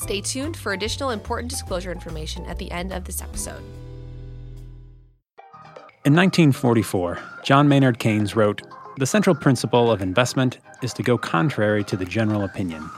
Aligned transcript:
Stay 0.00 0.22
tuned 0.22 0.56
for 0.56 0.72
additional 0.72 1.10
important 1.10 1.50
disclosure 1.50 1.92
information 1.92 2.46
at 2.46 2.56
the 2.56 2.70
end 2.70 2.90
of 2.90 3.04
this 3.04 3.20
episode. 3.20 3.62
In 6.06 6.16
1944, 6.16 7.18
John 7.42 7.68
Maynard 7.68 7.98
Keynes 7.98 8.34
wrote 8.34 8.62
The 8.96 9.04
central 9.04 9.36
principle 9.36 9.92
of 9.92 10.00
investment 10.00 10.56
is 10.80 10.94
to 10.94 11.02
go 11.02 11.18
contrary 11.18 11.84
to 11.84 11.98
the 11.98 12.06
general 12.06 12.44
opinion, 12.44 12.88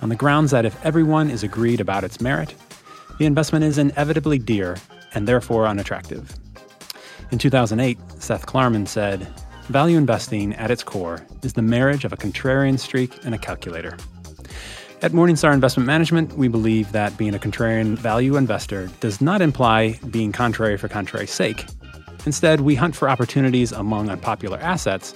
on 0.00 0.08
the 0.08 0.16
grounds 0.16 0.50
that 0.50 0.64
if 0.64 0.82
everyone 0.82 1.28
is 1.28 1.42
agreed 1.42 1.78
about 1.78 2.04
its 2.04 2.22
merit, 2.22 2.54
the 3.18 3.26
investment 3.26 3.62
is 3.62 3.76
inevitably 3.76 4.38
dear 4.38 4.78
and 5.12 5.28
therefore 5.28 5.66
unattractive. 5.66 6.34
In 7.30 7.36
2008, 7.36 7.98
Seth 8.18 8.46
Klarman 8.46 8.88
said, 8.88 9.28
Value 9.68 9.98
investing 9.98 10.54
at 10.54 10.70
its 10.70 10.82
core 10.82 11.26
is 11.42 11.52
the 11.52 11.60
marriage 11.60 12.06
of 12.06 12.14
a 12.14 12.16
contrarian 12.16 12.78
streak 12.78 13.26
and 13.26 13.34
a 13.34 13.38
calculator. 13.38 13.98
At 15.02 15.12
Morningstar 15.12 15.52
Investment 15.52 15.86
Management, 15.86 16.38
we 16.38 16.48
believe 16.48 16.90
that 16.92 17.18
being 17.18 17.34
a 17.34 17.38
contrarian 17.38 17.96
value 17.98 18.36
investor 18.36 18.88
does 19.00 19.20
not 19.20 19.42
imply 19.42 19.98
being 20.10 20.32
contrary 20.32 20.78
for 20.78 20.88
contrary's 20.88 21.30
sake. 21.30 21.66
Instead, 22.24 22.62
we 22.62 22.74
hunt 22.74 22.96
for 22.96 23.08
opportunities 23.10 23.72
among 23.72 24.08
unpopular 24.08 24.58
assets 24.58 25.14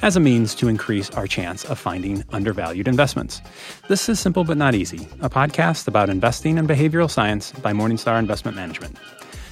as 0.00 0.16
a 0.16 0.20
means 0.20 0.54
to 0.54 0.66
increase 0.66 1.10
our 1.10 1.26
chance 1.26 1.66
of 1.66 1.78
finding 1.78 2.24
undervalued 2.30 2.88
investments. 2.88 3.42
This 3.88 4.08
is 4.08 4.18
Simple 4.18 4.44
But 4.44 4.56
Not 4.56 4.74
Easy, 4.74 5.06
a 5.20 5.28
podcast 5.28 5.88
about 5.88 6.08
investing 6.08 6.58
and 6.58 6.66
behavioral 6.66 7.10
science 7.10 7.52
by 7.52 7.74
Morningstar 7.74 8.18
Investment 8.18 8.56
Management. 8.56 8.96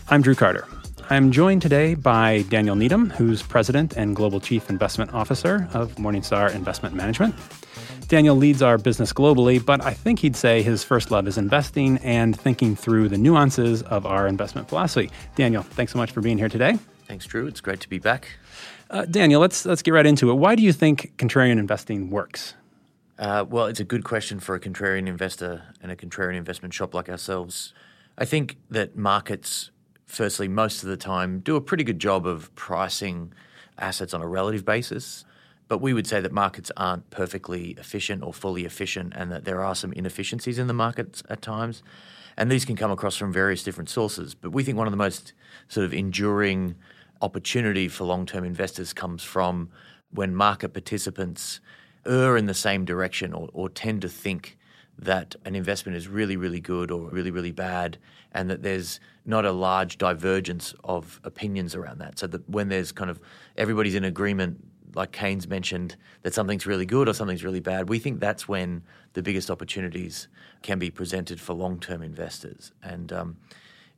I'm 0.09 0.23
Drew 0.23 0.35
Carter. 0.35 0.67
I'm 1.11 1.31
joined 1.31 1.61
today 1.61 1.95
by 1.95 2.47
Daniel 2.49 2.77
Needham, 2.77 3.11
who's 3.11 3.43
President 3.43 3.93
and 3.95 4.17
Global 4.17 4.41
Chief 4.41 4.71
Investment 4.71 5.13
Officer 5.13 5.69
of 5.75 5.95
Morningstar 5.97 6.53
Investment 6.55 6.95
Management. 6.95 7.35
Daniel 8.09 8.37
leads 8.37 8.63
our 8.63 8.79
business 8.79 9.13
globally, 9.13 9.65
but 9.65 9.85
I 9.85 9.93
think 9.93 10.21
he'd 10.21 10.37
say 10.37 10.63
his 10.63 10.85
first 10.85 11.11
love 11.11 11.27
is 11.27 11.39
investing 11.39 11.99
and 11.99 12.39
thinking 12.39 12.77
through 12.77 13.09
the 13.09 13.19
nuances 13.19 13.83
of 13.83 14.07
our 14.07 14.29
investment 14.29 14.69
philosophy. 14.69 15.11
Daniel, 15.35 15.63
thanks 15.63 15.93
so 15.93 15.99
much 15.99 16.13
for 16.13 16.21
being 16.21 16.39
here 16.39 16.49
today. 16.49 16.79
Thanks, 17.07 17.27
Drew. 17.27 17.47
It's 17.49 17.61
great 17.61 17.81
to 17.81 17.89
be 17.89 17.99
back. 17.99 18.29
Uh, 18.91 19.05
Daniel, 19.07 19.41
let's 19.41 19.67
let's 19.67 19.83
get 19.83 19.93
right 19.93 20.07
into 20.07 20.31
it. 20.31 20.35
Why 20.35 20.55
do 20.55 20.63
you 20.63 20.73
think 20.73 21.15
contrarian 21.17 21.59
investing 21.59 22.11
works? 22.11 22.55
Uh, 23.19 23.45
well, 23.49 23.67
it's 23.67 23.81
a 23.81 23.85
good 23.85 24.05
question 24.05 24.39
for 24.39 24.55
a 24.55 24.61
contrarian 24.61 25.09
investor 25.09 25.63
and 25.83 25.91
a 25.91 25.97
contrarian 25.97 26.37
investment 26.37 26.75
shop 26.75 26.95
like 26.95 27.09
ourselves. 27.09 27.73
I 28.19 28.25
think 28.25 28.57
that 28.71 28.97
markets, 28.97 29.71
firstly, 30.05 30.49
most 30.49 30.83
of 30.83 30.89
the 30.89 30.97
time, 30.97 31.41
do 31.41 31.57
a 31.57 31.61
pretty 31.61 31.83
good 31.83 31.99
job 31.99 32.27
of 32.27 32.55
pricing 32.55 33.33
assets 33.79 34.15
on 34.15 34.23
a 34.23 34.29
relative 34.29 34.65
basis. 34.65 35.25
But 35.69 35.79
we 35.79 35.93
would 35.93 36.07
say 36.07 36.21
that 36.21 36.33
markets 36.33 36.71
aren't 36.77 37.11
perfectly 37.11 37.71
efficient 37.73 38.23
or 38.23 38.33
fully 38.33 38.65
efficient, 38.65 39.13
and 39.17 39.33
that 39.33 39.45
there 39.45 39.65
are 39.65 39.75
some 39.75 39.93
inefficiencies 39.93 40.59
in 40.59 40.67
the 40.67 40.75
markets 40.75 41.23
at 41.29 41.43
times. 41.43 41.83
And 42.37 42.51
these 42.51 42.65
can 42.65 42.77
come 42.77 42.91
across 42.91 43.17
from 43.17 43.33
various 43.33 43.63
different 43.63 43.89
sources. 43.89 44.35
But 44.35 44.51
we 44.51 44.63
think 44.63 44.77
one 44.77 44.87
of 44.87 44.93
the 44.93 44.99
most 44.99 45.33
sort 45.69 45.85
of 45.85 45.95
enduring 45.95 46.77
opportunity 47.23 47.89
for 47.89 48.05
long 48.05 48.27
term 48.27 48.45
investors 48.45 48.93
comes 48.93 49.23
from 49.23 49.71
when 50.11 50.35
market 50.35 50.73
participants 50.73 51.61
err 52.07 52.37
in 52.37 52.47
the 52.47 52.55
same 52.55 52.85
direction 52.85 53.33
or, 53.33 53.49
or 53.53 53.69
tend 53.69 54.03
to 54.03 54.09
think 54.09 54.57
that 54.99 55.35
an 55.45 55.55
investment 55.55 55.97
is 55.97 56.09
really, 56.09 56.37
really 56.37 56.61
good 56.61 56.91
or 56.91 57.09
really, 57.11 57.31
really 57.31 57.53
bad, 57.53 57.99
and 58.33 58.49
that 58.49 58.63
there's 58.63 58.99
not 59.25 59.45
a 59.45 59.53
large 59.53 59.99
divergence 59.99 60.75
of 60.85 61.21
opinions 61.25 61.75
around 61.75 61.99
that. 61.99 62.19
So 62.19 62.27
that 62.29 62.49
when 62.49 62.69
there's 62.69 62.93
kind 62.93 63.11
of 63.11 63.21
everybody's 63.57 63.95
in 63.95 64.05
agreement 64.05 64.65
like 64.97 65.13
Keynes 65.13 65.47
mentioned, 65.47 65.97
that 66.23 66.35
something's 66.35 66.67
really 66.67 66.87
good 66.87 67.09
or 67.09 67.13
something's 67.13 67.45
really 67.45 67.61
bad, 67.61 67.89
we 67.89 67.99
think 67.99 68.19
that's 68.19 68.49
when 68.49 68.83
the 69.13 69.23
biggest 69.23 69.51
opportunities 69.51 70.27
can 70.63 70.79
be 70.79 70.91
presented 70.91 71.39
for 71.41 71.53
long 71.53 71.79
term 71.79 72.03
investors. 72.03 72.73
And, 72.83 73.13
um, 73.13 73.37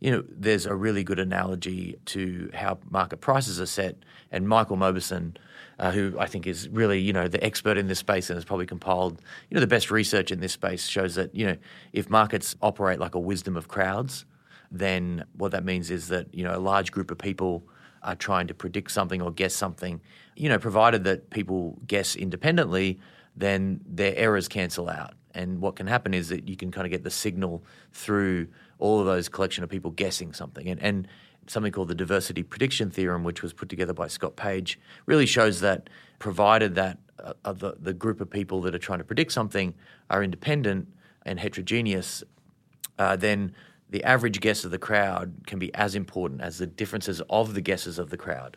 you 0.00 0.10
know, 0.10 0.24
there's 0.28 0.66
a 0.66 0.74
really 0.74 1.04
good 1.04 1.18
analogy 1.18 1.98
to 2.06 2.50
how 2.52 2.78
market 2.90 3.18
prices 3.18 3.60
are 3.60 3.66
set. 3.66 3.96
And 4.30 4.48
Michael 4.48 4.76
Mauboussin, 4.76 5.36
uh, 5.78 5.92
who 5.92 6.16
I 6.18 6.26
think 6.26 6.46
is 6.46 6.68
really, 6.68 7.00
you 7.00 7.12
know, 7.12 7.28
the 7.28 7.42
expert 7.42 7.78
in 7.78 7.86
this 7.86 8.00
space 8.00 8.28
and 8.28 8.36
has 8.36 8.44
probably 8.44 8.66
compiled, 8.66 9.22
you 9.48 9.54
know, 9.54 9.60
the 9.60 9.66
best 9.66 9.90
research 9.90 10.32
in 10.32 10.40
this 10.40 10.52
space, 10.52 10.86
shows 10.86 11.14
that, 11.14 11.34
you 11.34 11.46
know, 11.46 11.56
if 11.92 12.10
markets 12.10 12.56
operate 12.60 12.98
like 12.98 13.14
a 13.14 13.20
wisdom 13.20 13.56
of 13.56 13.68
crowds, 13.68 14.24
then 14.70 15.24
what 15.36 15.52
that 15.52 15.64
means 15.64 15.90
is 15.90 16.08
that, 16.08 16.32
you 16.34 16.44
know, 16.44 16.56
a 16.56 16.58
large 16.58 16.90
group 16.92 17.10
of 17.10 17.18
people 17.18 17.62
are 18.02 18.14
trying 18.14 18.46
to 18.46 18.54
predict 18.54 18.90
something 18.90 19.20
or 19.20 19.30
guess 19.30 19.54
something, 19.54 20.00
you 20.36 20.48
know, 20.48 20.58
provided 20.58 21.04
that 21.04 21.30
people 21.30 21.78
guess 21.86 22.16
independently, 22.16 22.98
then 23.36 23.80
their 23.86 24.14
errors 24.16 24.48
cancel 24.48 24.88
out. 24.88 25.14
And 25.34 25.60
what 25.60 25.76
can 25.76 25.86
happen 25.86 26.14
is 26.14 26.28
that 26.30 26.48
you 26.48 26.56
can 26.56 26.70
kind 26.70 26.86
of 26.86 26.90
get 26.90 27.04
the 27.04 27.10
signal 27.10 27.62
through 27.92 28.48
all 28.78 29.00
of 29.00 29.06
those 29.06 29.28
collection 29.28 29.62
of 29.62 29.70
people 29.70 29.90
guessing 29.90 30.32
something. 30.32 30.68
And, 30.68 30.80
and 30.82 31.08
something 31.46 31.72
called 31.72 31.88
the 31.88 31.94
diversity 31.94 32.42
prediction 32.42 32.90
theorem, 32.90 33.24
which 33.24 33.42
was 33.42 33.52
put 33.52 33.68
together 33.68 33.92
by 33.92 34.08
Scott 34.08 34.36
Page, 34.36 34.78
really 35.06 35.26
shows 35.26 35.60
that 35.60 35.90
provided 36.18 36.74
that 36.74 36.98
uh, 37.44 37.52
the, 37.52 37.76
the 37.80 37.92
group 37.92 38.20
of 38.20 38.30
people 38.30 38.60
that 38.62 38.74
are 38.74 38.78
trying 38.78 38.98
to 38.98 39.04
predict 39.04 39.32
something 39.32 39.74
are 40.10 40.22
independent 40.22 40.88
and 41.24 41.40
heterogeneous, 41.40 42.22
uh, 42.98 43.16
then 43.16 43.54
the 43.90 44.04
average 44.04 44.40
guess 44.40 44.64
of 44.64 44.70
the 44.70 44.78
crowd 44.78 45.32
can 45.46 45.58
be 45.58 45.74
as 45.74 45.94
important 45.94 46.40
as 46.40 46.58
the 46.58 46.66
differences 46.66 47.20
of 47.30 47.54
the 47.54 47.60
guesses 47.60 47.98
of 47.98 48.10
the 48.10 48.16
crowd. 48.16 48.56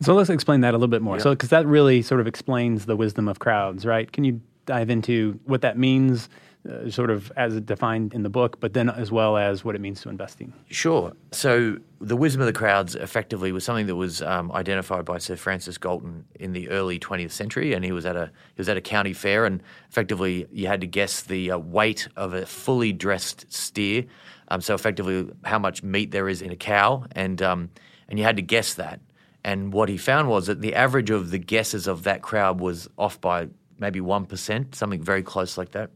So 0.00 0.14
let's 0.14 0.30
explain 0.30 0.60
that 0.60 0.74
a 0.74 0.76
little 0.76 0.88
bit 0.88 1.02
more. 1.02 1.18
So, 1.18 1.30
because 1.30 1.48
that 1.48 1.66
really 1.66 2.02
sort 2.02 2.20
of 2.20 2.26
explains 2.26 2.86
the 2.86 2.96
wisdom 2.96 3.28
of 3.28 3.40
crowds, 3.40 3.84
right? 3.84 4.10
Can 4.10 4.24
you 4.24 4.40
dive 4.64 4.90
into 4.90 5.40
what 5.44 5.62
that 5.62 5.76
means, 5.76 6.28
uh, 6.68 6.88
sort 6.90 7.10
of 7.10 7.32
as 7.36 7.60
defined 7.62 8.14
in 8.14 8.22
the 8.22 8.28
book, 8.28 8.60
but 8.60 8.74
then 8.74 8.90
as 8.90 9.10
well 9.10 9.36
as 9.36 9.64
what 9.64 9.74
it 9.74 9.80
means 9.80 10.00
to 10.02 10.08
investing? 10.08 10.52
Sure. 10.70 11.12
So, 11.32 11.78
the 12.00 12.14
wisdom 12.14 12.42
of 12.42 12.46
the 12.46 12.52
crowds 12.52 12.94
effectively 12.94 13.50
was 13.50 13.64
something 13.64 13.86
that 13.86 13.96
was 13.96 14.22
um, 14.22 14.52
identified 14.52 15.04
by 15.04 15.18
Sir 15.18 15.34
Francis 15.34 15.78
Galton 15.78 16.24
in 16.36 16.52
the 16.52 16.68
early 16.68 17.00
20th 17.00 17.32
century, 17.32 17.72
and 17.72 17.84
he 17.84 17.90
was 17.90 18.06
at 18.06 18.14
a 18.14 18.26
he 18.54 18.60
was 18.60 18.68
at 18.68 18.76
a 18.76 18.80
county 18.80 19.12
fair, 19.12 19.46
and 19.46 19.62
effectively 19.90 20.46
you 20.52 20.68
had 20.68 20.80
to 20.80 20.86
guess 20.86 21.22
the 21.22 21.50
uh, 21.50 21.58
weight 21.58 22.06
of 22.16 22.34
a 22.34 22.46
fully 22.46 22.92
dressed 22.92 23.52
steer. 23.52 24.04
Um, 24.50 24.60
so, 24.60 24.74
effectively, 24.74 25.30
how 25.44 25.58
much 25.58 25.82
meat 25.82 26.10
there 26.10 26.28
is 26.28 26.40
in 26.42 26.50
a 26.50 26.56
cow, 26.56 27.04
and 27.12 27.40
um, 27.42 27.70
and 28.08 28.18
you 28.18 28.24
had 28.24 28.36
to 28.36 28.42
guess 28.42 28.74
that. 28.74 29.00
And 29.44 29.72
what 29.72 29.88
he 29.88 29.96
found 29.96 30.28
was 30.28 30.46
that 30.46 30.60
the 30.60 30.74
average 30.74 31.10
of 31.10 31.30
the 31.30 31.38
guesses 31.38 31.86
of 31.86 32.04
that 32.04 32.22
crowd 32.22 32.60
was 32.60 32.88
off 32.98 33.20
by 33.20 33.48
maybe 33.78 34.00
1%, 34.00 34.74
something 34.74 35.02
very 35.02 35.22
close 35.22 35.56
like 35.56 35.72
that. 35.72 35.90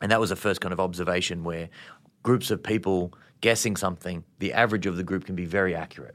And 0.00 0.12
that 0.12 0.20
was 0.20 0.30
the 0.30 0.36
first 0.36 0.60
kind 0.60 0.72
of 0.72 0.80
observation 0.80 1.44
where 1.44 1.68
groups 2.22 2.50
of 2.50 2.62
people 2.62 3.14
guessing 3.40 3.76
something, 3.76 4.24
the 4.38 4.52
average 4.52 4.86
of 4.86 4.96
the 4.96 5.02
group 5.02 5.24
can 5.24 5.34
be 5.34 5.44
very 5.44 5.74
accurate. 5.74 6.14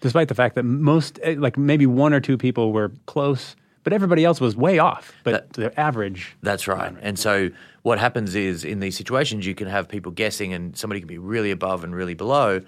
Despite 0.00 0.28
the 0.28 0.34
fact 0.34 0.54
that 0.54 0.64
most, 0.64 1.18
eh, 1.22 1.34
like 1.38 1.56
maybe 1.56 1.86
one 1.86 2.12
or 2.12 2.20
two 2.20 2.36
people 2.36 2.72
were 2.72 2.92
close, 3.06 3.56
but 3.84 3.92
everybody 3.92 4.24
else 4.24 4.40
was 4.40 4.56
way 4.56 4.78
off. 4.78 5.12
But 5.24 5.32
that, 5.32 5.52
the 5.54 5.80
average. 5.80 6.36
That's 6.42 6.68
right. 6.68 6.94
And 7.00 7.18
so 7.18 7.50
what 7.82 7.98
happens 7.98 8.34
is 8.34 8.64
in 8.64 8.80
these 8.80 8.96
situations, 8.96 9.46
you 9.46 9.54
can 9.54 9.68
have 9.68 9.88
people 9.88 10.12
guessing 10.12 10.52
and 10.52 10.76
somebody 10.76 11.00
can 11.00 11.08
be 11.08 11.18
really 11.18 11.50
above 11.50 11.84
and 11.84 11.94
really 11.94 12.14
below. 12.14 12.60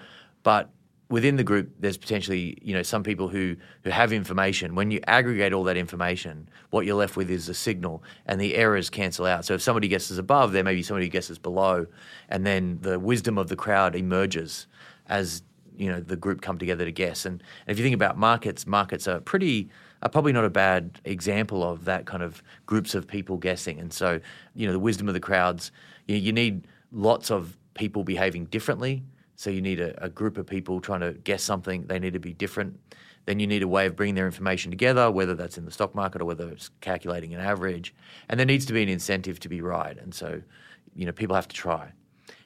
But 0.42 0.70
within 1.08 1.36
the 1.36 1.44
group, 1.44 1.70
there's 1.78 1.96
potentially 1.96 2.58
you 2.62 2.74
know 2.74 2.82
some 2.82 3.02
people 3.02 3.28
who 3.28 3.56
who 3.82 3.90
have 3.90 4.12
information. 4.12 4.74
When 4.74 4.90
you 4.90 5.00
aggregate 5.06 5.52
all 5.52 5.64
that 5.64 5.76
information, 5.76 6.48
what 6.70 6.86
you're 6.86 6.96
left 6.96 7.16
with 7.16 7.30
is 7.30 7.48
a 7.48 7.54
signal, 7.54 8.02
and 8.26 8.40
the 8.40 8.54
errors 8.54 8.90
cancel 8.90 9.26
out. 9.26 9.44
So 9.44 9.54
if 9.54 9.62
somebody 9.62 9.88
guesses 9.88 10.18
above, 10.18 10.52
there 10.52 10.64
may 10.64 10.74
be 10.74 10.82
somebody 10.82 11.06
who 11.06 11.10
guesses 11.10 11.38
below, 11.38 11.86
and 12.28 12.44
then 12.46 12.78
the 12.82 12.98
wisdom 12.98 13.38
of 13.38 13.48
the 13.48 13.56
crowd 13.56 13.94
emerges 13.94 14.66
as 15.08 15.42
you 15.76 15.90
know 15.90 16.00
the 16.00 16.16
group 16.16 16.40
come 16.40 16.58
together 16.58 16.84
to 16.84 16.92
guess. 16.92 17.26
And, 17.26 17.42
and 17.66 17.72
if 17.72 17.78
you 17.78 17.84
think 17.84 17.94
about 17.94 18.18
markets, 18.18 18.66
markets 18.66 19.06
are 19.06 19.20
pretty 19.20 19.70
are 20.04 20.10
probably 20.10 20.32
not 20.32 20.44
a 20.44 20.50
bad 20.50 21.00
example 21.04 21.64
of 21.64 21.84
that 21.86 22.06
kind 22.06 22.22
of 22.22 22.42
groups 22.66 22.94
of 22.94 23.06
people 23.06 23.36
guessing. 23.38 23.78
And 23.80 23.92
so 23.92 24.20
you 24.54 24.66
know 24.66 24.72
the 24.72 24.78
wisdom 24.78 25.08
of 25.08 25.14
the 25.14 25.20
crowds, 25.20 25.72
you, 26.06 26.16
you 26.16 26.32
need 26.32 26.66
lots 26.92 27.30
of 27.30 27.56
people 27.74 28.04
behaving 28.04 28.44
differently 28.46 29.02
so 29.36 29.50
you 29.50 29.60
need 29.60 29.80
a, 29.80 30.04
a, 30.04 30.08
group 30.08 30.38
of 30.38 30.46
people 30.46 30.80
trying 30.80 31.00
to 31.00 31.12
guess 31.12 31.42
something. 31.42 31.86
They 31.86 31.98
need 31.98 32.12
to 32.12 32.18
be 32.18 32.32
different. 32.32 32.78
Then 33.26 33.40
you 33.40 33.46
need 33.46 33.62
a 33.62 33.68
way 33.68 33.86
of 33.86 33.96
bringing 33.96 34.14
their 34.14 34.26
information 34.26 34.70
together, 34.70 35.10
whether 35.10 35.34
that's 35.34 35.58
in 35.58 35.64
the 35.64 35.70
stock 35.70 35.94
market 35.94 36.22
or 36.22 36.24
whether 36.24 36.48
it's 36.48 36.70
calculating 36.80 37.34
an 37.34 37.40
average. 37.40 37.94
And 38.28 38.38
there 38.38 38.46
needs 38.46 38.66
to 38.66 38.72
be 38.72 38.82
an 38.82 38.88
incentive 38.88 39.40
to 39.40 39.48
be 39.48 39.60
right. 39.60 39.98
And 39.98 40.14
so, 40.14 40.42
you 40.94 41.06
know, 41.06 41.12
people 41.12 41.34
have 41.34 41.48
to 41.48 41.56
try. 41.56 41.92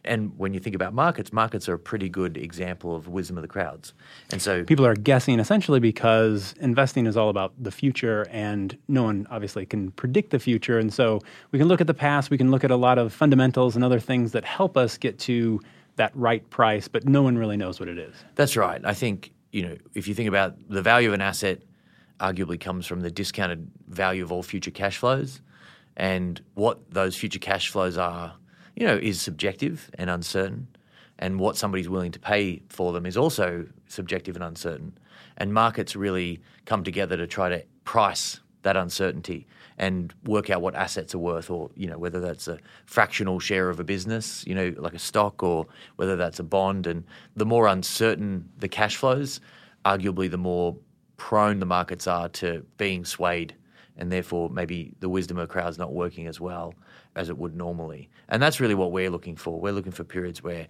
And 0.05 0.33
when 0.39 0.55
you 0.55 0.61
think 0.61 0.75
about 0.75 0.95
markets, 0.95 1.33
markets 1.33 1.69
are 1.69 1.75
a 1.75 1.79
pretty 1.79 2.09
good 2.09 2.37
example 2.37 2.95
of 2.95 3.09
wisdom 3.09 3.37
of 3.37 3.43
the 3.43 3.49
crowds. 3.49 3.93
And 4.31 4.41
so 4.41 4.65
people 4.65 4.87
are 4.87 4.95
guessing 4.95 5.41
essentially 5.41 5.81
because 5.81 6.55
investing 6.61 7.07
is 7.07 7.17
all 7.17 7.29
about 7.29 7.53
the 7.63 7.71
future 7.71 8.27
and 8.31 8.77
no 8.89 9.03
one 9.03 9.27
obviously 9.31 9.67
can 9.67 9.91
predict 9.93 10.31
the 10.31 10.39
future. 10.39 10.79
And 10.79 10.93
so 10.93 11.21
we 11.53 11.59
can 11.59 11.69
look 11.69 11.81
at 11.81 11.87
the 11.87 11.95
past, 11.95 12.31
we 12.31 12.39
can 12.39 12.51
look 12.51 12.65
at 12.65 12.71
a 12.71 12.77
lot 12.77 12.99
of 12.99 13.13
fundamentals 13.13 13.75
and 13.77 13.85
other 13.85 14.01
things 14.01 14.33
that 14.33 14.45
help 14.45 14.77
us 14.77 14.97
get 14.97 15.19
to 15.21 15.61
that 15.97 16.13
right 16.15 16.49
price, 16.49 16.89
but 16.89 17.07
no 17.07 17.23
one 17.23 17.37
really 17.37 17.57
knows 17.57 17.81
what 17.81 17.89
it 17.89 17.99
is. 17.99 18.15
That's 18.37 18.57
right. 18.57 18.81
I 18.85 18.95
think, 18.95 19.33
you 19.53 19.63
know, 19.63 19.77
if 19.95 20.09
you 20.09 20.15
think 20.15 20.29
about 20.29 20.57
the 20.69 20.81
value 20.81 21.09
of 21.09 21.15
an 21.15 21.21
asset 21.21 21.63
arguably 22.21 22.59
comes 22.59 22.87
from 22.87 23.01
the 23.01 23.11
discounted 23.11 23.71
value 23.89 24.23
of 24.23 24.33
all 24.33 24.43
future 24.43 24.71
cash 24.71 24.99
flows 24.99 25.41
and 25.97 26.41
what 26.55 26.91
those 26.91 27.17
future 27.17 27.39
cash 27.39 27.69
flows 27.71 27.99
are 27.99 28.35
you 28.79 28.87
know, 28.87 28.97
is 28.97 29.21
subjective 29.21 29.91
and 29.95 30.09
uncertain. 30.09 30.69
And 31.19 31.41
what 31.41 31.57
somebody's 31.57 31.89
willing 31.89 32.13
to 32.13 32.21
pay 32.21 32.63
for 32.69 32.93
them 32.93 33.07
is 33.07 33.17
also 33.17 33.67
subjective 33.89 34.37
and 34.37 34.45
uncertain. 34.45 34.97
And 35.37 35.53
markets 35.53 35.97
really 35.97 36.41
come 36.65 36.85
together 36.85 37.17
to 37.17 37.27
try 37.27 37.49
to 37.49 37.65
price 37.83 38.39
that 38.63 38.77
uncertainty 38.77 39.49
and 39.79 40.15
work 40.25 40.49
out 40.49 40.63
what 40.63 40.77
assets 40.77 41.13
are 41.15 41.19
worth, 41.19 41.51
or 41.51 41.71
you 41.75 41.89
know 41.89 41.99
whether 41.99 42.21
that's 42.21 42.47
a 42.47 42.59
fractional 42.87 43.41
share 43.41 43.69
of 43.69 43.81
a 43.81 43.85
business, 43.85 44.45
you 44.47 44.55
know, 44.55 44.73
like 44.77 44.95
a 44.95 44.99
stock, 44.99 45.43
or 45.43 45.67
whether 45.97 46.15
that's 46.15 46.39
a 46.39 46.45
bond. 46.45 46.87
And 46.87 47.05
the 47.35 47.47
more 47.47 47.67
uncertain 47.67 48.49
the 48.59 48.69
cash 48.69 48.97
flows, 48.97 49.41
arguably 49.85 50.31
the 50.31 50.39
more 50.39 50.77
prone 51.17 51.59
the 51.59 51.67
markets 51.67 52.07
are 52.07 52.29
to 52.29 52.65
being 52.77 53.05
swayed, 53.05 53.57
and 53.97 54.13
therefore 54.13 54.51
maybe 54.51 54.95
the 55.01 55.09
wisdom 55.09 55.39
of 55.39 55.49
crowds 55.49 55.79
not 55.79 55.93
working 55.93 56.29
as 56.29 56.41
well 56.41 56.75
as 57.19 57.29
it 57.29 57.37
would 57.37 57.57
normally. 57.57 58.09
And 58.29 58.41
that's 58.41 58.61
really 58.61 58.77
what 58.77 58.93
we're 58.93 59.11
looking 59.11 59.37
for. 59.37 59.61
We're 59.61 59.73
looking 59.73 59.93
for 59.93 60.05
periods 60.05 60.43
where, 60.43 60.69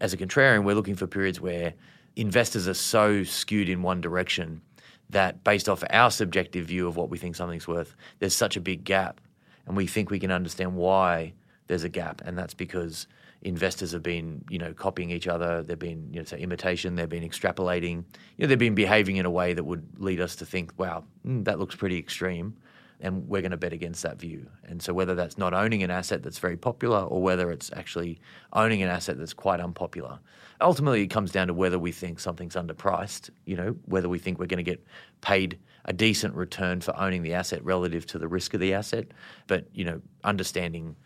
as 0.00 0.14
a 0.14 0.16
contrarian, 0.16 0.64
we're 0.64 0.74
looking 0.74 0.96
for 0.96 1.06
periods 1.06 1.40
where 1.40 1.74
investors 2.16 2.66
are 2.66 2.74
so 2.74 3.22
skewed 3.22 3.68
in 3.68 3.82
one 3.82 4.00
direction 4.00 4.62
that 5.10 5.44
based 5.44 5.68
off 5.68 5.84
our 5.90 6.10
subjective 6.10 6.66
view 6.66 6.88
of 6.88 6.96
what 6.96 7.10
we 7.10 7.18
think 7.18 7.36
something's 7.36 7.68
worth, 7.68 7.94
there's 8.18 8.34
such 8.34 8.56
a 8.56 8.60
big 8.60 8.82
gap. 8.82 9.20
And 9.66 9.76
we 9.76 9.86
think 9.86 10.10
we 10.10 10.18
can 10.18 10.30
understand 10.30 10.74
why 10.74 11.34
there's 11.66 11.84
a 11.84 11.88
gap. 11.88 12.22
And 12.24 12.38
that's 12.38 12.54
because 12.54 13.06
investors 13.42 13.92
have 13.92 14.02
been, 14.02 14.42
you 14.48 14.58
know, 14.58 14.72
copying 14.72 15.10
each 15.10 15.28
other. 15.28 15.62
They've 15.62 15.78
been, 15.78 16.08
you 16.12 16.20
know, 16.20 16.24
say 16.24 16.40
imitation. 16.40 16.94
They've 16.94 17.08
been 17.08 17.28
extrapolating. 17.28 18.04
You 18.36 18.42
know, 18.42 18.46
they've 18.46 18.58
been 18.58 18.74
behaving 18.74 19.16
in 19.16 19.26
a 19.26 19.30
way 19.30 19.52
that 19.52 19.64
would 19.64 19.86
lead 19.98 20.20
us 20.20 20.34
to 20.36 20.46
think, 20.46 20.72
wow, 20.78 21.04
mm, 21.26 21.44
that 21.44 21.58
looks 21.58 21.74
pretty 21.74 21.98
extreme 21.98 22.56
and 23.00 23.28
we're 23.28 23.40
going 23.40 23.50
to 23.50 23.56
bet 23.56 23.72
against 23.72 24.02
that 24.02 24.18
view. 24.18 24.46
And 24.64 24.82
so, 24.82 24.92
whether 24.92 25.14
that's 25.14 25.38
not 25.38 25.54
owning 25.54 25.82
an 25.82 25.90
asset 25.90 26.22
that's 26.22 26.38
very 26.38 26.56
popular 26.56 27.00
or 27.00 27.22
whether 27.22 27.50
it's 27.50 27.70
actually 27.74 28.20
owning 28.52 28.82
an 28.82 28.88
asset 28.88 29.18
that's 29.18 29.32
quite 29.32 29.60
unpopular, 29.60 30.18
ultimately 30.60 31.02
it 31.02 31.08
comes 31.08 31.32
down 31.32 31.48
to 31.48 31.54
whether 31.54 31.78
we 31.78 31.92
think 31.92 32.20
something's 32.20 32.54
underpriced, 32.54 33.30
you 33.44 33.56
know, 33.56 33.76
whether 33.86 34.08
we 34.08 34.18
think 34.18 34.38
we're 34.38 34.46
going 34.46 34.64
to 34.64 34.70
get 34.70 34.84
paid 35.20 35.58
a 35.86 35.92
decent 35.92 36.34
return 36.34 36.80
for 36.80 36.96
owning 36.98 37.22
the 37.22 37.34
asset 37.34 37.64
relative 37.64 38.06
to 38.06 38.18
the 38.18 38.28
risk 38.28 38.54
of 38.54 38.60
the 38.60 38.74
asset. 38.74 39.06
But, 39.46 39.66
you 39.72 39.84
know, 39.84 40.00
understanding 40.24 40.96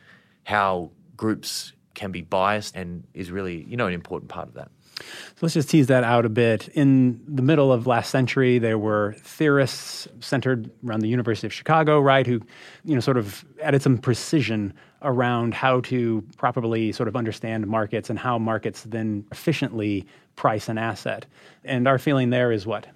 how 0.45 0.91
groups 1.17 1.73
can 1.95 2.11
be 2.11 2.23
biased 2.23 2.75
and 2.75 3.05
is 3.15 3.31
really, 3.31 3.65
you 3.65 3.77
know, 3.77 3.87
an 3.87 3.95
important 3.95 4.29
part 4.29 4.49
of 4.49 4.55
that. 4.55 4.71
So 4.97 5.39
let's 5.43 5.55
just 5.55 5.71
tease 5.71 5.89
that 5.89 6.05
out 6.05 6.25
a 6.25 6.29
bit. 6.29 6.69
In 6.69 7.21
the 7.27 7.43
middle 7.43 7.73
of 7.73 7.87
last 7.87 8.11
century, 8.11 8.59
there 8.59 8.79
were 8.79 9.15
theorists 9.19 10.07
centered 10.21 10.71
around 10.87 11.01
the 11.01 11.09
University 11.09 11.47
of 11.47 11.53
Chicago, 11.53 12.01
right, 12.01 12.27
who, 12.27 12.41
you 12.85 12.95
know, 12.95 13.01
sort 13.01 13.17
of 13.17 13.45
added 13.63 13.83
some 13.83 13.99
precision 13.99 14.73
around 15.03 15.53
how 15.53 15.81
to 15.81 16.23
properly 16.37 16.93
sort 16.93 17.09
of 17.09 17.17
understand 17.17 17.67
markets 17.67 18.09
and 18.09 18.19
how 18.19 18.39
markets 18.39 18.85
then 18.85 19.27
efficiently 19.33 20.07
price 20.37 20.69
an 20.69 20.79
asset. 20.79 21.27
And 21.65 21.89
our 21.89 21.99
feeling 21.99 22.31
there 22.31 22.53
is 22.53 22.67
what? 22.67 22.87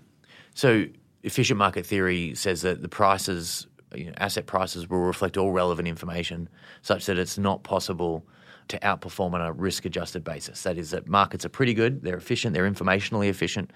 So 0.55 0.87
efficient 1.23 1.59
market 1.59 1.85
theory 1.85 2.35
says 2.35 2.63
that 2.63 2.81
the 2.81 2.89
prices, 2.89 3.67
you 3.95 4.07
know, 4.07 4.13
asset 4.19 4.47
prices 4.47 4.89
will 4.89 4.99
reflect 4.99 5.37
all 5.37 5.51
relevant 5.51 5.89
information 5.89 6.49
such 6.83 7.07
that 7.07 7.19
it's 7.19 7.39
not 7.39 7.65
possible– 7.65 8.25
to 8.69 8.79
outperform 8.81 9.35
on 9.35 9.41
a 9.41 9.53
risk 9.53 9.85
adjusted 9.85 10.25
basis. 10.25 10.63
That 10.63 10.79
is, 10.79 10.91
that 10.91 11.09
markets 11.09 11.45
are 11.45 11.51
pretty 11.51 11.75
good, 11.75 12.03
they're 12.03 12.17
efficient, 12.17 12.55
they're 12.55 12.71
informationally 12.71 13.29
efficient, 13.29 13.73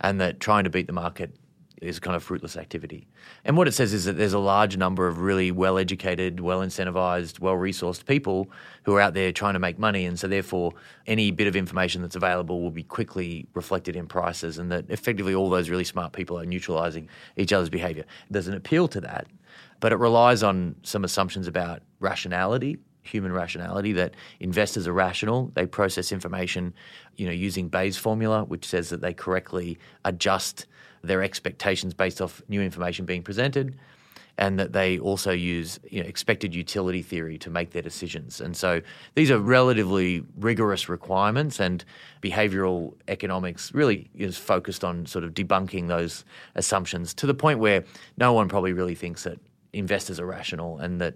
and 0.00 0.20
that 0.20 0.40
trying 0.40 0.64
to 0.64 0.70
beat 0.70 0.86
the 0.86 0.92
market 0.92 1.34
is 1.82 1.98
kind 1.98 2.16
of 2.16 2.22
fruitless 2.22 2.56
activity. 2.56 3.06
And 3.44 3.56
what 3.56 3.68
it 3.68 3.72
says 3.72 3.92
is 3.92 4.04
that 4.06 4.14
there's 4.14 4.32
a 4.32 4.38
large 4.38 4.76
number 4.76 5.06
of 5.06 5.20
really 5.20 5.50
well 5.50 5.78
educated, 5.78 6.40
well 6.40 6.60
incentivized, 6.60 7.40
well 7.40 7.54
resourced 7.54 8.06
people 8.06 8.50
who 8.84 8.94
are 8.94 9.00
out 9.00 9.14
there 9.14 9.32
trying 9.32 9.54
to 9.54 9.58
make 9.58 9.78
money. 9.78 10.06
And 10.06 10.18
so, 10.18 10.26
therefore, 10.26 10.72
any 11.06 11.30
bit 11.30 11.46
of 11.46 11.56
information 11.56 12.02
that's 12.02 12.16
available 12.16 12.62
will 12.62 12.70
be 12.70 12.82
quickly 12.82 13.46
reflected 13.54 13.96
in 13.96 14.06
prices, 14.06 14.58
and 14.58 14.70
that 14.72 14.88
effectively 14.90 15.34
all 15.34 15.50
those 15.50 15.68
really 15.68 15.84
smart 15.84 16.12
people 16.12 16.38
are 16.38 16.46
neutralizing 16.46 17.08
each 17.36 17.52
other's 17.52 17.70
behavior. 17.70 18.04
There's 18.30 18.48
an 18.48 18.54
appeal 18.54 18.88
to 18.88 19.00
that, 19.02 19.26
but 19.80 19.92
it 19.92 19.96
relies 19.96 20.42
on 20.42 20.76
some 20.82 21.04
assumptions 21.04 21.46
about 21.46 21.82
rationality 22.00 22.78
human 23.06 23.32
rationality 23.32 23.92
that 23.92 24.14
investors 24.40 24.86
are 24.86 24.92
rational. 24.92 25.50
They 25.54 25.66
process 25.66 26.12
information, 26.12 26.74
you 27.16 27.26
know, 27.26 27.32
using 27.32 27.68
Bayes' 27.68 27.96
formula, 27.96 28.44
which 28.44 28.66
says 28.66 28.90
that 28.90 29.00
they 29.00 29.14
correctly 29.14 29.78
adjust 30.04 30.66
their 31.02 31.22
expectations 31.22 31.94
based 31.94 32.20
off 32.20 32.42
new 32.48 32.60
information 32.60 33.04
being 33.06 33.22
presented, 33.22 33.78
and 34.38 34.58
that 34.58 34.72
they 34.72 34.98
also 34.98 35.30
use 35.30 35.80
you 35.88 36.02
know, 36.02 36.08
expected 36.08 36.54
utility 36.54 37.00
theory 37.02 37.38
to 37.38 37.48
make 37.48 37.70
their 37.70 37.82
decisions. 37.82 38.40
And 38.40 38.56
so 38.56 38.82
these 39.14 39.30
are 39.30 39.38
relatively 39.38 40.24
rigorous 40.38 40.88
requirements, 40.88 41.60
and 41.60 41.84
behavioral 42.22 42.94
economics 43.08 43.72
really 43.72 44.10
is 44.14 44.36
focused 44.36 44.84
on 44.84 45.06
sort 45.06 45.24
of 45.24 45.32
debunking 45.32 45.88
those 45.88 46.24
assumptions 46.54 47.14
to 47.14 47.26
the 47.26 47.34
point 47.34 47.60
where 47.60 47.84
no 48.18 48.32
one 48.32 48.48
probably 48.48 48.72
really 48.72 48.94
thinks 48.94 49.22
that 49.24 49.38
investors 49.72 50.18
are 50.18 50.26
rational 50.26 50.78
and 50.78 51.00
that 51.00 51.14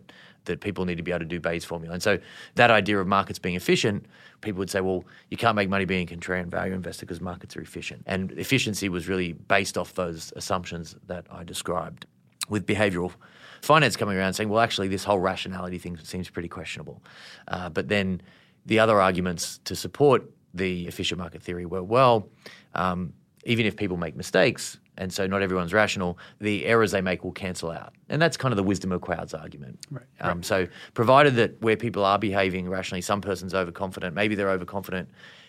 that 0.51 0.61
people 0.61 0.85
need 0.85 0.97
to 0.97 1.03
be 1.03 1.11
able 1.11 1.21
to 1.21 1.25
do 1.25 1.41
Bayes 1.41 1.65
formula. 1.65 1.95
And 1.95 2.03
so 2.03 2.19
that 2.57 2.71
idea 2.71 2.99
of 3.01 3.07
markets 3.07 3.39
being 3.39 3.55
efficient, 3.55 4.07
people 4.41 4.59
would 4.59 4.71
say, 4.71 4.81
well, 4.81 5.05
you 5.31 5.37
can't 5.37 5.57
make 5.57 5.69
money 5.69 5.85
being 5.85 6.09
a 6.09 6.15
contrarian 6.15 6.47
value 6.47 6.75
investor 6.75 7.07
because 7.07 7.21
markets 7.21 7.57
are 7.57 7.61
efficient. 7.61 8.03
And 8.07 8.33
efficiency 8.33 8.89
was 8.89 9.09
really 9.09 9.33
based 9.33 9.79
off 9.79 9.95
those 9.95 10.33
assumptions 10.37 10.97
that 11.07 11.27
I 11.31 11.45
described. 11.45 12.07
With 12.49 12.67
behavioral 12.67 13.13
finance 13.63 13.97
coming 13.97 14.17
around 14.17 14.35
saying, 14.35 14.49
well, 14.49 14.61
actually, 14.61 14.89
this 14.89 15.05
whole 15.05 15.21
rationality 15.21 15.79
thing 15.79 15.97
seems 15.99 16.29
pretty 16.29 16.49
questionable. 16.49 17.01
Uh, 17.49 17.69
but 17.69 17.89
then 17.89 18.21
the 18.67 18.79
other 18.81 19.01
arguments 19.01 19.61
to 19.65 19.77
support 19.77 20.29
the 20.53 20.87
efficient 20.89 21.19
market 21.21 21.43
theory 21.43 21.67
were, 21.67 21.83
well, 21.83 22.29
um, 22.75 23.13
even 23.45 23.67
if 23.67 23.77
people 23.77 23.97
make 23.97 24.17
mistakes, 24.17 24.79
and 25.01 25.11
so 25.11 25.27
not 25.27 25.41
everyone's 25.41 25.73
rational, 25.73 26.19
the 26.41 26.67
errors 26.67 26.93
they 26.93 27.01
make 27.01 27.25
will 27.25 27.33
cancel 27.33 27.71
out. 27.71 27.95
And 28.11 28.21
that's 28.21 28.37
kind 28.37 28.53
of 28.53 28.57
the 28.57 28.63
wisdom 28.63 28.93
of 28.93 29.01
crowds 29.01 29.33
argument. 29.33 29.85
Right. 29.91 30.05
Um, 30.21 30.39
right. 30.39 30.45
So, 30.45 30.69
provided 30.93 31.37
that 31.37 31.61
where 31.63 31.77
people 31.77 32.05
are 32.05 32.19
behaving 32.19 32.69
rationally, 32.69 33.01
some 33.01 33.23
person's 33.23 33.55
overconfident, 33.55 34.15
maybe 34.15 34.35
they're 34.35 34.51
overconfident 34.51 35.09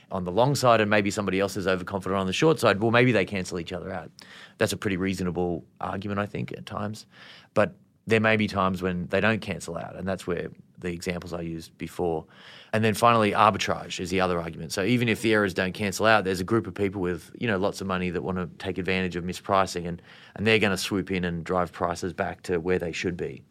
on 0.10 0.24
the 0.24 0.32
long 0.32 0.56
side 0.56 0.80
and 0.80 0.90
maybe 0.90 1.12
somebody 1.12 1.40
else 1.42 1.58
is 1.58 1.68
overconfident 1.68 2.20
on 2.20 2.28
the 2.28 2.34
short 2.34 2.60
side, 2.60 2.80
well, 2.80 2.92
maybe 2.92 3.12
they 3.12 3.26
cancel 3.26 3.60
each 3.60 3.74
other 3.74 3.92
out. 3.92 4.10
That's 4.58 4.74
a 4.74 4.78
pretty 4.78 4.98
reasonable 4.98 5.66
argument, 5.82 6.20
I 6.20 6.26
think, 6.26 6.54
at 6.54 6.66
times. 6.66 7.06
But 7.54 7.76
there 8.08 8.22
may 8.22 8.38
be 8.38 8.48
times 8.48 8.82
when 8.82 9.08
they 9.08 9.20
don't 9.20 9.42
cancel 9.42 9.78
out, 9.78 9.96
and 9.96 10.08
that's 10.08 10.26
where 10.26 10.48
the 10.82 10.92
examples 10.92 11.34
I 11.34 11.42
used 11.42 11.78
before. 11.78 12.26
And 12.74 12.84
then 12.84 12.94
finally, 12.94 13.32
arbitrage 13.32 14.00
is 14.00 14.10
the 14.10 14.22
other 14.22 14.40
argument. 14.40 14.72
So 14.72 14.84
even 14.84 15.10
if 15.10 15.22
the 15.22 15.34
errors 15.34 15.54
don't 15.54 15.74
cancel 15.74 16.06
out, 16.06 16.24
there's 16.24 16.40
a 16.40 16.46
group 16.46 16.68
of 16.68 16.74
people 16.74 17.02
with 17.02 17.32
you 17.40 17.48
know 17.48 17.58
lots 17.58 17.82
of 17.82 17.88
money 17.88 18.10
that 18.10 18.22
want 18.22 18.38
to 18.38 18.50
take 18.64 18.78
advantage 18.78 19.16
of 19.16 19.24
mispricing, 19.24 19.88
and 19.88 20.02
and 20.36 20.46
they're 20.46 20.60
going 20.60 20.72
to 20.72 20.78
swoop 20.78 21.12
in 21.12 21.24
and 21.24 21.44
drive 21.44 21.72
prices 21.72 22.14
back 22.14 22.44
to 22.44 22.60
where 22.60 22.80
they 22.80 22.92
should 22.92 23.18
be. 23.18 23.42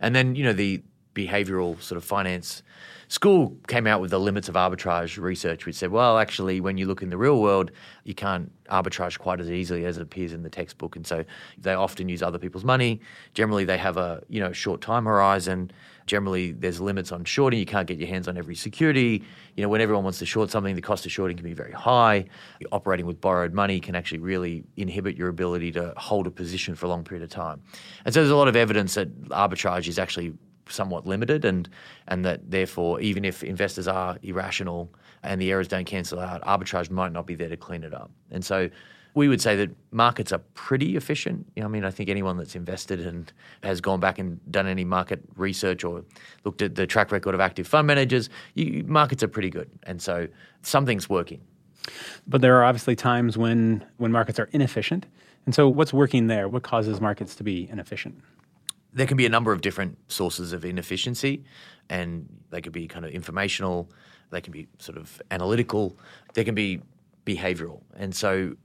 And 0.00 0.14
then 0.14 0.34
you 0.34 0.44
know 0.44 0.52
the 0.52 0.82
behavioral 1.16 1.80
sort 1.80 1.96
of 1.96 2.04
finance 2.04 2.62
school 3.08 3.56
came 3.68 3.86
out 3.86 4.00
with 4.00 4.10
the 4.10 4.18
limits 4.18 4.48
of 4.48 4.54
arbitrage 4.54 5.18
research, 5.18 5.66
which 5.66 5.76
said, 5.76 5.90
well, 5.90 6.18
actually, 6.18 6.60
when 6.60 6.76
you 6.76 6.86
look 6.86 7.02
in 7.02 7.10
the 7.10 7.16
real 7.16 7.40
world, 7.40 7.70
you 8.04 8.14
can't 8.14 8.50
arbitrage 8.68 9.18
quite 9.18 9.40
as 9.40 9.48
easily 9.48 9.84
as 9.84 9.96
it 9.96 10.02
appears 10.02 10.32
in 10.32 10.42
the 10.42 10.50
textbook, 10.50 10.96
and 10.96 11.06
so 11.06 11.24
they 11.58 11.74
often 11.74 12.08
use 12.08 12.22
other 12.22 12.38
people's 12.38 12.64
money. 12.64 13.00
Generally, 13.34 13.64
they 13.64 13.78
have 13.78 13.96
a 13.96 14.22
you 14.28 14.40
know 14.40 14.52
short 14.52 14.80
time 14.80 15.04
horizon. 15.04 15.70
Generally, 16.06 16.52
there's 16.52 16.80
limits 16.80 17.10
on 17.10 17.24
shorting. 17.24 17.58
You 17.58 17.66
can't 17.66 17.86
get 17.86 17.98
your 17.98 18.06
hands 18.08 18.28
on 18.28 18.36
every 18.36 18.54
security. 18.54 19.24
You 19.56 19.62
know, 19.62 19.68
when 19.68 19.80
everyone 19.80 20.04
wants 20.04 20.20
to 20.20 20.26
short 20.26 20.50
something, 20.50 20.76
the 20.76 20.82
cost 20.82 21.04
of 21.04 21.10
shorting 21.10 21.36
can 21.36 21.44
be 21.44 21.52
very 21.52 21.72
high. 21.72 22.26
Operating 22.70 23.06
with 23.06 23.20
borrowed 23.20 23.52
money 23.52 23.80
can 23.80 23.96
actually 23.96 24.20
really 24.20 24.64
inhibit 24.76 25.16
your 25.16 25.28
ability 25.28 25.72
to 25.72 25.92
hold 25.96 26.28
a 26.28 26.30
position 26.30 26.76
for 26.76 26.86
a 26.86 26.88
long 26.88 27.02
period 27.02 27.24
of 27.24 27.30
time. 27.30 27.60
And 28.04 28.14
so 28.14 28.20
there's 28.20 28.30
a 28.30 28.36
lot 28.36 28.46
of 28.46 28.54
evidence 28.54 28.94
that 28.94 29.28
arbitrage 29.30 29.88
is 29.88 29.98
actually 29.98 30.32
somewhat 30.68 31.06
limited 31.06 31.44
and 31.44 31.68
and 32.08 32.24
that 32.24 32.50
therefore 32.50 33.00
even 33.00 33.24
if 33.24 33.42
investors 33.42 33.86
are 33.88 34.18
irrational 34.22 34.92
and 35.22 35.40
the 35.40 35.50
errors 35.50 35.68
don't 35.68 35.86
cancel 35.86 36.20
out, 36.20 36.42
arbitrage 36.42 36.90
might 36.90 37.12
not 37.12 37.26
be 37.26 37.34
there 37.34 37.48
to 37.48 37.56
clean 37.56 37.82
it 37.82 37.94
up. 37.94 38.10
And 38.30 38.44
so 38.44 38.70
we 39.16 39.28
would 39.28 39.40
say 39.40 39.56
that 39.56 39.70
markets 39.92 40.30
are 40.30 40.40
pretty 40.52 40.94
efficient. 40.94 41.50
You 41.56 41.62
know, 41.62 41.68
I 41.68 41.70
mean, 41.70 41.84
I 41.86 41.90
think 41.90 42.10
anyone 42.10 42.36
that's 42.36 42.54
invested 42.54 43.00
and 43.00 43.32
has 43.62 43.80
gone 43.80 43.98
back 43.98 44.18
and 44.18 44.38
done 44.52 44.66
any 44.66 44.84
market 44.84 45.20
research 45.36 45.84
or 45.84 46.04
looked 46.44 46.60
at 46.60 46.74
the 46.74 46.86
track 46.86 47.10
record 47.10 47.34
of 47.34 47.40
active 47.40 47.66
fund 47.66 47.86
managers, 47.86 48.28
you, 48.54 48.84
markets 48.86 49.22
are 49.22 49.28
pretty 49.28 49.48
good. 49.48 49.70
And 49.84 50.02
so 50.02 50.28
something's 50.60 51.08
working. 51.08 51.40
But 52.26 52.42
there 52.42 52.56
are 52.56 52.64
obviously 52.64 52.94
times 52.94 53.38
when, 53.38 53.86
when 53.96 54.12
markets 54.12 54.38
are 54.38 54.50
inefficient. 54.52 55.06
And 55.46 55.54
so 55.54 55.66
what's 55.66 55.94
working 55.94 56.26
there? 56.26 56.46
What 56.46 56.62
causes 56.62 57.00
markets 57.00 57.34
to 57.36 57.42
be 57.42 57.70
inefficient? 57.70 58.20
There 58.96 59.06
can 59.06 59.18
be 59.18 59.26
a 59.26 59.28
number 59.28 59.52
of 59.52 59.60
different 59.60 59.98
sources 60.08 60.54
of 60.54 60.64
inefficiency, 60.64 61.44
and 61.90 62.26
they 62.48 62.62
could 62.62 62.72
be 62.72 62.88
kind 62.88 63.04
of 63.04 63.10
informational, 63.10 63.90
they 64.30 64.40
can 64.40 64.54
be 64.54 64.68
sort 64.78 64.96
of 64.96 65.20
analytical, 65.30 65.98
they 66.32 66.44
can 66.44 66.54
be 66.54 66.80
behavioral. 67.26 67.82
And 67.94 68.14
so 68.14 68.56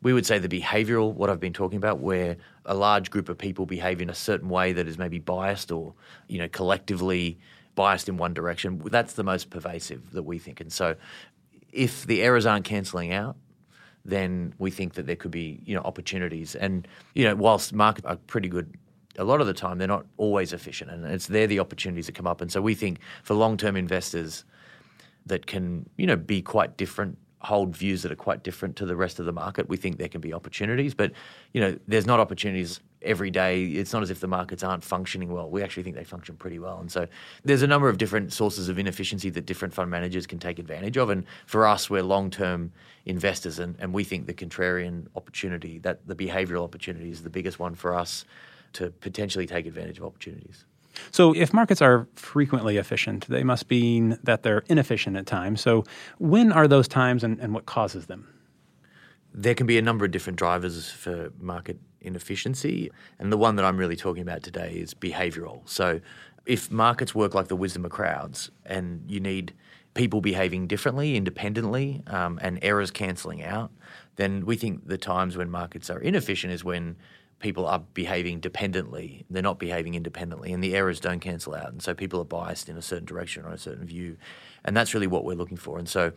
we 0.00 0.14
would 0.14 0.24
say 0.24 0.38
the 0.38 0.48
behavioral, 0.48 1.12
what 1.12 1.28
I've 1.28 1.40
been 1.40 1.52
talking 1.52 1.76
about, 1.76 2.00
where 2.00 2.38
a 2.64 2.74
large 2.74 3.10
group 3.10 3.28
of 3.28 3.36
people 3.36 3.66
behave 3.66 4.00
in 4.00 4.08
a 4.08 4.14
certain 4.14 4.48
way 4.48 4.72
that 4.72 4.88
is 4.88 4.96
maybe 4.96 5.18
biased 5.18 5.70
or, 5.70 5.92
you 6.26 6.38
know, 6.38 6.48
collectively 6.48 7.38
biased 7.74 8.08
in 8.08 8.16
one 8.16 8.32
direction, 8.32 8.80
that's 8.86 9.12
the 9.12 9.24
most 9.24 9.50
pervasive 9.50 10.10
that 10.12 10.22
we 10.22 10.38
think. 10.38 10.62
And 10.62 10.72
so 10.72 10.96
if 11.70 12.06
the 12.06 12.22
errors 12.22 12.46
aren't 12.46 12.64
cancelling 12.64 13.12
out, 13.12 13.36
then 14.06 14.54
we 14.58 14.70
think 14.70 14.94
that 14.94 15.06
there 15.06 15.16
could 15.16 15.32
be, 15.32 15.60
you 15.66 15.74
know, 15.74 15.82
opportunities. 15.82 16.54
And, 16.54 16.88
you 17.14 17.24
know, 17.24 17.34
whilst 17.34 17.74
markets 17.74 18.06
are 18.06 18.16
pretty 18.16 18.48
good 18.48 18.74
a 19.18 19.24
lot 19.24 19.40
of 19.40 19.46
the 19.46 19.54
time 19.54 19.78
they're 19.78 19.88
not 19.88 20.06
always 20.16 20.52
efficient 20.52 20.90
and 20.90 21.04
it's 21.06 21.26
there 21.26 21.46
the 21.46 21.60
opportunities 21.60 22.06
that 22.06 22.14
come 22.14 22.26
up 22.26 22.40
and 22.40 22.50
so 22.50 22.60
we 22.60 22.74
think 22.74 22.98
for 23.22 23.34
long-term 23.34 23.76
investors 23.76 24.44
that 25.26 25.46
can 25.46 25.88
you 25.96 26.06
know 26.06 26.16
be 26.16 26.42
quite 26.42 26.76
different 26.76 27.18
hold 27.46 27.76
views 27.76 28.02
that 28.02 28.10
are 28.10 28.16
quite 28.16 28.42
different 28.42 28.74
to 28.74 28.84
the 28.84 28.96
rest 28.96 29.20
of 29.20 29.24
the 29.26 29.32
market. 29.32 29.68
We 29.68 29.76
think 29.76 29.98
there 29.98 30.08
can 30.08 30.20
be 30.20 30.32
opportunities, 30.32 30.94
but 30.94 31.12
you 31.52 31.60
know, 31.60 31.78
there's 31.86 32.04
not 32.04 32.18
opportunities 32.18 32.80
every 33.02 33.30
day. 33.30 33.66
It's 33.66 33.92
not 33.92 34.02
as 34.02 34.10
if 34.10 34.18
the 34.18 34.26
markets 34.26 34.64
aren't 34.64 34.82
functioning 34.82 35.32
well. 35.32 35.48
We 35.48 35.62
actually 35.62 35.84
think 35.84 35.94
they 35.94 36.02
function 36.02 36.34
pretty 36.36 36.58
well. 36.58 36.80
And 36.80 36.90
so 36.90 37.06
there's 37.44 37.62
a 37.62 37.66
number 37.66 37.88
of 37.88 37.98
different 37.98 38.32
sources 38.32 38.68
of 38.68 38.80
inefficiency 38.80 39.30
that 39.30 39.46
different 39.46 39.74
fund 39.74 39.90
managers 39.90 40.26
can 40.26 40.40
take 40.40 40.58
advantage 40.58 40.96
of. 40.96 41.08
And 41.10 41.24
for 41.46 41.68
us, 41.68 41.88
we're 41.88 42.02
long-term 42.02 42.72
investors 43.04 43.60
and, 43.60 43.76
and 43.78 43.92
we 43.92 44.02
think 44.02 44.26
the 44.26 44.34
contrarian 44.34 45.06
opportunity, 45.14 45.78
that 45.78 46.04
the 46.06 46.16
behavioral 46.16 46.64
opportunity 46.64 47.10
is 47.10 47.22
the 47.22 47.30
biggest 47.30 47.60
one 47.60 47.76
for 47.76 47.94
us 47.94 48.24
to 48.76 48.90
potentially 48.90 49.46
take 49.46 49.66
advantage 49.66 49.98
of 49.98 50.04
opportunities. 50.04 50.64
So, 51.10 51.34
if 51.34 51.52
markets 51.52 51.82
are 51.82 52.06
frequently 52.14 52.78
efficient, 52.78 53.26
they 53.28 53.44
must 53.44 53.68
mean 53.70 54.18
that 54.22 54.42
they're 54.42 54.64
inefficient 54.68 55.16
at 55.16 55.26
times. 55.26 55.60
So, 55.60 55.84
when 56.18 56.52
are 56.52 56.66
those 56.66 56.88
times 56.88 57.22
and, 57.22 57.38
and 57.38 57.52
what 57.52 57.66
causes 57.66 58.06
them? 58.06 58.32
There 59.34 59.54
can 59.54 59.66
be 59.66 59.76
a 59.76 59.82
number 59.82 60.06
of 60.06 60.10
different 60.10 60.38
drivers 60.38 60.90
for 60.90 61.30
market 61.38 61.78
inefficiency. 62.00 62.90
And 63.18 63.30
the 63.30 63.36
one 63.36 63.56
that 63.56 63.64
I'm 63.64 63.76
really 63.76 63.96
talking 63.96 64.22
about 64.22 64.42
today 64.42 64.72
is 64.72 64.94
behavioral. 64.94 65.68
So, 65.68 66.00
if 66.46 66.70
markets 66.70 67.14
work 67.14 67.34
like 67.34 67.48
the 67.48 67.56
wisdom 67.56 67.84
of 67.84 67.90
crowds 67.90 68.50
and 68.64 69.04
you 69.08 69.20
need 69.20 69.52
people 69.94 70.20
behaving 70.20 70.66
differently, 70.66 71.16
independently, 71.16 72.02
um, 72.06 72.38
and 72.42 72.58
errors 72.62 72.90
cancelling 72.90 73.42
out, 73.42 73.72
then 74.16 74.46
we 74.46 74.56
think 74.56 74.86
the 74.86 74.98
times 74.98 75.36
when 75.36 75.50
markets 75.50 75.90
are 75.90 75.98
inefficient 75.98 76.52
is 76.52 76.62
when 76.62 76.96
people 77.38 77.66
are 77.66 77.78
behaving 77.78 78.40
dependently. 78.40 79.24
They're 79.28 79.42
not 79.42 79.58
behaving 79.58 79.94
independently, 79.94 80.52
and 80.52 80.62
the 80.62 80.74
errors 80.74 81.00
don't 81.00 81.20
cancel 81.20 81.54
out. 81.54 81.70
And 81.70 81.82
so 81.82 81.94
people 81.94 82.20
are 82.20 82.24
biased 82.24 82.68
in 82.68 82.76
a 82.76 82.82
certain 82.82 83.04
direction 83.04 83.44
or 83.44 83.50
a 83.50 83.58
certain 83.58 83.84
view. 83.84 84.16
And 84.64 84.76
that's 84.76 84.94
really 84.94 85.06
what 85.06 85.24
we're 85.24 85.36
looking 85.36 85.56
for. 85.56 85.78
And 85.78 85.88
so 85.88 86.12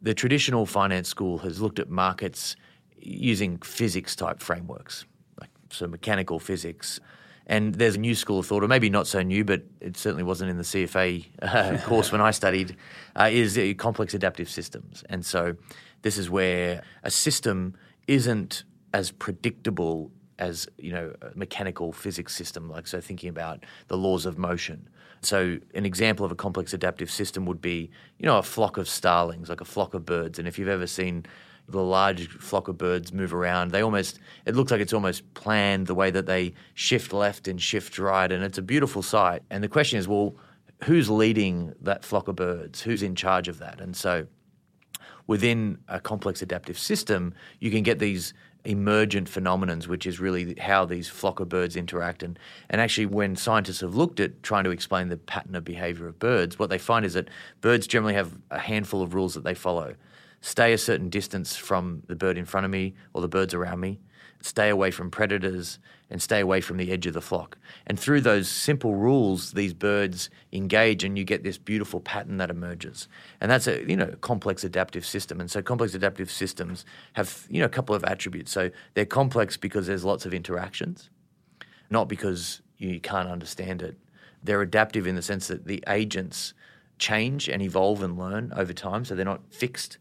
the 0.00 0.14
traditional 0.14 0.66
finance 0.66 1.08
school 1.08 1.38
has 1.38 1.60
looked 1.60 1.78
at 1.78 1.88
markets 1.88 2.56
using 2.98 3.58
physics 3.58 4.16
type 4.16 4.40
frameworks, 4.40 5.04
like 5.40 5.50
so 5.70 5.86
mechanical 5.86 6.38
physics. 6.38 7.00
And 7.46 7.76
there's 7.76 7.94
a 7.94 8.00
new 8.00 8.16
school 8.16 8.40
of 8.40 8.46
thought, 8.46 8.64
or 8.64 8.68
maybe 8.68 8.90
not 8.90 9.06
so 9.06 9.22
new, 9.22 9.44
but 9.44 9.62
it 9.80 9.96
certainly 9.96 10.24
wasn't 10.24 10.50
in 10.50 10.56
the 10.56 10.64
CFA 10.64 11.24
uh, 11.42 11.78
course 11.84 12.10
when 12.10 12.20
I 12.20 12.32
studied, 12.32 12.76
uh, 13.14 13.28
is 13.30 13.58
complex 13.78 14.14
adaptive 14.14 14.50
systems. 14.50 15.04
And 15.08 15.24
so 15.24 15.54
this 16.02 16.18
is 16.18 16.28
where 16.28 16.82
a 17.04 17.10
system 17.10 17.76
isn't 18.08 18.64
as 18.92 19.12
predictable 19.12 20.10
as 20.38 20.68
you 20.78 20.92
know 20.92 21.14
a 21.22 21.36
mechanical 21.36 21.92
physics 21.92 22.34
system 22.34 22.68
like 22.68 22.86
so 22.86 23.00
thinking 23.00 23.28
about 23.28 23.64
the 23.88 23.96
laws 23.96 24.26
of 24.26 24.38
motion. 24.38 24.88
So 25.22 25.58
an 25.74 25.86
example 25.86 26.24
of 26.24 26.32
a 26.32 26.34
complex 26.34 26.72
adaptive 26.72 27.10
system 27.10 27.46
would 27.46 27.60
be 27.60 27.90
you 28.18 28.26
know 28.26 28.38
a 28.38 28.42
flock 28.42 28.76
of 28.76 28.88
starlings 28.88 29.48
like 29.48 29.60
a 29.60 29.64
flock 29.64 29.94
of 29.94 30.04
birds. 30.04 30.38
And 30.38 30.46
if 30.46 30.58
you've 30.58 30.68
ever 30.68 30.86
seen 30.86 31.26
the 31.68 31.82
large 31.82 32.28
flock 32.28 32.68
of 32.68 32.78
birds 32.78 33.12
move 33.12 33.34
around 33.34 33.72
they 33.72 33.82
almost 33.82 34.20
it 34.44 34.54
looks 34.54 34.70
like 34.70 34.80
it's 34.80 34.92
almost 34.92 35.34
planned 35.34 35.88
the 35.88 35.96
way 35.96 36.12
that 36.12 36.26
they 36.26 36.54
shift 36.74 37.12
left 37.12 37.48
and 37.48 37.60
shift 37.60 37.98
right. 37.98 38.30
And 38.30 38.44
it's 38.44 38.58
a 38.58 38.62
beautiful 38.62 39.02
sight. 39.02 39.42
And 39.50 39.64
the 39.64 39.68
question 39.68 39.98
is 39.98 40.06
well 40.06 40.36
who's 40.84 41.08
leading 41.08 41.74
that 41.80 42.04
flock 42.04 42.28
of 42.28 42.36
birds? 42.36 42.82
Who's 42.82 43.02
in 43.02 43.14
charge 43.14 43.48
of 43.48 43.58
that? 43.58 43.80
And 43.80 43.96
so 43.96 44.26
within 45.26 45.78
a 45.88 46.00
complex 46.00 46.42
adaptive 46.42 46.78
system, 46.78 47.34
you 47.60 47.70
can 47.70 47.82
get 47.82 47.98
these 47.98 48.32
emergent 48.66 49.30
phenomenons, 49.30 49.86
which 49.86 50.06
is 50.06 50.20
really 50.20 50.54
how 50.58 50.84
these 50.84 51.08
flock 51.08 51.40
of 51.40 51.48
birds 51.48 51.76
interact. 51.76 52.22
And, 52.22 52.38
and 52.68 52.80
actually, 52.80 53.06
when 53.06 53.36
scientists 53.36 53.80
have 53.80 53.94
looked 53.94 54.20
at 54.20 54.42
trying 54.42 54.64
to 54.64 54.70
explain 54.70 55.08
the 55.08 55.16
pattern 55.16 55.54
of 55.54 55.64
behavior 55.64 56.08
of 56.08 56.18
birds, 56.18 56.58
what 56.58 56.70
they 56.70 56.78
find 56.78 57.04
is 57.04 57.14
that 57.14 57.28
birds 57.60 57.86
generally 57.86 58.14
have 58.14 58.38
a 58.50 58.58
handful 58.58 59.02
of 59.02 59.14
rules 59.14 59.34
that 59.34 59.44
they 59.44 59.54
follow. 59.54 59.94
Stay 60.40 60.72
a 60.72 60.78
certain 60.78 61.08
distance 61.08 61.56
from 61.56 62.02
the 62.06 62.14
bird 62.14 62.36
in 62.36 62.44
front 62.44 62.64
of 62.64 62.70
me 62.70 62.94
or 63.14 63.22
the 63.22 63.28
birds 63.28 63.54
around 63.54 63.80
me 63.80 63.98
stay 64.40 64.68
away 64.68 64.90
from 64.90 65.10
predators, 65.10 65.78
and 66.08 66.22
stay 66.22 66.40
away 66.40 66.60
from 66.60 66.76
the 66.76 66.92
edge 66.92 67.06
of 67.06 67.14
the 67.14 67.20
flock. 67.20 67.58
And 67.86 67.98
through 67.98 68.20
those 68.20 68.48
simple 68.48 68.94
rules, 68.94 69.52
these 69.52 69.74
birds 69.74 70.30
engage, 70.52 71.02
and 71.02 71.18
you 71.18 71.24
get 71.24 71.42
this 71.42 71.58
beautiful 71.58 72.00
pattern 72.00 72.36
that 72.36 72.50
emerges. 72.50 73.08
And 73.40 73.50
that's 73.50 73.66
a 73.66 73.88
you 73.88 73.96
know 73.96 74.14
complex 74.20 74.62
adaptive 74.62 75.04
system. 75.04 75.40
And 75.40 75.50
so 75.50 75.62
complex 75.62 75.94
adaptive 75.94 76.30
systems 76.30 76.84
have 77.14 77.46
you 77.50 77.60
know 77.60 77.66
a 77.66 77.70
couple 77.70 77.94
of 77.94 78.04
attributes. 78.04 78.52
So 78.52 78.70
they're 78.94 79.04
complex 79.04 79.56
because 79.56 79.86
there's 79.86 80.04
lots 80.04 80.26
of 80.26 80.32
interactions, 80.32 81.10
not 81.90 82.08
because 82.08 82.62
you 82.78 83.00
can't 83.00 83.28
understand 83.28 83.82
it. 83.82 83.96
They're 84.42 84.62
adaptive 84.62 85.06
in 85.06 85.16
the 85.16 85.22
sense 85.22 85.48
that 85.48 85.66
the 85.66 85.82
agents 85.88 86.54
change 86.98 87.48
and 87.48 87.60
evolve 87.60 88.02
and 88.02 88.16
learn 88.16 88.52
over 88.54 88.72
time, 88.72 89.04
so 89.04 89.14
they're 89.14 89.24
not 89.24 89.42
fixed 89.52 89.98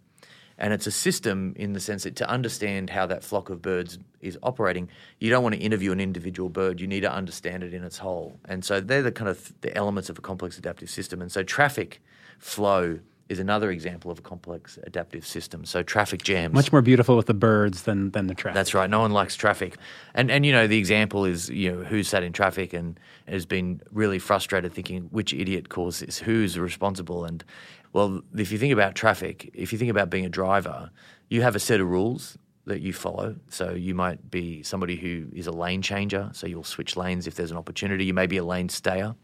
and 0.57 0.73
it's 0.73 0.87
a 0.87 0.91
system 0.91 1.53
in 1.57 1.73
the 1.73 1.79
sense 1.79 2.03
that 2.03 2.15
to 2.17 2.29
understand 2.29 2.89
how 2.89 3.05
that 3.07 3.23
flock 3.23 3.49
of 3.49 3.61
birds 3.61 3.99
is 4.21 4.37
operating, 4.41 4.89
you 5.19 5.29
don't 5.29 5.43
want 5.43 5.55
to 5.55 5.61
interview 5.61 5.91
an 5.91 5.99
individual 5.99 6.49
bird. 6.49 6.79
You 6.79 6.87
need 6.87 7.01
to 7.01 7.11
understand 7.11 7.63
it 7.63 7.73
in 7.73 7.83
its 7.83 7.97
whole. 7.97 8.39
And 8.45 8.63
so 8.63 8.79
they're 8.79 9.03
the 9.03 9.11
kind 9.11 9.29
of 9.29 9.53
the 9.61 9.75
elements 9.75 10.09
of 10.09 10.17
a 10.17 10.21
complex 10.21 10.57
adaptive 10.57 10.89
system. 10.89 11.21
And 11.21 11.31
so 11.31 11.43
traffic 11.43 12.01
flow 12.39 12.99
is 13.27 13.39
another 13.39 13.71
example 13.71 14.11
of 14.11 14.19
a 14.19 14.21
complex 14.21 14.77
adaptive 14.83 15.25
system. 15.25 15.65
So 15.65 15.81
traffic 15.81 16.23
jams. 16.23 16.53
Much 16.53 16.71
more 16.71 16.81
beautiful 16.83 17.17
with 17.17 17.25
the 17.25 17.33
birds 17.33 17.81
than, 17.83 18.11
than 18.11 18.27
the 18.27 18.35
traffic. 18.35 18.53
That's 18.53 18.73
right. 18.73 18.89
No 18.89 18.99
one 18.99 19.11
likes 19.11 19.35
traffic. 19.35 19.77
And 20.13 20.29
and 20.29 20.45
you 20.45 20.51
know, 20.51 20.67
the 20.67 20.77
example 20.77 21.25
is, 21.25 21.49
you 21.49 21.71
know, 21.71 21.83
who 21.83 22.03
sat 22.03 22.23
in 22.23 22.33
traffic 22.33 22.73
and 22.73 22.99
has 23.27 23.45
been 23.45 23.81
really 23.91 24.19
frustrated 24.19 24.73
thinking 24.73 25.03
which 25.11 25.33
idiot 25.33 25.69
caused 25.69 26.05
this, 26.05 26.19
who's 26.19 26.59
responsible 26.59 27.25
and 27.25 27.43
well, 27.95 28.19
if 28.35 28.51
you 28.51 28.57
think 28.57 28.73
about 28.73 28.93
traffic, 28.93 29.49
if 29.53 29.71
you 29.71 29.79
think 29.79 29.89
about 29.89 30.09
being 30.09 30.25
a 30.25 30.29
driver, 30.29 30.89
you 31.29 31.43
have 31.43 31.55
a 31.55 31.59
set 31.59 31.79
of 31.79 31.87
rules 31.87 32.37
that 32.65 32.81
you 32.81 32.91
follow. 32.91 33.37
So 33.47 33.69
you 33.69 33.95
might 33.95 34.29
be 34.29 34.63
somebody 34.63 34.97
who 34.97 35.27
is 35.31 35.47
a 35.47 35.53
lane 35.53 35.81
changer, 35.81 36.29
so 36.33 36.45
you'll 36.45 36.65
switch 36.65 36.97
lanes 36.97 37.25
if 37.25 37.35
there's 37.35 37.51
an 37.51 37.57
opportunity. 37.57 38.03
You 38.03 38.13
may 38.13 38.27
be 38.27 38.35
a 38.35 38.43
lane 38.43 38.67
stayer. 38.67 39.15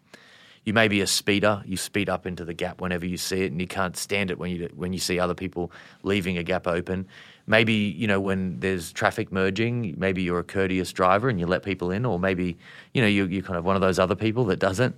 You 0.63 0.71
may 0.71 0.87
be 0.87 1.01
a 1.01 1.07
speeder. 1.07 1.61
You 1.65 1.75
speed 1.75 2.07
up 2.07 2.25
into 2.25 2.45
the 2.45 2.53
gap 2.53 2.79
whenever 2.79 3.05
you 3.05 3.17
see 3.17 3.41
it, 3.41 3.51
and 3.51 3.59
you 3.59 3.67
can't 3.67 3.97
stand 3.97 4.31
it 4.31 4.39
when 4.39 4.51
you 4.51 4.69
when 4.73 4.93
you 4.93 4.99
see 4.99 5.19
other 5.19 5.35
people 5.35 5.73
leaving 6.03 6.37
a 6.37 6.43
gap 6.43 6.65
open. 6.65 7.09
Maybe 7.47 7.73
you 7.73 8.07
know 8.07 8.21
when 8.21 8.61
there's 8.61 8.93
traffic 8.93 9.33
merging. 9.33 9.95
Maybe 9.97 10.23
you're 10.23 10.39
a 10.39 10.45
courteous 10.45 10.93
driver 10.93 11.27
and 11.27 11.41
you 11.41 11.45
let 11.45 11.63
people 11.63 11.91
in, 11.91 12.05
or 12.05 12.17
maybe 12.19 12.57
you 12.93 13.01
know 13.01 13.09
you're, 13.09 13.29
you're 13.29 13.43
kind 13.43 13.57
of 13.57 13.65
one 13.65 13.75
of 13.75 13.81
those 13.81 13.99
other 13.99 14.15
people 14.15 14.45
that 14.45 14.59
doesn't. 14.59 14.95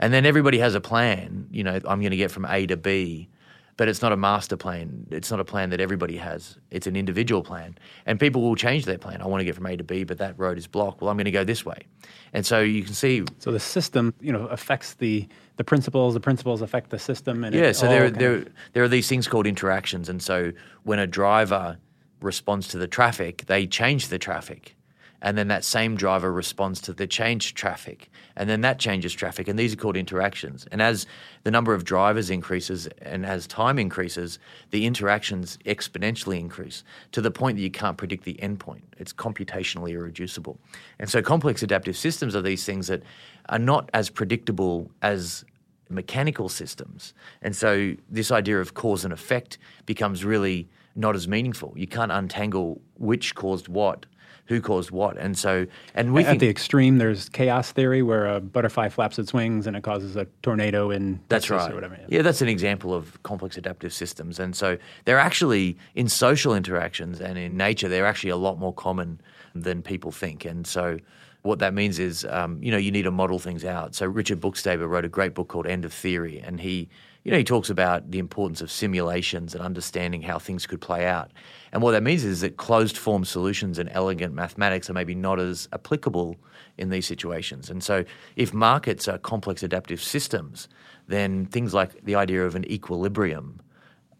And 0.00 0.12
then 0.12 0.26
everybody 0.26 0.58
has 0.58 0.74
a 0.74 0.80
plan. 0.80 1.46
You 1.52 1.62
know, 1.62 1.74
I'm 1.74 2.00
going 2.00 2.10
to 2.10 2.16
get 2.16 2.30
from 2.30 2.46
A 2.46 2.66
to 2.66 2.76
B, 2.76 3.28
but 3.76 3.86
it's 3.86 4.00
not 4.02 4.12
a 4.12 4.16
master 4.16 4.56
plan. 4.56 5.06
It's 5.10 5.30
not 5.30 5.40
a 5.40 5.44
plan 5.44 5.70
that 5.70 5.80
everybody 5.80 6.16
has. 6.16 6.56
It's 6.70 6.86
an 6.86 6.96
individual 6.96 7.42
plan. 7.42 7.76
And 8.06 8.18
people 8.18 8.40
will 8.40 8.56
change 8.56 8.86
their 8.86 8.96
plan. 8.98 9.20
I 9.20 9.26
want 9.26 9.42
to 9.42 9.44
get 9.44 9.54
from 9.54 9.66
A 9.66 9.76
to 9.76 9.84
B, 9.84 10.04
but 10.04 10.16
that 10.16 10.38
road 10.38 10.56
is 10.56 10.66
blocked. 10.66 11.02
Well, 11.02 11.10
I'm 11.10 11.18
going 11.18 11.26
to 11.26 11.30
go 11.30 11.44
this 11.44 11.66
way. 11.66 11.86
And 12.32 12.44
so 12.44 12.60
you 12.60 12.82
can 12.82 12.94
see. 12.94 13.24
So 13.38 13.52
the 13.52 13.60
system, 13.60 14.14
you 14.20 14.32
know, 14.32 14.46
affects 14.46 14.94
the 14.94 15.28
the 15.56 15.64
principles. 15.64 16.14
The 16.14 16.20
principles 16.20 16.62
affect 16.62 16.88
the 16.90 16.98
system. 16.98 17.44
And 17.44 17.54
yeah. 17.54 17.72
So 17.72 17.86
there 17.86 18.10
there 18.10 18.46
there 18.72 18.82
are 18.82 18.88
these 18.88 19.06
things 19.06 19.28
called 19.28 19.46
interactions. 19.46 20.08
And 20.08 20.22
so 20.22 20.52
when 20.84 20.98
a 20.98 21.06
driver 21.06 21.76
responds 22.22 22.68
to 22.68 22.78
the 22.78 22.88
traffic, 22.88 23.44
they 23.46 23.66
change 23.66 24.08
the 24.08 24.18
traffic 24.18 24.76
and 25.22 25.36
then 25.36 25.48
that 25.48 25.64
same 25.64 25.96
driver 25.96 26.32
responds 26.32 26.80
to 26.82 26.92
the 26.92 27.06
changed 27.06 27.56
traffic, 27.56 28.10
and 28.36 28.48
then 28.48 28.60
that 28.62 28.78
changes 28.78 29.12
traffic, 29.12 29.48
and 29.48 29.58
these 29.58 29.72
are 29.74 29.76
called 29.76 29.96
interactions. 29.96 30.66
And 30.70 30.80
as 30.80 31.06
the 31.44 31.50
number 31.50 31.74
of 31.74 31.84
drivers 31.84 32.30
increases 32.30 32.86
and 33.02 33.26
as 33.26 33.46
time 33.46 33.78
increases, 33.78 34.38
the 34.70 34.86
interactions 34.86 35.58
exponentially 35.66 36.38
increase 36.38 36.84
to 37.12 37.20
the 37.20 37.30
point 37.30 37.56
that 37.56 37.62
you 37.62 37.70
can't 37.70 37.96
predict 37.96 38.24
the 38.24 38.34
endpoint. 38.34 38.82
It's 38.98 39.12
computationally 39.12 39.90
irreducible. 39.90 40.58
And 40.98 41.08
so 41.08 41.22
complex 41.22 41.62
adaptive 41.62 41.96
systems 41.96 42.34
are 42.34 42.42
these 42.42 42.64
things 42.64 42.86
that 42.88 43.02
are 43.48 43.58
not 43.58 43.90
as 43.92 44.10
predictable 44.10 44.90
as 45.02 45.44
mechanical 45.88 46.48
systems. 46.48 47.14
And 47.42 47.54
so 47.54 47.94
this 48.08 48.30
idea 48.30 48.60
of 48.60 48.74
cause 48.74 49.04
and 49.04 49.12
effect 49.12 49.58
becomes 49.86 50.24
really 50.24 50.68
not 50.94 51.14
as 51.14 51.28
meaningful. 51.28 51.72
You 51.76 51.86
can't 51.86 52.12
untangle 52.12 52.80
which 52.96 53.34
caused 53.34 53.68
what 53.68 54.06
who 54.50 54.60
caused 54.60 54.90
what. 54.90 55.16
And 55.16 55.38
so, 55.38 55.64
and 55.94 56.12
we 56.12 56.24
at 56.24 56.30
think, 56.30 56.40
the 56.40 56.48
extreme, 56.48 56.98
there's 56.98 57.28
chaos 57.28 57.70
theory 57.70 58.02
where 58.02 58.26
a 58.26 58.40
butterfly 58.40 58.88
flaps 58.88 59.16
its 59.16 59.32
wings 59.32 59.68
and 59.68 59.76
it 59.76 59.84
causes 59.84 60.16
a 60.16 60.26
tornado 60.42 60.90
in 60.90 61.20
that's 61.28 61.46
Texas 61.46 61.66
right. 61.66 61.70
or 61.70 61.74
whatever. 61.76 61.96
Yeah. 62.08 62.22
that's 62.22 62.42
an 62.42 62.48
example 62.48 62.92
of 62.92 63.22
complex 63.22 63.56
adaptive 63.56 63.92
systems. 63.92 64.40
And 64.40 64.56
so 64.56 64.76
they're 65.04 65.20
actually 65.20 65.78
in 65.94 66.08
social 66.08 66.52
interactions 66.52 67.20
and 67.20 67.38
in 67.38 67.56
nature, 67.56 67.88
they're 67.88 68.06
actually 68.06 68.30
a 68.30 68.36
lot 68.36 68.58
more 68.58 68.74
common 68.74 69.20
than 69.54 69.82
people 69.82 70.10
think. 70.10 70.44
And 70.44 70.66
so 70.66 70.98
what 71.42 71.60
that 71.60 71.72
means 71.72 72.00
is, 72.00 72.24
um, 72.24 72.60
you 72.60 72.72
know, 72.72 72.76
you 72.76 72.90
need 72.90 73.02
to 73.02 73.12
model 73.12 73.38
things 73.38 73.64
out. 73.64 73.94
So 73.94 74.04
Richard 74.04 74.40
Bookstaber 74.40 74.88
wrote 74.88 75.04
a 75.04 75.08
great 75.08 75.32
book 75.32 75.46
called 75.46 75.68
End 75.68 75.84
of 75.84 75.92
Theory, 75.92 76.40
and 76.40 76.60
he 76.60 76.88
you 77.22 77.30
know, 77.30 77.38
he 77.38 77.44
talks 77.44 77.68
about 77.68 78.10
the 78.10 78.18
importance 78.18 78.62
of 78.62 78.70
simulations 78.70 79.54
and 79.54 79.62
understanding 79.62 80.22
how 80.22 80.38
things 80.38 80.66
could 80.66 80.80
play 80.80 81.06
out. 81.06 81.30
And 81.72 81.82
what 81.82 81.92
that 81.92 82.02
means 82.02 82.24
is 82.24 82.40
that 82.40 82.56
closed 82.56 82.96
form 82.96 83.24
solutions 83.24 83.78
and 83.78 83.90
elegant 83.92 84.34
mathematics 84.34 84.88
are 84.88 84.94
maybe 84.94 85.14
not 85.14 85.38
as 85.38 85.68
applicable 85.72 86.36
in 86.78 86.88
these 86.88 87.06
situations. 87.06 87.68
And 87.68 87.82
so, 87.84 88.04
if 88.36 88.54
markets 88.54 89.06
are 89.06 89.18
complex 89.18 89.62
adaptive 89.62 90.02
systems, 90.02 90.68
then 91.08 91.44
things 91.46 91.74
like 91.74 92.04
the 92.04 92.14
idea 92.14 92.46
of 92.46 92.54
an 92.54 92.70
equilibrium 92.70 93.60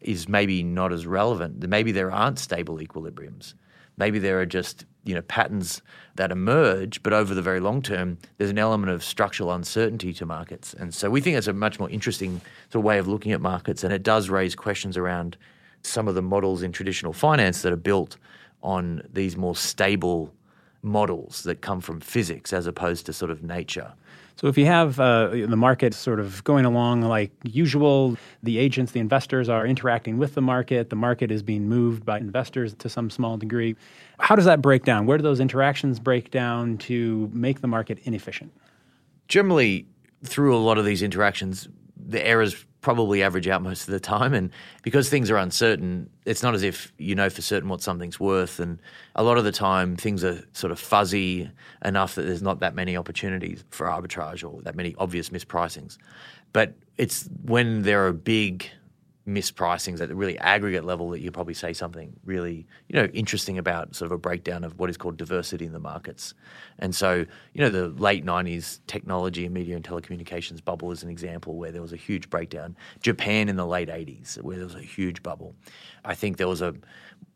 is 0.00 0.28
maybe 0.28 0.62
not 0.62 0.92
as 0.92 1.06
relevant. 1.06 1.66
Maybe 1.66 1.92
there 1.92 2.10
aren't 2.10 2.38
stable 2.38 2.76
equilibriums. 2.78 3.54
Maybe 3.96 4.18
there 4.18 4.40
are 4.40 4.46
just 4.46 4.84
you 5.04 5.14
know 5.14 5.22
patterns 5.22 5.82
that 6.16 6.30
emerge, 6.30 7.02
but 7.02 7.12
over 7.12 7.34
the 7.34 7.42
very 7.42 7.60
long 7.60 7.82
term, 7.82 8.18
there's 8.36 8.50
an 8.50 8.58
element 8.58 8.92
of 8.92 9.02
structural 9.02 9.52
uncertainty 9.52 10.12
to 10.14 10.26
markets, 10.26 10.74
and 10.74 10.94
so 10.94 11.10
we 11.10 11.20
think 11.20 11.36
it's 11.36 11.46
a 11.46 11.52
much 11.52 11.78
more 11.78 11.90
interesting 11.90 12.40
sort 12.70 12.80
of 12.80 12.84
way 12.84 12.98
of 12.98 13.08
looking 13.08 13.32
at 13.32 13.40
markets, 13.40 13.84
and 13.84 13.92
it 13.92 14.02
does 14.02 14.28
raise 14.28 14.54
questions 14.54 14.96
around 14.96 15.36
some 15.82 16.08
of 16.08 16.14
the 16.14 16.22
models 16.22 16.62
in 16.62 16.72
traditional 16.72 17.12
finance 17.12 17.62
that 17.62 17.72
are 17.72 17.76
built 17.76 18.16
on 18.62 19.02
these 19.12 19.36
more 19.36 19.56
stable 19.56 20.32
models 20.82 21.42
that 21.44 21.60
come 21.60 21.80
from 21.80 22.00
physics 22.00 22.52
as 22.52 22.66
opposed 22.66 23.06
to 23.06 23.12
sort 23.12 23.30
of 23.30 23.42
nature. 23.42 23.92
So 24.40 24.46
if 24.46 24.56
you 24.56 24.64
have 24.64 24.98
uh, 24.98 25.28
the 25.28 25.54
market 25.54 25.92
sort 25.92 26.18
of 26.18 26.42
going 26.44 26.64
along 26.64 27.02
like 27.02 27.30
usual, 27.44 28.16
the 28.42 28.56
agents, 28.56 28.92
the 28.92 29.00
investors 29.00 29.50
are 29.50 29.66
interacting 29.66 30.16
with 30.16 30.32
the 30.32 30.40
market, 30.40 30.88
the 30.88 30.96
market 30.96 31.30
is 31.30 31.42
being 31.42 31.68
moved 31.68 32.06
by 32.06 32.16
investors 32.16 32.72
to 32.76 32.88
some 32.88 33.10
small 33.10 33.36
degree. 33.36 33.76
How 34.18 34.36
does 34.36 34.46
that 34.46 34.62
break 34.62 34.86
down? 34.86 35.04
Where 35.04 35.18
do 35.18 35.22
those 35.22 35.40
interactions 35.40 36.00
break 36.00 36.30
down 36.30 36.78
to 36.78 37.30
make 37.34 37.60
the 37.60 37.66
market 37.66 37.98
inefficient? 38.04 38.50
Generally, 39.28 39.84
through 40.24 40.56
a 40.56 40.62
lot 40.64 40.78
of 40.78 40.86
these 40.86 41.02
interactions, 41.02 41.68
the 42.10 42.26
errors 42.26 42.64
probably 42.80 43.22
average 43.22 43.46
out 43.46 43.62
most 43.62 43.82
of 43.86 43.92
the 43.92 44.00
time. 44.00 44.32
And 44.32 44.50
because 44.82 45.08
things 45.08 45.30
are 45.30 45.36
uncertain, 45.36 46.08
it's 46.24 46.42
not 46.42 46.54
as 46.54 46.62
if 46.62 46.92
you 46.98 47.14
know 47.14 47.28
for 47.28 47.42
certain 47.42 47.68
what 47.68 47.82
something's 47.82 48.18
worth. 48.18 48.58
And 48.58 48.80
a 49.14 49.22
lot 49.22 49.38
of 49.38 49.44
the 49.44 49.52
time, 49.52 49.96
things 49.96 50.24
are 50.24 50.42
sort 50.52 50.72
of 50.72 50.78
fuzzy 50.78 51.50
enough 51.84 52.14
that 52.14 52.22
there's 52.22 52.42
not 52.42 52.60
that 52.60 52.74
many 52.74 52.96
opportunities 52.96 53.64
for 53.70 53.86
arbitrage 53.86 54.48
or 54.48 54.62
that 54.62 54.74
many 54.74 54.94
obvious 54.98 55.30
mispricings. 55.30 55.98
But 56.52 56.74
it's 56.96 57.28
when 57.44 57.82
there 57.82 58.06
are 58.06 58.12
big 58.12 58.68
mispricings 59.28 60.00
at 60.00 60.08
the 60.08 60.14
really 60.14 60.38
aggregate 60.38 60.84
level 60.84 61.10
that 61.10 61.20
you 61.20 61.30
probably 61.30 61.54
say 61.54 61.72
something 61.72 62.12
really 62.24 62.66
you 62.88 62.96
know 62.96 63.04
interesting 63.12 63.58
about 63.58 63.94
sort 63.94 64.06
of 64.06 64.12
a 64.12 64.18
breakdown 64.18 64.64
of 64.64 64.78
what 64.78 64.88
is 64.88 64.96
called 64.96 65.16
diversity 65.16 65.66
in 65.66 65.72
the 65.72 65.78
markets. 65.78 66.34
And 66.78 66.94
so 66.94 67.26
you 67.52 67.60
know 67.60 67.68
the 67.68 67.88
late 67.88 68.24
90s 68.24 68.80
technology 68.86 69.44
and 69.44 69.54
media 69.54 69.76
and 69.76 69.84
telecommunications 69.84 70.64
bubble 70.64 70.90
is 70.90 71.02
an 71.02 71.10
example 71.10 71.56
where 71.56 71.70
there 71.70 71.82
was 71.82 71.92
a 71.92 71.96
huge 71.96 72.30
breakdown. 72.30 72.76
Japan 73.02 73.48
in 73.48 73.56
the 73.56 73.66
late 73.66 73.88
80s 73.88 74.40
where 74.42 74.56
there 74.56 74.66
was 74.66 74.74
a 74.74 74.80
huge 74.80 75.22
bubble. 75.22 75.54
I 76.04 76.14
think 76.14 76.38
there 76.38 76.48
was 76.48 76.62
a 76.62 76.74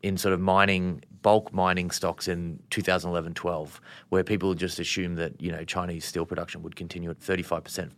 in 0.01 0.17
sort 0.17 0.33
of 0.33 0.39
mining 0.39 1.03
bulk 1.21 1.53
mining 1.53 1.91
stocks 1.91 2.27
in 2.27 2.59
2011-12 2.71 3.79
where 4.09 4.23
people 4.23 4.53
just 4.53 4.79
assumed 4.79 5.17
that 5.17 5.39
you 5.41 5.51
know 5.51 5.63
chinese 5.63 6.05
steel 6.05 6.25
production 6.25 6.61
would 6.61 6.75
continue 6.75 7.09
at 7.09 7.19
35% 7.19 7.89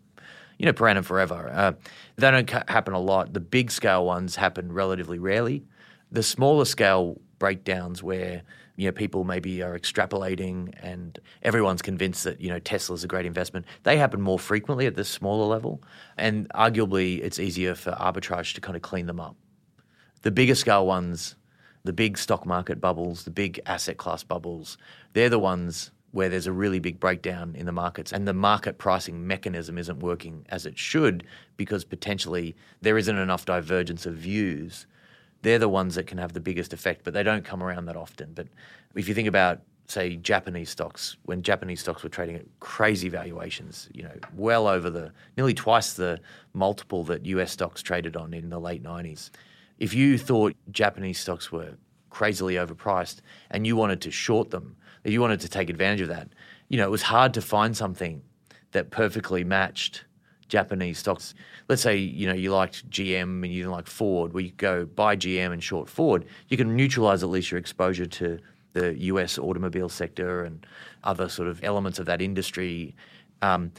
you 0.58 0.66
know, 0.66 0.74
per 0.74 0.88
annum 0.88 1.04
forever. 1.04 1.50
Uh, 1.54 1.74
they 2.16 2.32
don't 2.32 2.48
ca- 2.48 2.64
happen 2.68 2.94
a 2.94 3.00
lot. 3.00 3.34
The 3.34 3.40
big 3.40 3.72
scale 3.72 4.06
ones 4.06 4.36
happen 4.36 4.72
relatively 4.72 5.20
rarely. 5.20 5.64
The 6.12 6.24
smaller 6.24 6.66
scale 6.66 7.20
breakdowns 7.40 8.02
where 8.02 8.42
you 8.76 8.88
know 8.88 8.92
people 8.92 9.24
maybe 9.24 9.62
are 9.62 9.78
extrapolating 9.78 10.74
and 10.82 11.20
everyone's 11.44 11.82
convinced 11.82 12.24
that 12.24 12.40
you 12.42 12.50
know 12.50 12.60
Tesla's 12.60 13.04
a 13.04 13.08
great 13.08 13.26
investment. 13.26 13.66
They 13.84 13.98
happen 13.98 14.22
more 14.22 14.40
frequently 14.40 14.86
at 14.86 14.96
the 14.96 15.04
smaller 15.04 15.46
level, 15.46 15.84
and 16.18 16.50
arguably 16.50 17.20
it's 17.20 17.40
easier 17.40 17.76
for 17.76 17.92
arbitrage 17.92 18.54
to 18.56 18.62
kind 18.62 18.76
of 18.76 18.82
clean 18.82 19.06
them 19.08 19.20
up. 19.20 19.36
The 20.22 20.32
bigger 20.32 20.56
scale 20.56 20.86
ones, 20.86 21.36
the 21.84 21.94
big 21.94 22.18
stock 22.18 22.46
market 22.46 22.82
bubbles, 22.82 23.24
the 23.24 23.32
big 23.32 23.60
asset 23.66 23.98
class 23.98 24.24
bubbles, 24.24 24.78
they're 25.14 25.30
the 25.30 25.40
ones 25.40 25.92
where 26.12 26.30
there's 26.30 26.48
a 26.48 26.52
really 26.52 26.80
big 26.80 27.00
breakdown 27.00 27.54
in 27.56 27.66
the 27.66 27.72
markets 27.72 28.14
and 28.14 28.28
the 28.28 28.34
market 28.34 28.78
pricing 28.78 29.28
mechanism 29.28 29.78
isn't 29.78 30.00
working 30.00 30.46
as 30.50 30.66
it 30.66 30.78
should 30.78 31.24
because 31.58 31.84
potentially 31.84 32.56
there 32.82 32.98
isn't 32.98 33.18
enough 33.18 33.46
divergence 33.46 34.06
of 34.06 34.16
views, 34.16 34.88
they're 35.42 35.60
the 35.60 35.70
ones 35.70 35.96
that 35.96 36.08
can 36.08 36.18
have 36.18 36.34
the 36.34 36.40
biggest 36.40 36.74
effect, 36.74 37.02
but 37.04 37.14
they 37.14 37.24
don't 37.24 37.44
come 37.46 37.62
around 37.62 37.86
that 37.86 37.96
often. 37.96 38.32
But 38.34 38.48
if 38.96 39.08
you 39.08 39.14
think 39.14 39.28
about 39.28 39.62
say 39.88 40.18
Japanese 40.18 40.70
stocks, 40.70 41.18
when 41.24 41.42
Japanese 41.42 41.80
stocks 41.80 42.04
were 42.04 42.10
trading 42.10 42.36
at 42.36 42.46
crazy 42.60 43.10
valuations, 43.10 43.90
you 43.94 44.04
know, 44.04 44.14
well 44.36 44.68
over 44.68 44.90
the 44.90 45.12
nearly 45.36 45.54
twice 45.54 45.94
the 45.94 46.20
multiple 46.54 47.04
that 47.06 47.26
US 47.26 47.52
stocks 47.52 47.82
traded 47.82 48.16
on 48.16 48.34
in 48.34 48.50
the 48.50 48.60
late 48.60 48.84
90s. 48.84 49.30
If 49.80 49.94
you 49.94 50.18
thought 50.18 50.56
Japanese 50.72 51.20
stocks 51.20 51.52
were 51.52 51.76
crazily 52.10 52.56
overpriced 52.56 53.18
and 53.52 53.68
you 53.68 53.76
wanted 53.76 54.02
to 54.02 54.12
short 54.12 54.50
them, 54.50 54.76
if 55.08 55.14
you 55.14 55.22
wanted 55.22 55.40
to 55.40 55.48
take 55.48 55.70
advantage 55.70 56.02
of 56.02 56.10
that, 56.10 56.28
you 56.68 56.78
know, 56.78 56.86
it 56.86 56.92
was 56.92 57.02
hard 57.02 57.34
to 57.36 57.42
find 57.42 57.76
something 57.76 58.22
that 58.74 58.92
perfectly 58.92 59.42
matched 59.46 60.04
Japanese 60.50 60.98
stocks. 60.98 61.34
Let's 61.70 61.82
say, 61.82 61.96
you 61.96 62.28
know, 62.28 62.34
you 62.34 62.52
liked 62.52 62.90
GM 62.90 63.22
and 63.22 63.46
you 63.46 63.64
didn't 63.64 63.72
like 63.72 63.88
Ford, 63.88 64.34
where 64.34 64.44
you 64.44 64.52
go 64.52 64.86
buy 64.86 65.16
GM 65.16 65.54
and 65.54 65.64
short 65.64 65.88
Ford, 65.88 66.26
you 66.50 66.58
can 66.58 66.76
neutralize 66.76 67.24
at 67.24 67.30
least 67.30 67.52
your 67.52 67.58
exposure 67.58 68.06
to 68.06 68.38
the 68.74 69.00
US 69.00 69.40
automobile 69.40 69.88
sector 69.88 70.44
and 70.44 70.68
other 71.06 71.30
sort 71.30 71.48
of 71.48 71.64
elements 71.64 72.00
of 72.00 72.06
that 72.08 72.22
industry. 72.22 72.94
Um, 73.42 73.72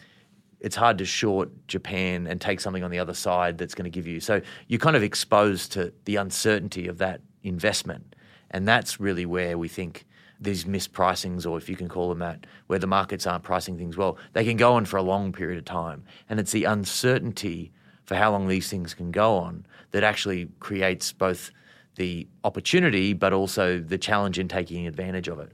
it's 0.61 0.77
hard 0.77 0.97
to 0.97 1.05
short 1.05 1.51
Japan 1.69 2.27
and 2.27 2.41
take 2.41 2.59
something 2.59 2.83
on 2.83 2.91
the 2.91 2.99
other 2.99 3.15
side 3.15 3.59
that's 3.59 3.75
going 3.75 3.85
to 3.85 3.91
give 3.91 4.07
you. 4.07 4.19
So 4.21 4.41
you're 4.67 4.81
kind 4.81 4.97
of 4.97 5.03
exposed 5.03 5.73
to 5.73 5.93
the 6.07 6.17
uncertainty 6.17 6.89
of 6.89 6.97
that 6.99 7.21
investment. 7.43 8.17
And 8.51 8.67
that's 8.67 8.99
really 8.99 9.27
where 9.27 9.59
we 9.59 9.69
think 9.69 10.07
these 10.41 10.65
mispricings, 10.65 11.47
or 11.47 11.59
if 11.59 11.69
you 11.69 11.77
can 11.77 11.89
call 11.89 12.09
them 12.09 12.21
that, 12.21 12.47
where 12.67 12.79
the 12.79 12.87
markets 12.87 13.27
aren't 13.27 13.45
pricing 13.45 13.77
things 13.77 13.97
well, 13.97 14.17
they 14.33 14.45
can 14.45 14.57
go 14.57 14.75
on 14.75 14.85
for 14.85 14.97
a 14.97 15.03
long 15.03 15.33
period 15.33 15.59
of 15.59 15.65
time. 15.65 16.05
And 16.29 16.39
it's 16.39 16.53
the 16.53 16.65
uncertainty 16.65 17.73
for 18.05 18.15
how 18.15 18.31
long 18.31 18.49
these 18.49 18.71
things 18.71 18.95
can 18.95 19.11
go 19.11 19.37
on 19.37 19.67
that 19.91 20.05
actually 20.05 20.49
creates 20.61 21.13
both 21.13 21.51
the 21.97 22.27
opportunity 22.45 23.13
but 23.13 23.33
also 23.33 23.81
the 23.81 23.99
challenge 23.99 24.39
in 24.39 24.49
taking 24.49 24.87
advantage 24.87 25.29
of 25.29 25.41
it. 25.41 25.53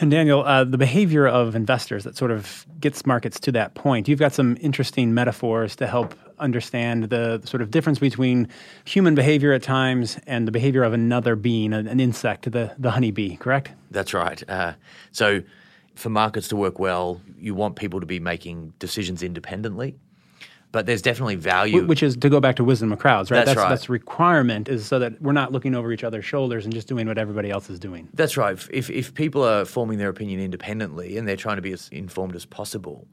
And 0.00 0.10
Daniel, 0.10 0.44
uh, 0.44 0.62
the 0.62 0.78
behavior 0.78 1.26
of 1.26 1.56
investors 1.56 2.04
that 2.04 2.16
sort 2.16 2.30
of 2.30 2.64
gets 2.78 3.04
markets 3.04 3.40
to 3.40 3.52
that 3.52 3.74
point, 3.74 4.06
you've 4.06 4.20
got 4.20 4.32
some 4.32 4.56
interesting 4.60 5.12
metaphors 5.12 5.74
to 5.76 5.88
help 5.88 6.14
understand 6.40 7.04
the, 7.04 7.40
sort 7.44 7.62
of 7.62 7.70
difference 7.70 7.98
between 7.98 8.48
human 8.84 9.14
behavior 9.14 9.52
at 9.52 9.62
times 9.62 10.18
and 10.26 10.46
the 10.46 10.52
behavior 10.52 10.82
of 10.82 10.92
another 10.92 11.36
being, 11.36 11.72
an, 11.72 11.86
an 11.86 12.00
insect, 12.00 12.50
the, 12.50 12.74
the 12.78 12.90
honeybee, 12.90 13.36
correct? 13.36 13.72
That's 13.90 14.14
right. 14.14 14.42
Uh, 14.48 14.74
so, 15.12 15.42
for 15.94 16.10
markets 16.10 16.48
to 16.48 16.56
work 16.56 16.78
well, 16.78 17.20
you 17.38 17.54
want 17.54 17.74
people 17.74 17.98
to 18.00 18.06
be 18.06 18.20
making 18.20 18.72
decisions 18.78 19.22
independently 19.22 19.98
but 20.70 20.86
there's 20.86 21.02
definitely 21.02 21.36
value. 21.36 21.86
Which 21.86 22.02
is 22.02 22.16
to 22.16 22.28
go 22.28 22.40
back 22.40 22.56
to 22.56 22.64
wisdom 22.64 22.92
of 22.92 22.98
crowds, 22.98 23.30
right? 23.30 23.38
That's, 23.38 23.48
that's 23.48 23.58
right. 23.58 23.68
That's 23.68 23.88
requirement 23.88 24.68
is 24.68 24.86
so 24.86 24.98
that 24.98 25.20
we're 25.22 25.32
not 25.32 25.50
looking 25.52 25.74
over 25.74 25.92
each 25.92 26.04
other's 26.04 26.24
shoulders 26.24 26.64
and 26.64 26.74
just 26.74 26.88
doing 26.88 27.06
what 27.06 27.18
everybody 27.18 27.50
else 27.50 27.70
is 27.70 27.78
doing. 27.78 28.08
That's 28.14 28.36
right. 28.36 28.58
If 28.70 28.90
if 28.90 29.14
people 29.14 29.42
are 29.44 29.64
forming 29.64 29.98
their 29.98 30.10
opinion 30.10 30.40
independently 30.40 31.16
and 31.16 31.26
they're 31.26 31.36
trying 31.36 31.56
to 31.56 31.62
be 31.62 31.72
as 31.72 31.88
informed 31.90 32.36
as 32.36 32.44
possible, 32.44 33.06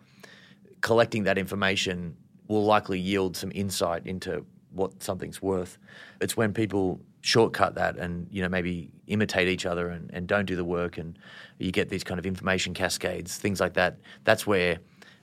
collecting 0.82 1.24
that 1.24 1.38
information 1.38 2.18
will 2.48 2.64
likely 2.64 3.00
yield 3.00 3.36
some 3.36 3.52
insight 3.54 4.06
into 4.06 4.46
what 4.72 5.02
something's 5.02 5.42
worth. 5.42 5.78
It's 6.22 6.38
when 6.38 6.54
people 6.54 7.00
shortcut 7.22 7.74
that 7.74 7.98
and 7.98 8.28
you 8.30 8.40
know 8.40 8.48
maybe 8.48 8.92
imitate 9.08 9.48
each 9.48 9.66
other 9.66 9.90
and, 9.90 10.12
and 10.14 10.28
don't 10.28 10.46
do 10.46 10.56
the 10.56 10.64
work 10.64 11.00
and 11.00 11.18
you 11.58 11.72
get 11.72 11.90
these 11.90 12.04
kind 12.04 12.20
of 12.20 12.26
information 12.26 12.74
cascades 12.74 13.38
things 13.38 13.60
like 13.60 13.74
that. 13.74 13.98
That's 14.26 14.46
where 14.46 14.78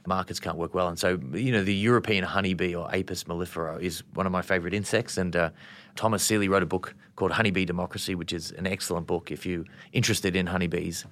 markets 0.04 0.40
can't 0.40 0.56
work 0.56 0.74
well. 0.74 0.88
And 0.88 0.98
so 0.98 1.20
you 1.32 1.52
know 1.52 1.62
the 1.62 1.74
european 1.74 2.24
honeybee 2.24 2.74
or 2.74 2.92
apis 2.92 3.24
mellifera 3.24 3.80
is 3.80 4.02
one 4.14 4.26
of 4.26 4.32
my 4.32 4.42
favorite 4.42 4.74
insects. 4.74 5.16
And 5.16 5.36
uh, 5.36 5.50
thomas 5.94 6.24
seeley 6.24 6.48
wrote 6.48 6.64
a 6.64 6.66
book 6.66 6.94
called 7.14 7.30
honeybee 7.30 7.64
democracy 7.64 8.14
which 8.16 8.32
is 8.32 8.50
an 8.52 8.66
excellent 8.66 9.06
book 9.06 9.30
if 9.30 9.46
you're 9.46 9.64
interested 9.92 10.34
in 10.34 10.46
honeybees. 10.46 11.04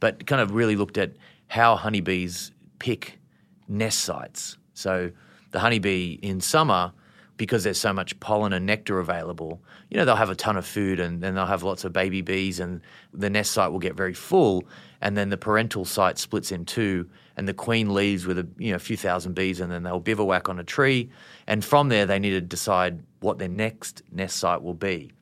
But 0.00 0.26
kind 0.26 0.42
of 0.42 0.54
really 0.54 0.76
looked 0.76 0.98
at 0.98 1.12
how 1.48 1.76
honeybees 1.76 2.52
pick 2.80 3.18
nest 3.66 4.00
sites. 4.00 4.58
So 4.74 5.10
the 5.54 5.60
honeybee 5.60 6.18
in 6.20 6.40
summer 6.40 6.92
because 7.36 7.62
there's 7.62 7.78
so 7.78 7.92
much 7.92 8.18
pollen 8.18 8.52
and 8.52 8.66
nectar 8.66 8.98
available, 8.98 9.62
you 9.88 9.96
know, 9.96 10.04
they'll 10.04 10.16
have 10.16 10.30
a 10.30 10.34
ton 10.34 10.56
of 10.56 10.66
food 10.66 10.98
and 10.98 11.22
then 11.22 11.36
they'll 11.36 11.46
have 11.46 11.62
lots 11.62 11.84
of 11.84 11.92
baby 11.92 12.22
bees 12.22 12.58
and 12.58 12.80
the 13.12 13.30
nest 13.30 13.52
site 13.52 13.70
will 13.70 13.78
get 13.78 13.94
very 13.94 14.14
full 14.14 14.64
and 15.00 15.16
then 15.16 15.30
the 15.30 15.36
parental 15.36 15.84
site 15.84 16.18
splits 16.18 16.50
in 16.50 16.64
two 16.64 17.08
and 17.36 17.46
the 17.46 17.54
queen 17.54 17.94
leaves 17.94 18.26
with 18.26 18.36
a 18.36 18.48
you 18.58 18.70
know 18.70 18.76
a 18.76 18.80
few 18.80 18.96
thousand 18.96 19.34
bees 19.34 19.60
and 19.60 19.70
then 19.70 19.84
they'll 19.84 20.00
bivouac 20.00 20.48
on 20.48 20.58
a 20.58 20.64
tree 20.64 21.08
and 21.46 21.64
from 21.64 21.88
there 21.88 22.04
they 22.04 22.18
need 22.18 22.30
to 22.30 22.40
decide 22.40 23.00
what 23.20 23.38
their 23.38 23.48
next 23.48 24.02
nest 24.10 24.36
site 24.36 24.60
will 24.60 24.74
be. 24.74 25.12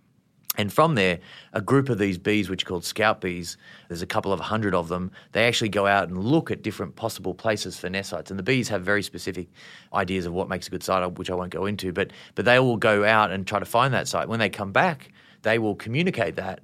And 0.58 0.70
from 0.70 0.96
there, 0.96 1.18
a 1.54 1.62
group 1.62 1.88
of 1.88 1.98
these 1.98 2.18
bees, 2.18 2.50
which 2.50 2.62
are 2.62 2.66
called 2.66 2.84
scout 2.84 3.22
bees, 3.22 3.56
there's 3.88 4.02
a 4.02 4.06
couple 4.06 4.34
of 4.34 4.40
hundred 4.40 4.74
of 4.74 4.88
them, 4.88 5.10
they 5.32 5.46
actually 5.46 5.70
go 5.70 5.86
out 5.86 6.08
and 6.08 6.22
look 6.22 6.50
at 6.50 6.62
different 6.62 6.94
possible 6.94 7.32
places 7.32 7.78
for 7.78 7.88
nest 7.88 8.10
sites. 8.10 8.30
And 8.30 8.38
the 8.38 8.42
bees 8.42 8.68
have 8.68 8.82
very 8.82 9.02
specific 9.02 9.48
ideas 9.94 10.26
of 10.26 10.34
what 10.34 10.50
makes 10.50 10.66
a 10.68 10.70
good 10.70 10.82
site, 10.82 11.02
uh, 11.02 11.08
which 11.08 11.30
I 11.30 11.34
won't 11.34 11.50
go 11.50 11.64
into, 11.64 11.90
but, 11.92 12.10
but 12.34 12.44
they 12.44 12.58
will 12.58 12.76
go 12.76 13.02
out 13.02 13.30
and 13.30 13.46
try 13.46 13.60
to 13.60 13.64
find 13.64 13.94
that 13.94 14.08
site. 14.08 14.28
When 14.28 14.40
they 14.40 14.50
come 14.50 14.72
back, 14.72 15.10
they 15.40 15.58
will 15.58 15.74
communicate 15.74 16.36
that 16.36 16.60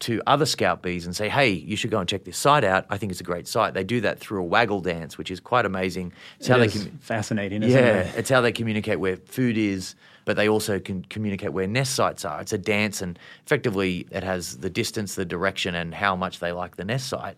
to 0.00 0.22
other 0.26 0.46
scout 0.46 0.82
bees 0.82 1.04
and 1.04 1.14
say, 1.14 1.28
hey, 1.28 1.50
you 1.50 1.76
should 1.76 1.90
go 1.90 2.00
and 2.00 2.08
check 2.08 2.24
this 2.24 2.38
site 2.38 2.64
out. 2.64 2.86
I 2.88 2.96
think 2.96 3.12
it's 3.12 3.20
a 3.20 3.24
great 3.24 3.46
site. 3.46 3.74
They 3.74 3.84
do 3.84 4.00
that 4.00 4.18
through 4.18 4.40
a 4.40 4.44
waggle 4.44 4.80
dance, 4.80 5.18
which 5.18 5.30
is 5.30 5.40
quite 5.40 5.66
amazing. 5.66 6.12
It's 6.38 6.48
it 6.48 6.52
how 6.52 6.58
they 6.58 6.68
com- 6.68 6.98
fascinating, 7.00 7.62
yeah, 7.62 7.68
it? 7.68 7.72
Yeah, 7.72 8.12
it's 8.16 8.30
how 8.30 8.40
they 8.40 8.52
communicate 8.52 8.98
where 8.98 9.16
food 9.16 9.58
is, 9.58 9.94
but 10.24 10.36
they 10.36 10.48
also 10.48 10.80
can 10.80 11.04
communicate 11.04 11.52
where 11.52 11.66
nest 11.66 11.94
sites 11.94 12.24
are. 12.24 12.40
It's 12.40 12.52
a 12.52 12.58
dance, 12.58 13.02
and 13.02 13.18
effectively, 13.44 14.06
it 14.10 14.24
has 14.24 14.58
the 14.58 14.70
distance, 14.70 15.16
the 15.16 15.26
direction, 15.26 15.74
and 15.74 15.94
how 15.94 16.16
much 16.16 16.40
they 16.40 16.52
like 16.52 16.76
the 16.76 16.84
nest 16.84 17.08
site. 17.08 17.36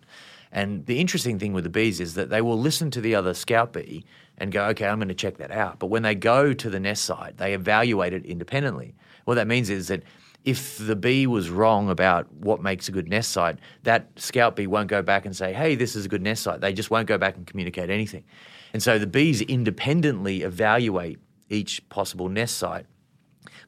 And 0.52 0.86
the 0.86 1.00
interesting 1.00 1.38
thing 1.38 1.52
with 1.54 1.64
the 1.64 1.70
bees 1.70 1.98
is 1.98 2.14
that 2.14 2.30
they 2.30 2.42
will 2.42 2.58
listen 2.58 2.90
to 2.92 3.00
the 3.00 3.14
other 3.14 3.34
scout 3.34 3.72
bee 3.72 4.04
and 4.38 4.52
go, 4.52 4.66
okay, 4.66 4.86
I'm 4.86 4.98
going 4.98 5.08
to 5.08 5.14
check 5.14 5.38
that 5.38 5.50
out. 5.50 5.78
But 5.78 5.86
when 5.86 6.02
they 6.02 6.14
go 6.14 6.52
to 6.52 6.70
the 6.70 6.78
nest 6.78 7.04
site, 7.04 7.38
they 7.38 7.54
evaluate 7.54 8.12
it 8.12 8.24
independently. 8.24 8.94
What 9.24 9.34
that 9.34 9.46
means 9.46 9.70
is 9.70 9.88
that 9.88 10.02
if 10.44 10.78
the 10.78 10.96
bee 10.96 11.26
was 11.26 11.50
wrong 11.50 11.88
about 11.88 12.32
what 12.32 12.62
makes 12.62 12.88
a 12.88 12.92
good 12.92 13.08
nest 13.08 13.30
site, 13.30 13.58
that 13.84 14.08
scout 14.16 14.56
bee 14.56 14.66
won't 14.66 14.88
go 14.88 15.02
back 15.02 15.24
and 15.24 15.36
say, 15.36 15.52
hey, 15.52 15.74
this 15.74 15.94
is 15.94 16.06
a 16.06 16.08
good 16.08 16.22
nest 16.22 16.42
site. 16.42 16.60
They 16.60 16.72
just 16.72 16.90
won't 16.90 17.06
go 17.06 17.18
back 17.18 17.36
and 17.36 17.46
communicate 17.46 17.90
anything. 17.90 18.24
And 18.72 18.82
so 18.82 18.98
the 18.98 19.06
bees 19.06 19.40
independently 19.40 20.42
evaluate 20.42 21.18
each 21.48 21.86
possible 21.90 22.28
nest 22.28 22.56
site 22.56 22.86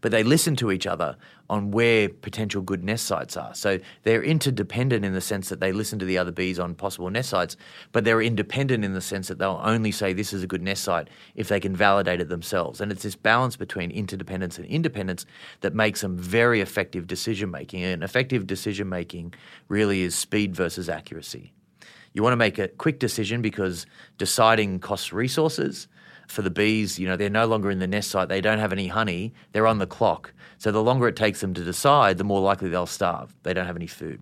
but 0.01 0.13
they 0.13 0.23
listen 0.23 0.57
to 0.57 0.71
each 0.71 0.87
other 0.87 1.17
on 1.51 1.71
where 1.71 2.09
potential 2.09 2.63
good 2.63 2.83
nest 2.83 3.05
sites 3.07 3.37
are. 3.37 3.55
So 3.55 3.79
they're 4.03 4.23
interdependent 4.23 5.05
in 5.05 5.13
the 5.13 5.21
sense 5.21 5.49
that 5.51 5.61
they 5.61 5.73
listen 5.73 5.99
to 5.99 6.05
the 6.05 6.19
other 6.19 6.33
bees 6.33 6.59
on 6.59 6.75
possible 6.75 7.11
nest 7.11 7.31
sites, 7.31 7.57
but 7.93 8.05
they're 8.05 8.23
independent 8.23 8.85
in 8.85 8.95
the 8.95 9.01
sense 9.01 9.29
that 9.29 9.39
they'll 9.39 9.61
only 9.63 9.93
say 9.93 10.13
this 10.13 10.33
is 10.33 10.43
a 10.43 10.47
good 10.47 10.63
nest 10.63 10.85
site 10.85 11.09
if 11.35 11.49
they 11.49 11.61
can 11.61 11.77
validate 11.77 12.21
it 12.21 12.29
themselves. 12.29 12.81
And 12.81 12.91
it's 12.91 13.03
this 13.03 13.17
balance 13.17 13.57
between 13.57 13.91
interdependence 13.91 14.59
and 14.59 14.67
independence 14.67 15.27
that 15.61 15.75
makes 15.75 16.01
them 16.01 16.17
very 16.17 16.61
effective 16.61 17.07
decision 17.07 17.51
making. 17.51 17.83
And 17.83 18.03
effective 18.03 18.47
decision 18.47 18.89
making 18.89 19.35
really 19.69 20.03
is 20.03 20.15
speed 20.15 20.55
versus 20.55 20.89
accuracy. 20.89 21.53
You 22.15 22.23
want 22.23 22.33
to 22.33 22.39
make 22.39 22.59
a 22.59 22.69
quick 22.69 23.01
decision 23.01 23.43
because 23.43 23.87
deciding 24.19 24.79
costs 24.79 25.13
resources 25.13 25.89
for 26.35 26.43
the 26.43 26.51
bees, 26.51 26.99
you 26.99 27.09
know, 27.09 27.17
they're 27.17 27.31
no 27.31 27.47
longer 27.47 27.71
in 27.71 27.79
the 27.79 27.87
nest 27.87 28.11
site. 28.11 28.29
They 28.29 28.41
don't 28.41 28.59
have 28.59 28.73
any 28.73 28.89
honey. 28.89 29.33
They're 29.53 29.67
on 29.67 29.79
the 29.79 29.87
clock. 29.87 30.33
So 30.59 30.71
the 30.71 30.83
longer 30.83 31.09
it 31.09 31.17
takes 31.17 31.41
them 31.41 31.55
to 31.55 31.65
decide, 31.65 32.19
the 32.19 32.25
more 32.25 32.41
likely 32.41 32.69
they'll 32.69 32.87
starve. 32.87 33.35
They 33.43 33.55
don't 33.55 33.67
have 33.67 33.77
any 33.77 33.87
food. 33.87 34.21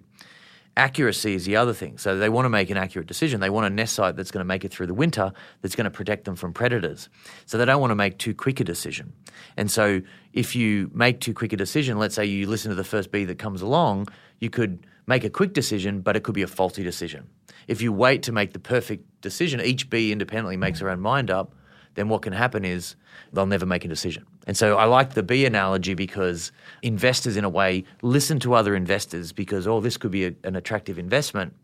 Accuracy 0.76 1.34
is 1.34 1.44
the 1.44 1.56
other 1.56 1.74
thing. 1.74 1.98
So 1.98 2.16
they 2.16 2.30
want 2.30 2.46
to 2.46 2.48
make 2.48 2.70
an 2.70 2.78
accurate 2.78 3.06
decision. 3.06 3.40
They 3.40 3.50
want 3.50 3.66
a 3.66 3.70
nest 3.70 3.94
site 3.94 4.16
that's 4.16 4.30
going 4.30 4.40
to 4.40 4.46
make 4.46 4.64
it 4.64 4.72
through 4.72 4.86
the 4.86 4.94
winter, 4.94 5.32
that's 5.60 5.74
going 5.74 5.84
to 5.84 5.90
protect 5.90 6.24
them 6.24 6.34
from 6.34 6.52
predators. 6.52 7.08
So 7.44 7.58
they 7.58 7.64
don't 7.64 7.80
want 7.80 7.90
to 7.90 7.96
make 7.96 8.18
too 8.18 8.34
quick 8.34 8.60
a 8.60 8.64
decision. 8.64 9.12
And 9.56 9.70
so 9.70 10.00
if 10.32 10.56
you 10.56 10.90
make 10.94 11.20
too 11.20 11.34
quick 11.34 11.52
a 11.52 11.56
decision, 11.56 11.98
let's 11.98 12.14
say 12.14 12.24
you 12.24 12.46
listen 12.46 12.70
to 12.70 12.74
the 12.74 12.84
first 12.84 13.10
bee 13.10 13.24
that 13.26 13.38
comes 13.38 13.60
along, 13.60 14.08
you 14.40 14.48
could 14.48 14.86
make 15.06 15.24
a 15.24 15.30
quick 15.30 15.52
decision, 15.52 16.00
but 16.00 16.16
it 16.16 16.22
could 16.22 16.34
be 16.34 16.42
a 16.42 16.46
faulty 16.46 16.82
decision. 16.82 17.28
If 17.68 17.82
you 17.82 17.92
wait 17.92 18.22
to 18.24 18.32
make 18.32 18.52
the 18.54 18.58
perfect 18.58 19.20
decision, 19.20 19.60
each 19.60 19.90
bee 19.90 20.10
independently 20.10 20.56
makes 20.56 20.80
their 20.80 20.88
own 20.88 21.00
mind 21.00 21.30
up, 21.30 21.54
then 21.94 22.08
what 22.08 22.22
can 22.22 22.32
happen 22.32 22.64
is 22.64 22.96
they'll 23.32 23.46
never 23.46 23.66
make 23.66 23.84
a 23.84 23.88
decision. 23.88 24.26
And 24.46 24.56
so 24.56 24.76
I 24.76 24.84
like 24.84 25.14
the 25.14 25.22
bee 25.22 25.44
analogy 25.44 25.94
because 25.94 26.52
investors, 26.82 27.36
in 27.36 27.44
a 27.44 27.48
way, 27.48 27.84
listen 28.02 28.38
to 28.40 28.54
other 28.54 28.74
investors 28.74 29.32
because, 29.32 29.66
oh, 29.66 29.80
this 29.80 29.96
could 29.96 30.10
be 30.10 30.26
a, 30.26 30.34
an 30.44 30.56
attractive 30.56 30.98
investment. 30.98 31.54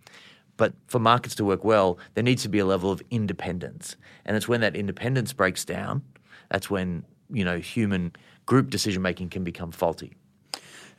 But 0.56 0.74
for 0.86 0.98
markets 0.98 1.34
to 1.36 1.44
work 1.44 1.64
well, 1.64 1.98
there 2.14 2.24
needs 2.24 2.42
to 2.42 2.48
be 2.48 2.58
a 2.58 2.66
level 2.66 2.90
of 2.90 3.02
independence. 3.10 3.96
And 4.24 4.36
it's 4.36 4.48
when 4.48 4.60
that 4.60 4.76
independence 4.76 5.32
breaks 5.32 5.64
down, 5.64 6.02
that's 6.50 6.68
when, 6.68 7.04
you 7.30 7.44
know, 7.44 7.58
human 7.58 8.12
group 8.44 8.70
decision 8.70 9.02
making 9.02 9.30
can 9.30 9.44
become 9.44 9.70
faulty. 9.70 10.14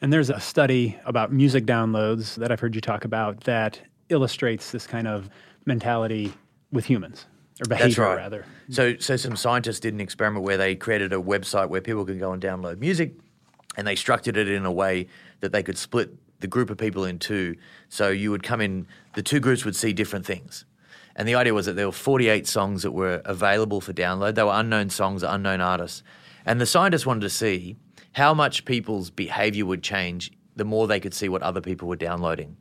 And 0.02 0.14
there's 0.14 0.30
a 0.30 0.40
study 0.40 0.98
about 1.06 1.34
music 1.34 1.66
downloads 1.66 2.36
that 2.36 2.52
I've 2.52 2.60
heard 2.60 2.74
you 2.74 2.80
talk 2.80 3.04
about 3.04 3.42
that 3.42 3.82
illustrates 4.08 4.72
this 4.72 4.88
kind 4.88 5.08
of 5.08 5.30
mentality 5.66 6.34
with 6.72 6.86
humans 6.86 7.26
or 7.62 7.66
behavior 7.68 7.88
That's 7.88 7.98
right. 7.98 8.16
rather. 8.16 8.46
So, 8.70 8.98
so 8.98 9.18
some 9.18 9.36
scientists 9.36 9.80
did 9.80 9.94
an 9.94 10.02
experiment 10.02 10.46
where 10.46 10.58
they 10.58 10.76
created 10.76 11.14
a 11.14 11.18
website 11.18 11.70
where 11.70 11.82
people 11.82 12.06
could 12.06 12.20
go 12.20 12.32
and 12.32 12.42
download 12.42 12.80
music, 12.80 13.14
and 13.78 13.86
they 13.86 13.96
structured 13.96 14.38
it 14.38 14.48
in 14.48 14.66
a 14.66 14.72
way 14.72 15.08
that 15.42 15.52
they 15.52 15.64
could 15.64 15.78
split 15.78 16.16
the 16.40 16.48
group 16.48 16.70
of 16.70 16.78
people 16.78 17.06
in 17.06 17.20
two. 17.20 17.56
So 17.90 18.10
you 18.10 18.32
would 18.32 18.44
come 18.44 18.62
in, 18.62 18.88
the 19.16 19.24
two 19.24 19.40
groups 19.40 19.66
would 19.66 19.76
see 19.76 19.94
different 19.94 20.26
things. 20.26 20.66
And 21.16 21.28
the 21.28 21.36
idea 21.36 21.54
was 21.54 21.66
that 21.66 21.74
there 21.74 21.86
were 21.86 21.92
48 21.92 22.48
songs 22.48 22.84
that 22.84 22.92
were 22.92 23.22
available 23.26 23.82
for 23.82 23.92
download. 23.92 24.36
They 24.36 24.44
were 24.44 24.54
unknown 24.54 24.90
songs, 24.90 25.22
unknown 25.22 25.60
artists. 25.60 26.02
And 26.46 26.62
the 26.62 26.66
scientists 26.66 27.06
wanted 27.06 27.22
to 27.22 27.30
see 27.30 27.76
how 28.14 28.34
much 28.34 28.64
people's 28.64 29.10
behavior 29.10 29.66
would 29.66 29.84
change 29.84 30.32
the 30.56 30.64
more 30.64 30.88
they 30.88 31.00
could 31.00 31.14
see 31.14 31.28
what 31.28 31.44
other 31.44 31.62
people 31.62 31.88
were 31.88 31.96
downloading. 31.98 32.56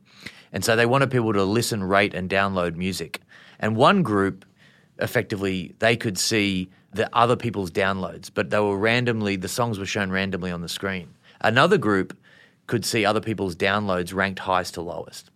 And 0.51 0.65
so 0.65 0.75
they 0.75 0.85
wanted 0.85 1.11
people 1.11 1.31
to 1.33 1.43
listen, 1.43 1.83
rate, 1.83 2.13
and 2.13 2.29
download 2.29 2.75
music. 2.75 3.21
And 3.59 3.75
one 3.75 4.03
group 4.03 4.45
effectively 4.99 5.75
they 5.79 5.95
could 5.95 6.17
see 6.17 6.69
the 6.93 7.09
other 7.15 7.35
people's 7.35 7.71
downloads, 7.71 8.29
but 8.33 8.49
they 8.49 8.59
were 8.59 8.77
randomly 8.77 9.35
the 9.35 9.47
songs 9.47 9.79
were 9.79 9.85
shown 9.85 10.11
randomly 10.11 10.51
on 10.51 10.61
the 10.61 10.69
screen. 10.69 11.09
Another 11.41 11.77
group 11.77 12.17
could 12.67 12.85
see 12.85 13.05
other 13.05 13.21
people's 13.21 13.55
downloads 13.55 14.13
ranked 14.13 14.39
highest 14.39 14.75
to 14.75 14.81
lowest. 14.81 15.31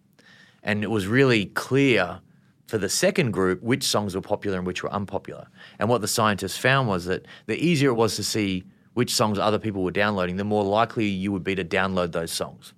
And 0.61 0.83
it 0.83 0.89
was 0.89 1.07
really 1.07 1.47
clear 1.47 2.19
for 2.67 2.77
the 2.77 2.89
second 2.89 3.31
group 3.31 3.61
which 3.61 3.83
songs 3.83 4.15
were 4.15 4.21
popular 4.21 4.57
and 4.57 4.65
which 4.65 4.83
were 4.83 4.91
unpopular. 4.91 5.47
And 5.79 5.89
what 5.89 6.01
the 6.01 6.07
scientists 6.07 6.57
found 6.57 6.87
was 6.87 7.05
that 7.05 7.25
the 7.45 7.57
easier 7.57 7.89
it 7.89 7.95
was 7.95 8.15
to 8.15 8.23
see 8.23 8.63
which 8.93 9.13
songs 9.13 9.39
other 9.39 9.59
people 9.59 9.83
were 9.83 9.91
downloading, 9.91 10.37
the 10.37 10.43
more 10.43 10.63
likely 10.63 11.05
you 11.05 11.31
would 11.31 11.43
be 11.43 11.55
to 11.55 11.65
download 11.65 12.11
those 12.11 12.31
songs. 12.31 12.73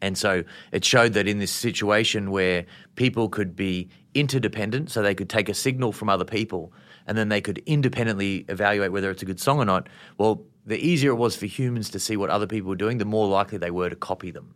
And 0.00 0.16
so 0.16 0.44
it 0.72 0.84
showed 0.84 1.14
that 1.14 1.26
in 1.26 1.38
this 1.38 1.50
situation 1.50 2.30
where 2.30 2.66
people 2.94 3.28
could 3.28 3.56
be 3.56 3.88
interdependent, 4.18 4.90
so 4.90 5.02
they 5.02 5.14
could 5.14 5.28
take 5.28 5.48
a 5.48 5.54
signal 5.54 5.92
from 5.92 6.08
other 6.08 6.24
people 6.24 6.72
and 7.08 7.16
then 7.16 7.30
they 7.30 7.40
could 7.40 7.62
independently 7.66 8.44
evaluate 8.48 8.92
whether 8.92 9.10
it's 9.10 9.22
a 9.22 9.24
good 9.24 9.40
song 9.40 9.58
or 9.58 9.64
not. 9.64 9.88
Well, 10.18 10.42
the 10.66 10.78
easier 10.78 11.12
it 11.12 11.16
was 11.16 11.34
for 11.34 11.46
humans 11.46 11.88
to 11.90 11.98
see 11.98 12.16
what 12.18 12.28
other 12.28 12.46
people 12.46 12.68
were 12.68 12.76
doing, 12.76 12.98
the 12.98 13.06
more 13.06 13.26
likely 13.26 13.56
they 13.56 13.70
were 13.70 13.88
to 13.88 13.96
copy 13.96 14.30
them. 14.30 14.54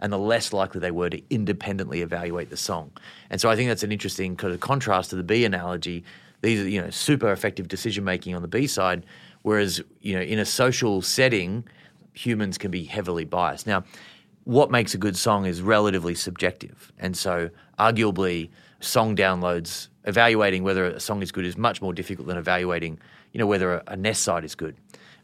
And 0.00 0.12
the 0.12 0.18
less 0.18 0.52
likely 0.52 0.80
they 0.80 0.90
were 0.90 1.08
to 1.08 1.22
independently 1.30 2.02
evaluate 2.02 2.50
the 2.50 2.58
song. 2.58 2.90
And 3.30 3.40
so 3.40 3.48
I 3.48 3.56
think 3.56 3.70
that's 3.70 3.82
an 3.82 3.90
interesting 3.90 4.36
kind 4.36 4.52
of 4.52 4.60
contrast 4.60 5.10
to 5.10 5.16
the 5.16 5.22
bee 5.22 5.46
analogy. 5.46 6.04
These 6.42 6.60
are, 6.60 6.68
you 6.68 6.82
know, 6.82 6.90
super 6.90 7.32
effective 7.32 7.68
decision 7.68 8.04
making 8.04 8.34
on 8.34 8.42
the 8.42 8.48
bee 8.48 8.66
side, 8.66 9.06
whereas, 9.40 9.80
you 10.02 10.14
know, 10.14 10.20
in 10.20 10.38
a 10.38 10.44
social 10.44 11.00
setting, 11.00 11.64
humans 12.12 12.58
can 12.58 12.70
be 12.70 12.84
heavily 12.84 13.24
biased. 13.24 13.66
Now, 13.66 13.84
what 14.44 14.70
makes 14.70 14.92
a 14.92 14.98
good 14.98 15.16
song 15.16 15.46
is 15.46 15.62
relatively 15.62 16.14
subjective. 16.14 16.92
And 16.98 17.16
so, 17.16 17.48
arguably, 17.78 18.50
song 18.80 19.16
downloads, 19.16 19.88
evaluating 20.04 20.62
whether 20.62 20.84
a 20.84 21.00
song 21.00 21.22
is 21.22 21.32
good 21.32 21.44
is 21.44 21.56
much 21.56 21.80
more 21.80 21.92
difficult 21.92 22.28
than 22.28 22.36
evaluating, 22.36 22.98
you 23.32 23.38
know, 23.38 23.46
whether 23.46 23.82
a, 23.86 23.96
nest 23.96 24.22
site 24.22 24.44
is 24.44 24.54
good. 24.54 24.76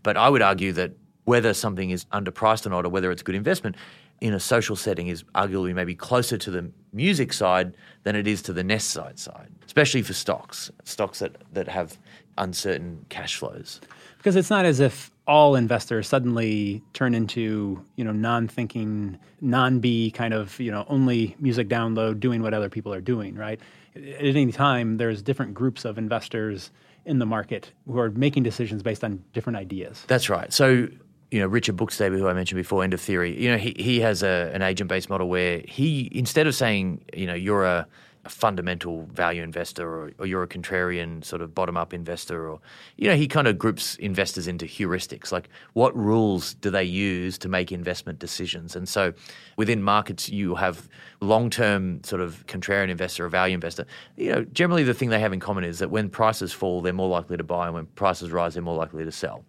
But 0.03 0.17
I 0.17 0.29
would 0.29 0.43
argue 0.43 0.73
that 0.73 0.93
whether 1.25 1.53
something 1.55 1.91
is 1.91 2.05
underpriced 2.07 2.67
or 2.67 2.71
not, 2.71 2.85
or 2.87 2.89
whether 2.89 3.11
it's 3.11 3.23
a 3.23 3.25
good 3.25 3.35
investment, 3.35 3.77
in 4.21 4.35
a 4.35 4.41
social 4.41 4.77
setting 4.77 5.09
is 5.09 5.23
arguably 5.35 5.75
maybe 5.75 5.95
closer 5.95 6.37
to 6.37 6.51
the 6.51 6.71
music 6.93 7.33
side 7.33 7.75
than 8.03 8.17
it 8.17 8.27
is 8.27 8.43
to 8.43 8.53
the 8.53 8.65
nest 8.65 8.91
site 8.91 9.19
side, 9.19 9.49
especially 9.67 10.03
for 10.03 10.13
stocks, 10.13 10.71
stocks 10.85 11.21
that, 11.21 11.37
that 11.53 11.69
have 11.69 11.99
uncertain 12.37 13.05
cash 13.09 13.37
flows. 13.37 13.81
Because 14.19 14.37
it's 14.37 14.51
not 14.51 14.67
as 14.67 14.81
if 14.81 15.10
all 15.27 15.55
investors 15.55 16.09
suddenly 16.09 16.83
turn 16.93 17.15
into 17.15 17.85
you 17.97 18.05
know 18.05 18.13
non-thinking, 18.13 19.19
non-B 19.41 20.11
kind 20.13 20.35
of 20.35 20.59
you 20.61 20.71
know 20.71 20.85
only 20.89 21.37
music 21.39 21.69
download, 21.69 22.21
doing 22.21 22.43
what 22.43 22.55
other 22.55 22.69
people 22.69 22.93
are 22.93 23.01
doing, 23.01 23.35
right? 23.35 23.61
At 23.97 24.03
any 24.37 24.53
time, 24.53 24.97
there's 24.97 25.23
different 25.23 25.55
groups 25.55 25.85
of 25.85 25.99
investors 25.99 26.71
in 27.05 27.19
the 27.19 27.27
market 27.27 27.73
who 27.87 27.99
are 27.99 28.11
making 28.11 28.43
decisions 28.43 28.83
based 28.83 29.03
on 29.03 29.25
different 29.33 29.57
ideas. 29.57 30.05
That's 30.07 30.29
right. 30.29 30.53
So 30.53 30.89
you 31.31 31.39
know, 31.39 31.47
Richard 31.47 31.77
Bookstaber, 31.77 32.19
who 32.19 32.27
I 32.27 32.33
mentioned 32.33 32.57
before, 32.57 32.83
End 32.83 32.93
of 32.93 33.01
Theory, 33.01 33.41
you 33.41 33.51
know, 33.51 33.57
he, 33.57 33.75
he 33.79 34.01
has 34.01 34.23
a, 34.23 34.51
an 34.53 34.63
agent 34.63 34.89
based 34.89 35.09
model 35.09 35.29
where 35.29 35.61
he, 35.61 36.09
instead 36.13 36.47
of 36.47 36.55
saying, 36.55 37.05
you 37.15 37.27
know, 37.27 37.35
you're 37.35 37.65
a, 37.65 37.87
a 38.25 38.29
fundamental 38.29 39.07
value 39.07 39.43
investor 39.43 39.89
or, 39.89 40.13
or, 40.19 40.27
you're 40.27 40.43
a 40.43 40.49
contrarian 40.49 41.25
sort 41.25 41.41
of 41.41 41.55
bottom 41.55 41.77
up 41.77 41.95
investor 41.95 42.49
or 42.51 42.61
you 42.97 43.09
know 43.09 43.17
he 43.17 43.27
kind 43.27 43.47
of 43.47 43.59
groups 43.59 43.97
investors 43.97 44.47
into 44.47 44.67
heuristics. 44.67 45.33
Like 45.33 45.49
what 45.73 45.97
rules 45.97 46.55
do 46.55 46.71
they 46.71 46.85
use 46.85 47.39
to 47.39 47.49
make 47.49 47.73
investment 47.73 48.19
decisions? 48.19 48.77
And 48.77 48.89
so 48.89 49.15
within 49.57 49.83
markets 49.83 50.29
you 50.29 50.55
have 50.57 50.89
long 51.21 51.49
term 51.49 52.05
sort 52.05 52.21
of 52.21 52.47
contrarian 52.47 52.91
investor 52.91 53.25
or 53.25 53.29
value 53.31 53.55
investor. 53.55 53.87
You 54.17 54.33
know 54.33 54.45
generally 54.45 54.83
the 54.83 54.95
thing 54.95 55.09
they 55.09 55.21
have 55.21 55.33
in 55.33 55.41
common 55.41 55.65
is 55.65 55.79
that 55.79 55.91
when 55.91 56.11
prices 56.11 56.53
fall 56.53 56.83
they're 56.83 56.93
more 56.93 57.09
likely 57.09 57.39
to 57.39 57.45
buy 57.45 57.67
and 57.67 57.75
when 57.75 57.87
prices 57.87 58.31
rise 58.31 58.55
they're 58.55 58.63
more 58.63 58.77
likely 58.77 59.05
to 59.05 59.13
sell. 59.13 59.45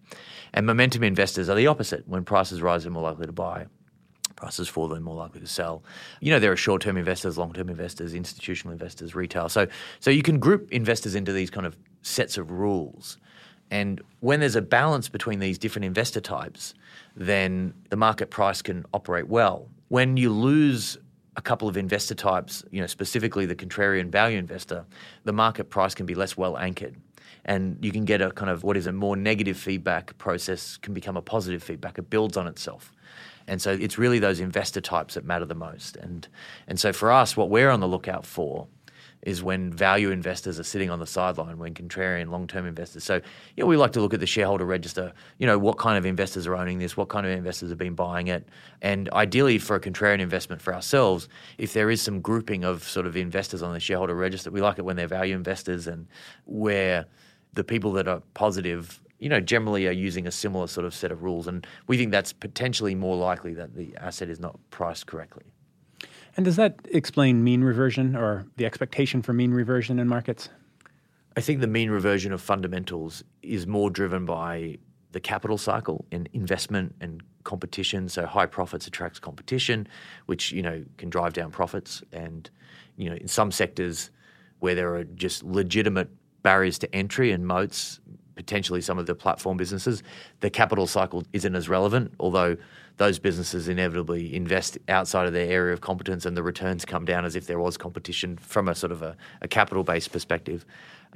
And 0.54 0.66
momentum 0.66 1.04
investors 1.04 1.48
are 1.48 1.56
the 1.56 1.66
opposite. 1.66 2.08
When 2.08 2.24
prices 2.24 2.62
rise 2.62 2.84
they're 2.84 2.92
more 2.92 3.02
likely 3.02 3.26
to 3.26 3.32
buy 3.32 3.66
prices 4.42 4.68
for 4.68 4.88
they're 4.88 4.98
more 4.98 5.14
likely 5.14 5.40
to 5.40 5.46
sell. 5.46 5.84
You 6.20 6.32
know, 6.32 6.40
there 6.40 6.50
are 6.50 6.56
short-term 6.56 6.96
investors, 6.96 7.38
long-term 7.38 7.68
investors, 7.68 8.12
institutional 8.12 8.72
investors, 8.72 9.14
retail. 9.14 9.48
So, 9.48 9.68
so 10.00 10.10
you 10.10 10.24
can 10.24 10.40
group 10.40 10.68
investors 10.72 11.14
into 11.14 11.32
these 11.32 11.48
kind 11.48 11.64
of 11.64 11.76
sets 12.02 12.36
of 12.36 12.50
rules. 12.50 13.18
And 13.70 14.02
when 14.18 14.40
there's 14.40 14.56
a 14.56 14.62
balance 14.62 15.08
between 15.08 15.38
these 15.38 15.58
different 15.58 15.84
investor 15.84 16.20
types, 16.20 16.74
then 17.14 17.72
the 17.90 17.96
market 17.96 18.30
price 18.30 18.62
can 18.62 18.84
operate 18.92 19.28
well. 19.28 19.68
When 19.88 20.16
you 20.16 20.30
lose 20.30 20.98
a 21.36 21.40
couple 21.40 21.68
of 21.68 21.76
investor 21.76 22.16
types, 22.16 22.64
you 22.72 22.80
know, 22.80 22.88
specifically 22.88 23.46
the 23.46 23.54
contrarian 23.54 24.08
value 24.10 24.38
investor, 24.38 24.84
the 25.22 25.32
market 25.32 25.70
price 25.70 25.94
can 25.94 26.04
be 26.04 26.16
less 26.16 26.36
well 26.36 26.58
anchored. 26.58 26.96
And 27.44 27.78
you 27.80 27.92
can 27.92 28.04
get 28.04 28.20
a 28.20 28.32
kind 28.32 28.50
of 28.50 28.64
what 28.64 28.76
is 28.76 28.88
a 28.88 28.92
more 28.92 29.16
negative 29.16 29.56
feedback 29.56 30.18
process 30.18 30.78
can 30.78 30.94
become 30.94 31.16
a 31.16 31.22
positive 31.22 31.62
feedback. 31.62 31.96
It 31.96 32.10
builds 32.10 32.36
on 32.36 32.48
itself. 32.48 32.92
And 33.46 33.60
so 33.60 33.72
it's 33.72 33.98
really 33.98 34.18
those 34.18 34.40
investor 34.40 34.80
types 34.80 35.14
that 35.14 35.24
matter 35.24 35.44
the 35.44 35.54
most. 35.54 35.96
And, 35.96 36.26
and 36.66 36.78
so 36.78 36.92
for 36.92 37.12
us, 37.12 37.36
what 37.36 37.50
we're 37.50 37.70
on 37.70 37.80
the 37.80 37.88
lookout 37.88 38.26
for 38.26 38.66
is 39.22 39.42
when 39.42 39.72
value 39.72 40.10
investors 40.10 40.58
are 40.58 40.64
sitting 40.64 40.90
on 40.90 40.98
the 40.98 41.06
sideline, 41.06 41.56
when 41.58 41.74
contrarian 41.74 42.30
long 42.30 42.46
term 42.46 42.66
investors. 42.66 43.04
So, 43.04 43.20
know, 43.56 43.66
we 43.66 43.76
like 43.76 43.92
to 43.92 44.00
look 44.00 44.12
at 44.12 44.20
the 44.20 44.26
shareholder 44.26 44.64
register, 44.64 45.12
you 45.38 45.46
know, 45.46 45.58
what 45.58 45.78
kind 45.78 45.96
of 45.96 46.04
investors 46.04 46.46
are 46.46 46.56
owning 46.56 46.78
this, 46.78 46.96
what 46.96 47.08
kind 47.08 47.24
of 47.24 47.32
investors 47.32 47.70
have 47.70 47.78
been 47.78 47.94
buying 47.94 48.26
it. 48.26 48.48
And 48.80 49.08
ideally, 49.10 49.58
for 49.58 49.76
a 49.76 49.80
contrarian 49.80 50.20
investment 50.20 50.60
for 50.60 50.74
ourselves, 50.74 51.28
if 51.58 51.72
there 51.72 51.88
is 51.90 52.02
some 52.02 52.20
grouping 52.20 52.64
of 52.64 52.82
sort 52.82 53.06
of 53.06 53.16
investors 53.16 53.62
on 53.62 53.72
the 53.72 53.80
shareholder 53.80 54.16
register, 54.16 54.50
we 54.50 54.60
like 54.60 54.78
it 54.78 54.82
when 54.82 54.96
they're 54.96 55.06
value 55.06 55.36
investors 55.36 55.86
and 55.86 56.08
where 56.44 57.06
the 57.52 57.62
people 57.62 57.92
that 57.92 58.08
are 58.08 58.22
positive 58.34 59.00
you 59.22 59.28
know, 59.28 59.38
generally 59.38 59.86
are 59.86 59.92
using 59.92 60.26
a 60.26 60.32
similar 60.32 60.66
sort 60.66 60.84
of 60.84 60.92
set 60.92 61.12
of 61.12 61.22
rules. 61.22 61.46
And 61.46 61.64
we 61.86 61.96
think 61.96 62.10
that's 62.10 62.32
potentially 62.32 62.96
more 62.96 63.14
likely 63.14 63.54
that 63.54 63.76
the 63.76 63.96
asset 63.96 64.28
is 64.28 64.40
not 64.40 64.58
priced 64.70 65.06
correctly. 65.06 65.44
And 66.36 66.44
does 66.44 66.56
that 66.56 66.80
explain 66.90 67.44
mean 67.44 67.62
reversion 67.62 68.16
or 68.16 68.44
the 68.56 68.66
expectation 68.66 69.22
for 69.22 69.32
mean 69.32 69.52
reversion 69.52 70.00
in 70.00 70.08
markets? 70.08 70.48
I 71.36 71.40
think 71.40 71.60
the 71.60 71.68
mean 71.68 71.88
reversion 71.88 72.32
of 72.32 72.42
fundamentals 72.42 73.22
is 73.42 73.64
more 73.64 73.90
driven 73.90 74.26
by 74.26 74.78
the 75.12 75.20
capital 75.20 75.56
cycle 75.56 76.04
and 76.10 76.28
investment 76.32 76.96
and 77.00 77.22
competition. 77.44 78.08
So 78.08 78.26
high 78.26 78.46
profits 78.46 78.88
attracts 78.88 79.20
competition, 79.20 79.86
which 80.26 80.50
you 80.50 80.62
know 80.62 80.84
can 80.98 81.10
drive 81.10 81.32
down 81.32 81.52
profits. 81.52 82.02
And 82.12 82.50
you 82.96 83.08
know 83.08 83.14
in 83.14 83.28
some 83.28 83.52
sectors 83.52 84.10
where 84.58 84.74
there 84.74 84.96
are 84.96 85.04
just 85.04 85.44
legitimate 85.44 86.10
barriers 86.42 86.78
to 86.80 86.92
entry 86.92 87.30
and 87.30 87.46
moats, 87.46 88.00
potentially 88.44 88.80
some 88.80 88.98
of 88.98 89.06
the 89.06 89.14
platform 89.14 89.56
businesses, 89.56 90.02
the 90.40 90.50
capital 90.50 90.86
cycle 90.86 91.22
isn't 91.32 91.54
as 91.54 91.68
relevant, 91.68 92.12
although 92.18 92.56
those 92.96 93.18
businesses 93.18 93.68
inevitably 93.68 94.34
invest 94.34 94.78
outside 94.88 95.26
of 95.26 95.32
their 95.32 95.50
area 95.50 95.72
of 95.72 95.80
competence 95.80 96.26
and 96.26 96.36
the 96.36 96.42
returns 96.42 96.84
come 96.84 97.04
down 97.04 97.24
as 97.24 97.36
if 97.36 97.46
there 97.46 97.58
was 97.58 97.76
competition 97.76 98.36
from 98.36 98.68
a 98.68 98.74
sort 98.74 98.92
of 98.92 99.02
a, 99.02 99.16
a 99.40 99.48
capital 99.48 99.84
based 99.84 100.12
perspective. 100.12 100.66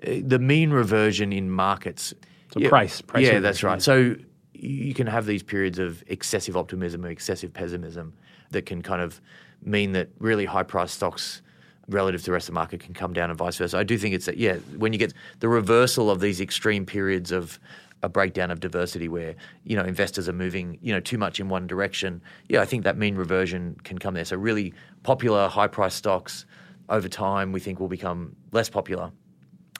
Uh, 0.07 0.17
the 0.25 0.39
mean 0.39 0.71
reversion 0.71 1.33
in 1.33 1.51
markets. 1.51 2.15
So 2.53 2.61
yeah, 2.61 2.69
price, 2.69 3.03
price. 3.03 3.27
Yeah, 3.27 3.41
that's 3.41 3.63
right. 3.63 3.83
So 3.83 4.17
you 4.53 4.95
can 4.95 5.07
have 5.07 5.27
these 5.27 5.43
periods 5.43 5.79
of 5.79 6.03
excessive 6.07 6.57
optimism 6.57 7.05
or 7.05 7.09
excessive 7.09 7.53
pessimism 7.53 8.15
that 8.51 8.65
can 8.67 8.83
kind 8.83 9.03
of 9.03 9.21
mean 9.63 9.93
that 9.93 10.09
really 10.19 10.45
high 10.45 10.63
price 10.63 10.93
stocks 10.93 11.43
relative 11.89 12.21
to 12.21 12.27
the 12.27 12.33
rest 12.33 12.49
of 12.49 12.55
the 12.55 12.61
market 12.61 12.81
can 12.81 12.95
come 12.95 13.13
down 13.13 13.31
and 13.31 13.39
vice 13.39 13.57
versa. 13.57 13.79
I 13.79 13.85
do 13.85 13.97
think 13.97 14.15
it's 14.15 14.27
that, 14.27 14.37
yeah, 14.37 14.57
when 14.77 14.93
you 14.93 14.99
get 14.99 15.13
the 15.41 15.49
reversal 15.49 16.11
of 16.11 16.21
these 16.21 16.41
extreme 16.41 16.85
periods 16.85 17.31
of 17.31 17.59
a 18.03 18.09
breakdown 18.09 18.51
of 18.51 18.61
diversity 18.61 19.09
where, 19.09 19.35
you 19.65 19.77
know, 19.77 19.83
investors 19.83 20.29
are 20.29 20.33
moving, 20.33 20.79
you 20.83 20.93
know, 20.93 21.01
too 21.01 21.17
much 21.17 21.41
in 21.41 21.49
one 21.49 21.67
direction, 21.67 22.21
yeah, 22.49 22.61
I 22.61 22.65
think 22.65 22.85
that 22.85 22.97
mean 22.97 23.17
reversion 23.17 23.77
can 23.85 23.99
come 23.99 24.15
there. 24.15 24.25
So 24.25 24.37
really 24.37 24.75
popular 25.03 25.49
high 25.49 25.69
price 25.69 25.95
stocks 25.95 26.45
over 26.89 27.09
time 27.09 27.53
we 27.53 27.61
think 27.61 27.81
will 27.81 27.89
become 27.89 28.37
less 28.53 28.69
popular 28.69 29.11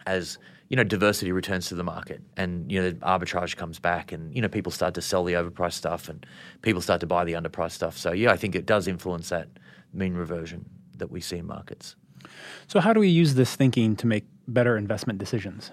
as 0.07 0.39
you 0.69 0.77
know 0.77 0.85
diversity 0.85 1.33
returns 1.33 1.69
to 1.69 1.75
the 1.75 1.85
market 1.85 2.21
and 2.37 2.71
you 2.71 2.81
know 2.83 2.91
arbitrage 2.93 3.57
comes 3.57 3.79
back 3.79 4.13
and 4.13 4.35
you 4.35 4.43
know 4.43 4.49
people 4.49 4.73
start 4.73 4.95
to 4.95 5.03
sell 5.03 5.25
the 5.25 5.35
overpriced 5.35 5.75
stuff 5.75 6.09
and 6.09 6.27
people 6.63 6.81
start 6.81 7.01
to 7.01 7.07
buy 7.07 7.25
the 7.25 7.35
underpriced 7.35 7.73
stuff 7.73 7.97
so 7.97 8.13
yeah 8.13 8.31
i 8.33 8.37
think 8.37 8.55
it 8.55 8.67
does 8.67 8.89
influence 8.89 9.29
that 9.29 9.49
mean 9.93 10.15
reversion 10.15 10.65
that 10.99 11.11
we 11.11 11.21
see 11.21 11.39
in 11.39 11.47
markets. 11.47 11.97
So, 12.67 12.81
how 12.81 12.93
do 12.93 13.01
we 13.01 13.09
use 13.09 13.35
this 13.35 13.55
thinking 13.55 13.97
to 13.97 14.07
make 14.07 14.25
better 14.49 14.77
investment 14.77 15.19
decisions? 15.19 15.71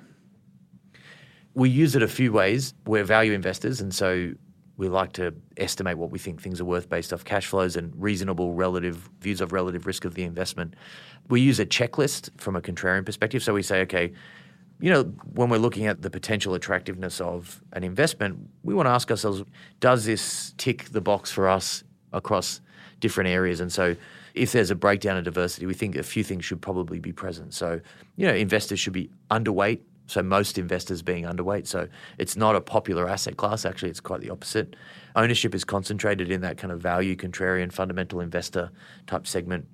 We 1.54 1.70
use 1.70 1.96
it 1.96 2.04
a 2.04 2.08
few 2.08 2.32
ways. 2.32 2.74
We're 2.86 3.04
value 3.04 3.34
investors, 3.34 3.82
and 3.82 3.94
so 3.94 4.34
we 4.78 4.90
like 4.90 5.14
to 5.14 5.34
estimate 5.58 5.98
what 5.98 6.10
we 6.10 6.18
think 6.18 6.42
things 6.42 6.60
are 6.60 6.66
worth 6.66 6.90
based 6.90 7.14
off 7.14 7.24
cash 7.24 7.46
flows 7.46 7.76
and 7.76 7.94
reasonable 7.96 8.54
relative 8.54 9.10
views 9.22 9.40
of 9.40 9.52
relative 9.52 9.86
risk 9.86 10.04
of 10.04 10.16
the 10.16 10.24
investment. 10.24 10.76
We 11.30 11.42
use 11.42 11.60
a 11.60 11.66
checklist 11.66 12.30
from 12.40 12.56
a 12.56 12.62
contrarian 12.62 13.06
perspective. 13.06 13.44
So 13.44 13.54
we 13.54 13.62
say, 13.62 13.82
okay, 13.82 14.14
you 14.80 14.90
know, 14.90 15.04
when 15.34 15.50
we're 15.50 15.60
looking 15.60 15.86
at 15.86 16.02
the 16.02 16.10
potential 16.10 16.56
attractiveness 16.56 17.22
of 17.22 17.62
an 17.74 17.84
investment, 17.84 18.50
we 18.64 18.74
want 18.74 18.88
to 18.88 18.92
ask 18.92 19.10
ourselves, 19.12 19.44
does 19.80 20.06
this 20.06 20.54
tick 20.58 20.86
the 20.86 21.02
box 21.02 21.32
for 21.32 21.48
us 21.48 21.84
across 22.12 22.60
different 23.00 23.30
areas? 23.30 23.60
And 23.60 23.72
so 23.72 23.96
if 24.34 24.52
there's 24.52 24.72
a 24.72 24.76
breakdown 24.76 25.18
of 25.18 25.24
diversity, 25.24 25.66
we 25.66 25.74
think 25.74 25.96
a 25.96 26.04
few 26.04 26.24
things 26.24 26.46
should 26.46 26.62
probably 26.62 27.00
be 27.00 27.12
present. 27.12 27.54
So, 27.54 27.80
you 28.16 28.28
know, 28.28 28.34
investors 28.34 28.80
should 28.80 28.94
be 28.94 29.10
underweight. 29.30 29.82
So 30.06 30.22
most 30.22 30.58
investors 30.58 31.02
being 31.02 31.24
underweight. 31.24 31.66
So 31.66 31.88
it's 32.18 32.36
not 32.36 32.56
a 32.56 32.62
popular 32.62 33.08
asset 33.08 33.38
class. 33.38 33.64
Actually, 33.64 33.90
it's 33.90 34.02
quite 34.02 34.20
the 34.20 34.30
opposite. 34.30 34.76
Ownership 35.16 35.56
is 35.56 35.64
concentrated 35.64 36.30
in 36.30 36.42
that 36.42 36.58
kind 36.58 36.74
of 36.74 36.82
value, 36.82 37.16
contrarian, 37.16 37.72
fundamental 37.72 38.20
investor 38.20 38.70
type 39.08 39.26
segment 39.28 39.66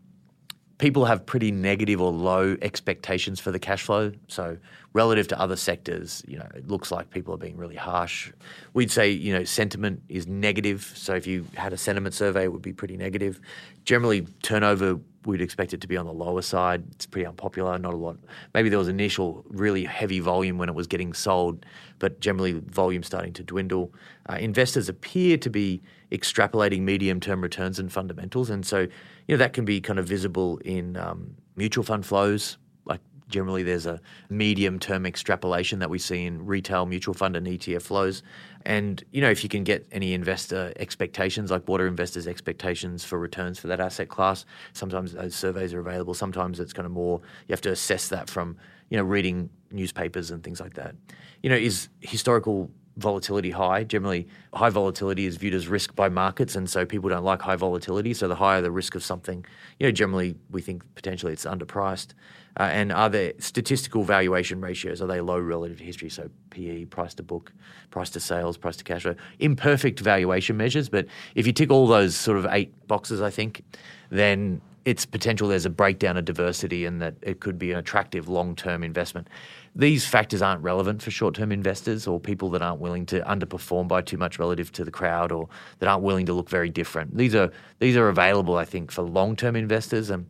people 0.79 1.05
have 1.05 1.25
pretty 1.25 1.51
negative 1.51 2.01
or 2.01 2.11
low 2.11 2.57
expectations 2.61 3.39
for 3.39 3.51
the 3.51 3.59
cash 3.59 3.83
flow. 3.83 4.11
So 4.27 4.57
relative 4.93 5.27
to 5.27 5.39
other 5.39 5.55
sectors, 5.55 6.23
you 6.27 6.37
know, 6.37 6.47
it 6.55 6.67
looks 6.67 6.91
like 6.91 7.11
people 7.11 7.33
are 7.33 7.37
being 7.37 7.57
really 7.57 7.75
harsh. 7.75 8.31
We'd 8.73 8.89
say, 8.89 9.11
you 9.11 9.33
know, 9.33 9.43
sentiment 9.43 10.01
is 10.09 10.25
negative. 10.25 10.91
So 10.95 11.13
if 11.13 11.27
you 11.27 11.45
had 11.55 11.73
a 11.73 11.77
sentiment 11.77 12.15
survey, 12.15 12.45
it 12.45 12.53
would 12.53 12.61
be 12.61 12.73
pretty 12.73 12.97
negative. 12.97 13.39
Generally, 13.83 14.21
turnover 14.41 14.99
we'd 15.25 15.41
expect 15.41 15.73
it 15.73 15.81
to 15.81 15.87
be 15.87 15.97
on 15.97 16.05
the 16.05 16.13
lower 16.13 16.41
side. 16.41 16.83
It's 16.91 17.05
pretty 17.05 17.27
unpopular, 17.27 17.77
not 17.77 17.93
a 17.93 17.97
lot. 17.97 18.17
Maybe 18.53 18.69
there 18.69 18.79
was 18.79 18.87
initial 18.87 19.45
really 19.49 19.83
heavy 19.83 20.21
volume 20.21 20.57
when 20.57 20.69
it 20.69 20.75
was 20.75 20.87
getting 20.87 21.13
sold, 21.13 21.65
but 21.99 22.21
generally 22.21 22.53
volume 22.53 23.03
starting 23.03 23.33
to 23.33 23.43
dwindle. 23.43 23.93
Uh, 24.29 24.37
investors 24.39 24.87
appear 24.87 25.37
to 25.37 25.49
be 25.49 25.81
extrapolating 26.11 26.81
medium-term 26.81 27.41
returns 27.41 27.79
and 27.79 27.91
fundamentals, 27.91 28.49
and 28.49 28.65
so 28.65 28.87
you 29.29 29.35
know 29.35 29.37
that 29.37 29.53
can 29.53 29.63
be 29.63 29.79
kind 29.79 29.99
of 29.99 30.07
visible 30.07 30.57
in 30.65 30.97
um, 30.97 31.35
mutual 31.55 31.83
fund 31.83 32.03
flows. 32.03 32.57
Like 32.85 32.99
generally, 33.27 33.61
there's 33.61 33.85
a 33.85 34.01
medium-term 34.31 35.05
extrapolation 35.05 35.77
that 35.77 35.89
we 35.91 35.99
see 35.99 36.25
in 36.25 36.47
retail 36.47 36.87
mutual 36.87 37.13
fund 37.13 37.35
and 37.35 37.45
ETF 37.45 37.83
flows. 37.83 38.23
And 38.65 39.03
you 39.11 39.21
know, 39.21 39.29
if 39.29 39.43
you 39.43 39.49
can 39.49 39.63
get 39.63 39.85
any 39.91 40.15
investor 40.15 40.73
expectations, 40.77 41.51
like 41.51 41.61
what 41.67 41.79
are 41.79 41.85
investors' 41.85 42.27
expectations 42.27 43.05
for 43.05 43.19
returns 43.19 43.59
for 43.59 43.67
that 43.67 43.79
asset 43.79 44.09
class, 44.09 44.47
sometimes 44.73 45.13
those 45.13 45.35
surveys 45.35 45.75
are 45.75 45.79
available. 45.79 46.15
Sometimes 46.15 46.59
it's 46.59 46.73
kind 46.73 46.87
of 46.87 46.91
more 46.91 47.21
you 47.47 47.53
have 47.53 47.61
to 47.61 47.71
assess 47.71 48.07
that 48.07 48.31
from 48.31 48.57
you 48.89 48.97
know 48.97 49.03
reading 49.03 49.51
newspapers 49.69 50.31
and 50.31 50.43
things 50.43 50.59
like 50.59 50.73
that. 50.73 50.95
You 51.43 51.51
know, 51.51 51.55
is 51.55 51.89
historical 51.99 52.71
volatility 52.99 53.51
high. 53.51 53.83
Generally, 53.83 54.27
high 54.53 54.69
volatility 54.69 55.25
is 55.25 55.37
viewed 55.37 55.53
as 55.53 55.67
risk 55.67 55.95
by 55.95 56.09
markets, 56.09 56.55
and 56.55 56.69
so 56.69 56.85
people 56.85 57.09
don't 57.09 57.23
like 57.23 57.41
high 57.41 57.55
volatility. 57.55 58.13
So 58.13 58.27
the 58.27 58.35
higher 58.35 58.61
the 58.61 58.71
risk 58.71 58.95
of 58.95 59.03
something, 59.03 59.45
you 59.79 59.87
know, 59.87 59.91
generally 59.91 60.35
we 60.51 60.61
think 60.61 60.83
potentially 60.95 61.33
it's 61.33 61.45
underpriced. 61.45 62.13
Uh, 62.59 62.63
and 62.63 62.91
are 62.91 63.09
there 63.09 63.33
statistical 63.39 64.03
valuation 64.03 64.59
ratios? 64.59 65.01
Are 65.01 65.07
they 65.07 65.21
low 65.21 65.39
relative 65.39 65.77
to 65.77 65.83
history? 65.83 66.09
So 66.09 66.29
PE, 66.49 66.85
price 66.85 67.13
to 67.15 67.23
book, 67.23 67.53
price 67.91 68.09
to 68.11 68.19
sales, 68.19 68.57
price 68.57 68.75
to 68.77 68.83
cash 68.83 69.03
flow. 69.03 69.15
Imperfect 69.39 69.99
valuation 69.99 70.57
measures, 70.57 70.89
but 70.89 71.05
if 71.35 71.47
you 71.47 71.53
tick 71.53 71.71
all 71.71 71.87
those 71.87 72.15
sort 72.15 72.37
of 72.37 72.47
eight 72.51 72.87
boxes, 72.87 73.21
I 73.21 73.29
think, 73.29 73.63
then 74.09 74.61
it's 74.85 75.05
potential 75.05 75.47
there's 75.47 75.65
a 75.65 75.69
breakdown 75.69 76.17
of 76.17 76.25
diversity 76.25 76.85
and 76.85 77.01
that 77.01 77.13
it 77.21 77.39
could 77.39 77.59
be 77.59 77.71
an 77.71 77.77
attractive 77.77 78.27
long 78.27 78.55
term 78.55 78.83
investment. 78.83 79.27
These 79.75 80.05
factors 80.05 80.41
aren't 80.41 80.61
relevant 80.61 81.01
for 81.01 81.11
short 81.11 81.35
term 81.35 81.51
investors 81.51 82.07
or 82.07 82.19
people 82.19 82.49
that 82.51 82.61
aren't 82.61 82.81
willing 82.81 83.05
to 83.07 83.21
underperform 83.21 83.87
by 83.87 84.01
too 84.01 84.17
much 84.17 84.39
relative 84.39 84.71
to 84.73 84.83
the 84.83 84.91
crowd 84.91 85.31
or 85.31 85.47
that 85.79 85.87
aren't 85.87 86.03
willing 86.03 86.25
to 86.25 86.33
look 86.33 86.49
very 86.49 86.69
different. 86.69 87.15
These 87.15 87.35
are 87.35 87.51
these 87.79 87.95
are 87.95 88.09
available, 88.09 88.57
I 88.57 88.65
think, 88.65 88.91
for 88.91 89.03
long 89.03 89.35
term 89.35 89.55
investors. 89.55 90.09
And 90.09 90.25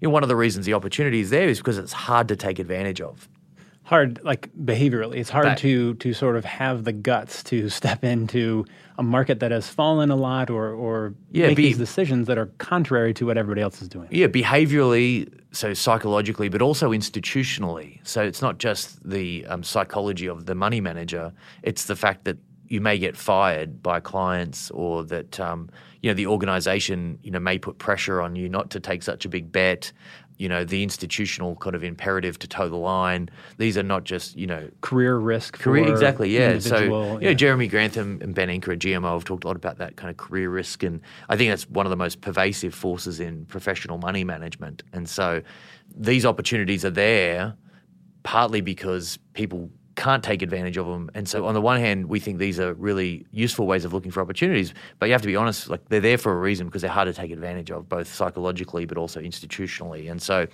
you 0.00 0.08
know, 0.08 0.10
one 0.10 0.22
of 0.22 0.28
the 0.28 0.36
reasons 0.36 0.66
the 0.66 0.74
opportunity 0.74 1.20
is 1.20 1.30
there 1.30 1.48
is 1.48 1.58
because 1.58 1.78
it's 1.78 1.92
hard 1.92 2.28
to 2.28 2.36
take 2.36 2.58
advantage 2.58 3.00
of 3.00 3.28
hard 3.90 4.20
like 4.22 4.48
behaviorally 4.64 5.16
it's 5.16 5.30
hard 5.30 5.56
to 5.58 5.94
to 5.94 6.14
sort 6.14 6.36
of 6.36 6.44
have 6.44 6.84
the 6.84 6.92
guts 6.92 7.42
to 7.42 7.68
step 7.80 8.04
into 8.04 8.64
a 8.98 9.02
market 9.02 9.40
that 9.40 9.50
has 9.50 9.66
fallen 9.66 10.12
a 10.12 10.16
lot 10.16 10.48
or 10.48 10.70
or 10.70 11.12
yeah, 11.32 11.48
make 11.48 11.56
be, 11.56 11.64
these 11.64 11.76
decisions 11.78 12.28
that 12.28 12.38
are 12.38 12.46
contrary 12.58 13.12
to 13.12 13.26
what 13.26 13.36
everybody 13.36 13.60
else 13.60 13.82
is 13.82 13.88
doing. 13.88 14.06
Yeah 14.12 14.28
behaviorally 14.28 15.28
so 15.50 15.74
psychologically 15.74 16.48
but 16.48 16.62
also 16.62 16.92
institutionally. 16.92 17.98
So 18.04 18.22
it's 18.22 18.40
not 18.40 18.58
just 18.58 19.02
the 19.02 19.44
um, 19.46 19.64
psychology 19.64 20.28
of 20.28 20.46
the 20.46 20.54
money 20.54 20.80
manager 20.80 21.32
it's 21.64 21.86
the 21.86 21.96
fact 21.96 22.26
that 22.26 22.38
you 22.68 22.80
may 22.80 22.96
get 22.96 23.16
fired 23.16 23.82
by 23.82 23.98
clients 23.98 24.70
or 24.70 25.02
that 25.02 25.40
um, 25.40 25.68
you 26.00 26.08
know 26.08 26.14
the 26.14 26.28
organization 26.28 27.18
you 27.24 27.32
know 27.32 27.40
may 27.40 27.58
put 27.58 27.78
pressure 27.78 28.22
on 28.22 28.36
you 28.36 28.48
not 28.48 28.70
to 28.70 28.78
take 28.78 29.02
such 29.02 29.24
a 29.24 29.28
big 29.28 29.50
bet 29.50 29.90
you 30.40 30.48
know 30.48 30.64
the 30.64 30.82
institutional 30.82 31.54
kind 31.56 31.76
of 31.76 31.84
imperative 31.84 32.38
to 32.38 32.48
toe 32.48 32.68
the 32.70 32.76
line. 32.76 33.28
These 33.58 33.76
are 33.76 33.82
not 33.82 34.04
just 34.04 34.36
you 34.36 34.46
know 34.46 34.70
career 34.80 35.16
risk. 35.18 35.58
Career 35.58 35.86
exactly, 35.86 36.30
yeah. 36.30 36.58
So 36.58 36.78
yeah. 36.78 37.12
you 37.14 37.26
know 37.26 37.34
Jeremy 37.34 37.68
Grantham 37.68 38.18
and 38.22 38.34
Ben 38.34 38.48
Inker 38.48 38.72
at 38.72 38.78
GMO 38.78 39.12
have 39.12 39.24
talked 39.24 39.44
a 39.44 39.46
lot 39.46 39.56
about 39.56 39.76
that 39.78 39.96
kind 39.96 40.10
of 40.10 40.16
career 40.16 40.48
risk, 40.48 40.82
and 40.82 41.02
I 41.28 41.36
think 41.36 41.50
that's 41.50 41.68
one 41.68 41.84
of 41.84 41.90
the 41.90 41.96
most 41.96 42.22
pervasive 42.22 42.74
forces 42.74 43.20
in 43.20 43.44
professional 43.46 43.98
money 43.98 44.24
management. 44.24 44.82
And 44.94 45.06
so 45.06 45.42
these 45.94 46.24
opportunities 46.24 46.86
are 46.86 46.90
there 46.90 47.54
partly 48.22 48.62
because 48.62 49.18
people 49.34 49.70
can't 50.00 50.24
take 50.24 50.40
advantage 50.40 50.78
of 50.78 50.86
them. 50.86 51.10
And 51.14 51.28
so, 51.28 51.44
on 51.44 51.52
the 51.52 51.60
one 51.60 51.78
hand, 51.78 52.06
we 52.06 52.20
think 52.20 52.38
these 52.38 52.58
are 52.58 52.72
really 52.72 53.26
useful 53.32 53.66
ways 53.66 53.84
of 53.84 53.92
looking 53.92 54.10
for 54.10 54.22
opportunities. 54.22 54.72
But 54.98 55.06
you 55.06 55.12
have 55.12 55.20
to 55.20 55.28
be 55.28 55.36
honest, 55.36 55.68
like 55.68 55.86
they're 55.90 56.00
there 56.00 56.16
for 56.16 56.32
a 56.32 56.40
reason 56.40 56.66
because 56.66 56.80
they're 56.80 56.90
hard 56.90 57.06
to 57.06 57.12
take 57.12 57.30
advantage 57.30 57.70
of, 57.70 57.86
both 57.86 58.12
psychologically 58.12 58.86
but 58.86 58.96
also 58.96 59.20
institutionally. 59.20 60.10
And 60.10 60.20
so, 60.20 60.46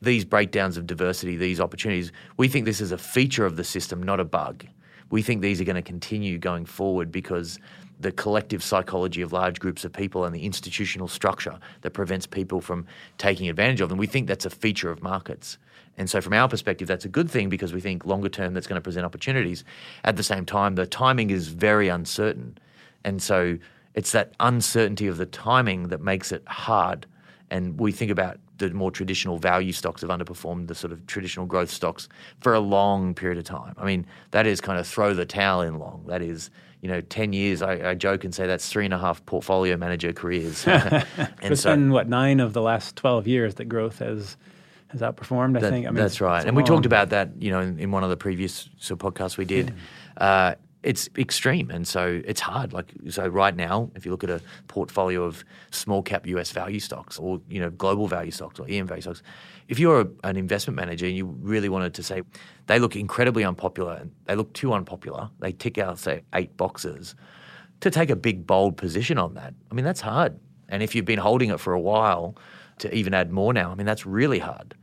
these 0.00 0.24
breakdowns 0.24 0.78
of 0.78 0.86
diversity, 0.86 1.36
these 1.36 1.60
opportunities, 1.60 2.12
we 2.38 2.48
think 2.48 2.64
this 2.64 2.80
is 2.80 2.92
a 2.92 2.98
feature 2.98 3.44
of 3.44 3.56
the 3.56 3.64
system, 3.64 4.02
not 4.02 4.20
a 4.20 4.24
bug. 4.24 4.66
We 5.10 5.20
think 5.20 5.42
these 5.42 5.60
are 5.60 5.64
going 5.64 5.76
to 5.76 5.82
continue 5.82 6.38
going 6.38 6.64
forward 6.64 7.12
because 7.12 7.58
the 8.00 8.10
collective 8.10 8.62
psychology 8.62 9.20
of 9.20 9.34
large 9.34 9.60
groups 9.60 9.84
of 9.84 9.92
people 9.92 10.24
and 10.24 10.34
the 10.34 10.44
institutional 10.44 11.08
structure 11.08 11.58
that 11.82 11.90
prevents 11.90 12.26
people 12.26 12.62
from 12.62 12.86
taking 13.18 13.50
advantage 13.50 13.82
of 13.82 13.90
them. 13.90 13.98
We 13.98 14.06
think 14.06 14.26
that's 14.28 14.46
a 14.46 14.50
feature 14.50 14.90
of 14.90 15.02
markets. 15.02 15.58
And 15.96 16.10
so, 16.10 16.20
from 16.20 16.32
our 16.32 16.48
perspective, 16.48 16.88
that's 16.88 17.04
a 17.04 17.08
good 17.08 17.30
thing 17.30 17.48
because 17.48 17.72
we 17.72 17.80
think 17.80 18.04
longer 18.04 18.28
term 18.28 18.54
that's 18.54 18.66
going 18.66 18.80
to 18.80 18.82
present 18.82 19.06
opportunities. 19.06 19.64
At 20.02 20.16
the 20.16 20.22
same 20.22 20.44
time, 20.44 20.74
the 20.74 20.86
timing 20.86 21.30
is 21.30 21.48
very 21.48 21.88
uncertain. 21.88 22.58
And 23.04 23.22
so, 23.22 23.58
it's 23.94 24.12
that 24.12 24.32
uncertainty 24.40 25.06
of 25.06 25.16
the 25.16 25.26
timing 25.26 25.88
that 25.88 26.00
makes 26.00 26.32
it 26.32 26.42
hard. 26.48 27.06
And 27.50 27.78
we 27.78 27.92
think 27.92 28.10
about 28.10 28.38
the 28.58 28.70
more 28.70 28.90
traditional 28.90 29.38
value 29.38 29.72
stocks 29.72 30.00
have 30.00 30.10
underperformed 30.10 30.68
the 30.68 30.74
sort 30.74 30.92
of 30.92 31.06
traditional 31.06 31.46
growth 31.46 31.70
stocks 31.70 32.08
for 32.40 32.54
a 32.54 32.60
long 32.60 33.14
period 33.14 33.38
of 33.38 33.44
time. 33.44 33.74
I 33.78 33.84
mean, 33.84 34.06
that 34.30 34.46
is 34.46 34.60
kind 34.60 34.78
of 34.78 34.86
throw 34.86 35.14
the 35.14 35.26
towel 35.26 35.62
in 35.62 35.78
long. 35.78 36.04
That 36.06 36.22
is, 36.22 36.50
you 36.80 36.88
know, 36.88 37.00
10 37.00 37.32
years, 37.32 37.62
I, 37.62 37.90
I 37.90 37.94
joke 37.94 38.24
and 38.24 38.34
say 38.34 38.46
that's 38.46 38.68
three 38.68 38.84
and 38.84 38.94
a 38.94 38.98
half 38.98 39.24
portfolio 39.26 39.76
manager 39.76 40.12
careers. 40.12 40.66
and 40.66 41.04
it's 41.42 41.62
so, 41.62 41.72
been, 41.72 41.90
what, 41.90 42.08
nine 42.08 42.40
of 42.40 42.52
the 42.52 42.62
last 42.62 42.96
12 42.96 43.26
years 43.26 43.56
that 43.56 43.66
growth 43.66 43.98
has 43.98 44.36
has 44.94 45.02
outperformed. 45.02 45.56
I 45.56 45.60
that, 45.60 45.70
think. 45.70 45.86
I 45.86 45.90
mean, 45.90 46.02
that's 46.02 46.20
right, 46.20 46.44
and 46.46 46.56
we 46.56 46.62
talked 46.62 46.86
about 46.86 47.10
that. 47.10 47.30
You 47.38 47.50
know, 47.50 47.60
in, 47.60 47.78
in 47.78 47.90
one 47.90 48.04
of 48.04 48.10
the 48.10 48.16
previous 48.16 48.68
sort 48.78 49.02
of 49.02 49.14
podcasts 49.14 49.36
we 49.36 49.44
did. 49.44 49.74
Yeah. 50.16 50.24
Uh, 50.24 50.54
it's 50.84 51.08
extreme, 51.16 51.70
and 51.70 51.88
so 51.88 52.20
it's 52.26 52.40
hard. 52.40 52.72
Like 52.72 52.92
so, 53.08 53.26
right 53.26 53.56
now, 53.56 53.90
if 53.94 54.04
you 54.04 54.10
look 54.10 54.22
at 54.22 54.30
a 54.30 54.40
portfolio 54.68 55.24
of 55.24 55.44
small 55.70 56.02
cap 56.02 56.26
US 56.26 56.52
value 56.52 56.78
stocks, 56.78 57.18
or 57.18 57.40
you 57.48 57.58
know 57.58 57.70
global 57.70 58.06
value 58.06 58.30
stocks, 58.30 58.60
or 58.60 58.66
EM 58.68 58.86
value 58.86 59.00
stocks, 59.00 59.22
if 59.68 59.78
you're 59.78 60.02
a, 60.02 60.08
an 60.24 60.36
investment 60.36 60.76
manager 60.76 61.06
and 61.06 61.16
you 61.16 61.26
really 61.40 61.70
wanted 61.70 61.94
to 61.94 62.02
say 62.02 62.22
they 62.66 62.78
look 62.78 62.96
incredibly 62.96 63.44
unpopular, 63.44 63.94
and 63.94 64.12
they 64.26 64.36
look 64.36 64.52
too 64.52 64.74
unpopular, 64.74 65.30
they 65.40 65.52
tick 65.52 65.78
out 65.78 65.98
say 65.98 66.22
eight 66.34 66.54
boxes, 66.56 67.14
to 67.80 67.90
take 67.90 68.10
a 68.10 68.16
big 68.16 68.46
bold 68.46 68.76
position 68.76 69.16
on 69.16 69.34
that, 69.34 69.54
I 69.70 69.74
mean 69.74 69.86
that's 69.86 70.02
hard. 70.02 70.38
And 70.68 70.82
if 70.82 70.94
you've 70.94 71.04
been 71.04 71.18
holding 71.18 71.50
it 71.50 71.60
for 71.60 71.72
a 71.72 71.80
while, 71.80 72.36
to 72.78 72.94
even 72.94 73.14
add 73.14 73.32
more 73.32 73.54
now, 73.54 73.70
I 73.70 73.74
mean 73.74 73.86
that's 73.86 74.04
really 74.04 74.38
hard 74.38 74.74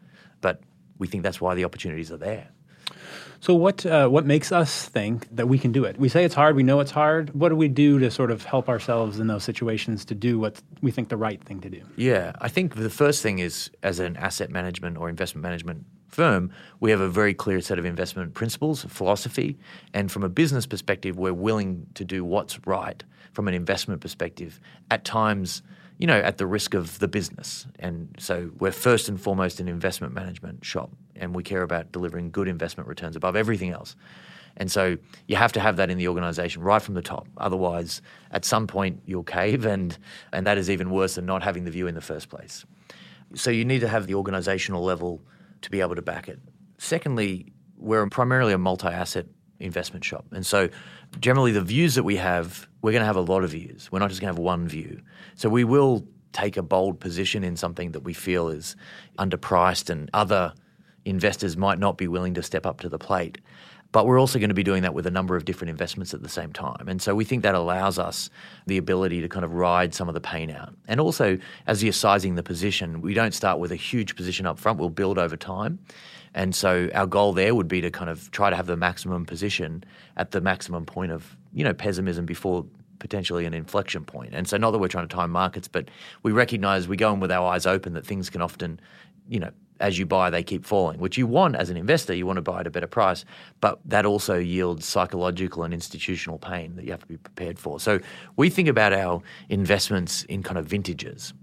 we 1.01 1.07
think 1.07 1.23
that's 1.23 1.41
why 1.41 1.55
the 1.55 1.65
opportunities 1.65 2.11
are 2.11 2.17
there. 2.17 2.47
So 3.39 3.55
what 3.55 3.83
uh, 3.87 4.07
what 4.07 4.23
makes 4.23 4.51
us 4.51 4.85
think 4.85 5.27
that 5.35 5.47
we 5.47 5.57
can 5.57 5.71
do 5.71 5.83
it? 5.83 5.97
We 5.97 6.09
say 6.09 6.23
it's 6.23 6.35
hard. 6.35 6.55
We 6.55 6.61
know 6.61 6.79
it's 6.79 6.91
hard. 6.91 7.33
What 7.33 7.49
do 7.49 7.55
we 7.55 7.69
do 7.69 7.97
to 7.97 8.11
sort 8.11 8.29
of 8.29 8.45
help 8.45 8.69
ourselves 8.69 9.19
in 9.19 9.25
those 9.25 9.43
situations 9.43 10.05
to 10.05 10.15
do 10.15 10.37
what 10.37 10.61
we 10.83 10.91
think 10.91 11.09
the 11.09 11.17
right 11.17 11.43
thing 11.43 11.59
to 11.61 11.69
do? 11.71 11.81
Yeah, 11.95 12.33
I 12.39 12.49
think 12.49 12.75
the 12.75 12.91
first 12.91 13.23
thing 13.23 13.39
is 13.39 13.71
as 13.81 13.97
an 13.97 14.15
asset 14.15 14.51
management 14.51 14.97
or 14.97 15.09
investment 15.09 15.41
management 15.41 15.85
firm, 16.07 16.51
we 16.79 16.91
have 16.91 17.01
a 17.01 17.09
very 17.09 17.33
clear 17.33 17.61
set 17.61 17.79
of 17.79 17.85
investment 17.85 18.35
principles, 18.35 18.85
philosophy, 18.87 19.57
and 19.95 20.11
from 20.11 20.23
a 20.23 20.29
business 20.29 20.67
perspective, 20.67 21.17
we're 21.17 21.33
willing 21.33 21.87
to 21.95 22.05
do 22.05 22.23
what's 22.23 22.59
right 22.67 23.03
from 23.33 23.47
an 23.47 23.55
investment 23.55 24.01
perspective. 24.01 24.59
At 24.91 25.03
times 25.03 25.63
you 26.01 26.07
know, 26.07 26.17
at 26.17 26.39
the 26.39 26.47
risk 26.47 26.73
of 26.73 26.97
the 26.97 27.07
business. 27.07 27.67
And 27.77 28.15
so 28.17 28.49
we're 28.57 28.71
first 28.71 29.07
and 29.07 29.21
foremost 29.21 29.59
an 29.59 29.67
investment 29.67 30.15
management 30.15 30.65
shop, 30.65 30.89
and 31.15 31.35
we 31.35 31.43
care 31.43 31.61
about 31.61 31.91
delivering 31.91 32.31
good 32.31 32.47
investment 32.47 32.89
returns 32.89 33.15
above 33.15 33.35
everything 33.35 33.69
else. 33.69 33.95
And 34.57 34.71
so 34.71 34.97
you 35.27 35.35
have 35.35 35.51
to 35.53 35.59
have 35.59 35.77
that 35.77 35.91
in 35.91 35.99
the 35.99 36.07
organization 36.07 36.63
right 36.63 36.81
from 36.81 36.95
the 36.95 37.03
top. 37.03 37.27
Otherwise, 37.37 38.01
at 38.31 38.45
some 38.45 38.65
point, 38.65 38.99
you'll 39.05 39.23
cave, 39.23 39.63
and, 39.63 39.95
and 40.33 40.47
that 40.47 40.57
is 40.57 40.71
even 40.71 40.89
worse 40.89 41.15
than 41.15 41.27
not 41.27 41.43
having 41.43 41.65
the 41.65 41.71
view 41.71 41.85
in 41.85 41.93
the 41.93 42.01
first 42.01 42.29
place. 42.29 42.65
So 43.35 43.51
you 43.51 43.63
need 43.63 43.81
to 43.81 43.87
have 43.87 44.07
the 44.07 44.15
organizational 44.15 44.83
level 44.83 45.21
to 45.61 45.69
be 45.69 45.81
able 45.81 45.95
to 45.95 46.01
back 46.01 46.27
it. 46.27 46.39
Secondly, 46.79 47.53
we're 47.77 48.07
primarily 48.07 48.53
a 48.53 48.57
multi 48.57 48.87
asset 48.87 49.27
investment 49.59 50.03
shop. 50.03 50.25
And 50.31 50.43
so 50.43 50.67
generally 51.19 51.51
the 51.51 51.61
views 51.61 51.95
that 51.95 52.03
we 52.03 52.15
have, 52.17 52.67
we're 52.81 52.91
going 52.91 53.01
to 53.01 53.05
have 53.05 53.15
a 53.15 53.21
lot 53.21 53.43
of 53.43 53.51
views. 53.51 53.91
We're 53.91 53.99
not 53.99 54.09
just 54.09 54.21
going 54.21 54.33
to 54.33 54.37
have 54.37 54.43
one 54.43 54.67
view. 54.67 55.01
So 55.35 55.49
we 55.49 55.63
will 55.63 56.05
take 56.33 56.57
a 56.57 56.63
bold 56.63 56.99
position 56.99 57.43
in 57.43 57.55
something 57.57 57.91
that 57.91 58.01
we 58.01 58.13
feel 58.13 58.47
is 58.49 58.75
underpriced 59.19 59.89
and 59.89 60.09
other 60.13 60.53
investors 61.05 61.57
might 61.57 61.79
not 61.79 61.97
be 61.97 62.07
willing 62.07 62.33
to 62.35 62.43
step 62.43 62.65
up 62.65 62.79
to 62.81 62.89
the 62.89 62.99
plate. 62.99 63.39
But 63.91 64.05
we're 64.05 64.19
also 64.19 64.39
going 64.39 64.49
to 64.49 64.55
be 64.55 64.63
doing 64.63 64.83
that 64.83 64.93
with 64.93 65.05
a 65.05 65.11
number 65.11 65.35
of 65.35 65.43
different 65.43 65.69
investments 65.69 66.13
at 66.13 66.23
the 66.23 66.29
same 66.29 66.53
time. 66.53 66.87
And 66.87 67.01
so 67.01 67.13
we 67.13 67.25
think 67.25 67.43
that 67.43 67.55
allows 67.55 67.99
us 67.99 68.29
the 68.65 68.77
ability 68.77 69.19
to 69.19 69.27
kind 69.27 69.43
of 69.43 69.53
ride 69.53 69.93
some 69.93 70.07
of 70.07 70.13
the 70.13 70.21
pain 70.21 70.49
out. 70.49 70.73
And 70.87 71.01
also, 71.01 71.37
as 71.67 71.83
you're 71.83 71.91
sizing 71.91 72.35
the 72.35 72.43
position, 72.43 73.01
we 73.01 73.13
don't 73.13 73.33
start 73.33 73.59
with 73.59 73.71
a 73.73 73.75
huge 73.75 74.15
position 74.15 74.45
up 74.45 74.59
front, 74.59 74.79
we'll 74.79 74.89
build 74.89 75.17
over 75.17 75.35
time. 75.35 75.79
And 76.33 76.55
so 76.55 76.89
our 76.93 77.07
goal 77.07 77.33
there 77.33 77.53
would 77.53 77.67
be 77.67 77.81
to 77.81 77.91
kind 77.91 78.09
of 78.09 78.31
try 78.31 78.49
to 78.49 78.55
have 78.55 78.67
the 78.67 78.77
maximum 78.77 79.25
position 79.25 79.83
at 80.17 80.31
the 80.31 80.41
maximum 80.41 80.85
point 80.85 81.11
of, 81.11 81.35
you 81.53 81.63
know, 81.63 81.73
pessimism 81.73 82.25
before 82.25 82.65
potentially 82.99 83.45
an 83.45 83.53
inflection 83.53 84.05
point. 84.05 84.33
And 84.33 84.47
so 84.47 84.57
not 84.57 84.71
that 84.71 84.77
we're 84.77 84.87
trying 84.87 85.07
to 85.07 85.13
time 85.13 85.31
markets, 85.31 85.67
but 85.67 85.89
we 86.23 86.31
recognize 86.31 86.87
we 86.87 86.95
go 86.95 87.11
in 87.13 87.19
with 87.19 87.31
our 87.31 87.51
eyes 87.51 87.65
open 87.65 87.93
that 87.93 88.05
things 88.05 88.29
can 88.29 88.41
often, 88.41 88.79
you 89.27 89.39
know, 89.39 89.51
as 89.81 89.97
you 89.97 90.05
buy, 90.05 90.29
they 90.29 90.43
keep 90.43 90.63
falling, 90.63 90.99
which 90.99 91.17
you 91.17 91.25
want 91.25 91.55
as 91.55 91.69
an 91.69 91.75
investor. 91.75 92.13
You 92.13 92.25
want 92.25 92.37
to 92.37 92.41
buy 92.43 92.61
at 92.61 92.67
a 92.67 92.69
better 92.69 92.87
price, 92.87 93.25
but 93.59 93.79
that 93.85 94.05
also 94.05 94.37
yields 94.37 94.85
psychological 94.85 95.63
and 95.63 95.73
institutional 95.73 96.37
pain 96.37 96.75
that 96.75 96.85
you 96.85 96.91
have 96.91 97.01
to 97.01 97.07
be 97.07 97.17
prepared 97.17 97.57
for. 97.57 97.79
So 97.79 97.99
we 98.35 98.49
think 98.49 98.67
about 98.67 98.93
our 98.93 99.21
investments 99.49 100.23
in 100.25 100.43
kind 100.43 100.57
of 100.59 100.67
vintages. 100.67 101.33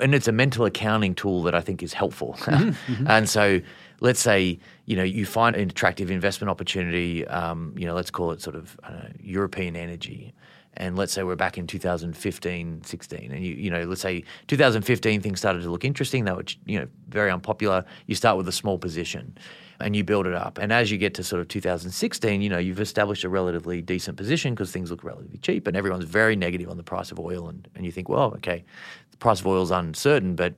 And 0.00 0.14
it's 0.14 0.26
a 0.26 0.32
mental 0.32 0.64
accounting 0.64 1.14
tool 1.14 1.42
that 1.44 1.54
I 1.54 1.60
think 1.60 1.82
is 1.82 1.92
helpful. 1.92 2.34
Mm-hmm, 2.40 2.92
mm-hmm. 2.92 3.06
and 3.10 3.28
so 3.28 3.60
let's 4.04 4.20
say 4.20 4.58
you 4.84 4.96
know 4.96 5.02
you 5.02 5.24
find 5.24 5.56
an 5.56 5.68
attractive 5.70 6.10
investment 6.10 6.50
opportunity. 6.50 7.26
Um, 7.26 7.74
you 7.76 7.86
know, 7.86 7.94
let's 7.94 8.10
call 8.10 8.30
it 8.30 8.40
sort 8.40 8.54
of 8.54 8.78
know, 8.84 9.08
European 9.20 9.74
energy. 9.74 10.34
And 10.76 10.96
let's 10.96 11.12
say 11.12 11.22
we're 11.22 11.36
back 11.36 11.56
in 11.56 11.68
2015, 11.68 12.82
16, 12.82 13.30
and 13.30 13.44
you, 13.44 13.54
you 13.54 13.70
know, 13.70 13.84
let's 13.84 14.00
say 14.00 14.24
2015 14.48 15.20
things 15.20 15.38
started 15.38 15.62
to 15.62 15.70
look 15.70 15.84
interesting. 15.84 16.24
They 16.24 16.32
were, 16.32 16.44
you 16.66 16.80
know, 16.80 16.88
very 17.08 17.30
unpopular. 17.30 17.84
You 18.06 18.16
start 18.16 18.36
with 18.36 18.48
a 18.48 18.52
small 18.52 18.76
position, 18.76 19.38
and 19.80 19.94
you 19.94 20.02
build 20.02 20.26
it 20.26 20.34
up. 20.34 20.58
And 20.58 20.72
as 20.72 20.90
you 20.90 20.98
get 20.98 21.14
to 21.14 21.22
sort 21.22 21.40
of 21.40 21.48
2016, 21.48 22.42
you 22.42 22.48
know, 22.48 22.58
you've 22.58 22.80
established 22.80 23.22
a 23.22 23.28
relatively 23.28 23.82
decent 23.82 24.16
position 24.16 24.52
because 24.52 24.72
things 24.72 24.90
look 24.90 25.04
relatively 25.04 25.38
cheap 25.38 25.68
and 25.68 25.76
everyone's 25.76 26.04
very 26.04 26.34
negative 26.34 26.68
on 26.68 26.76
the 26.76 26.82
price 26.82 27.12
of 27.12 27.20
oil. 27.20 27.48
And, 27.48 27.68
and 27.76 27.86
you 27.86 27.92
think, 27.92 28.08
well, 28.08 28.34
okay, 28.34 28.64
the 29.12 29.16
price 29.18 29.40
of 29.40 29.46
oil 29.46 29.62
is 29.62 29.70
uncertain, 29.70 30.34
but 30.34 30.54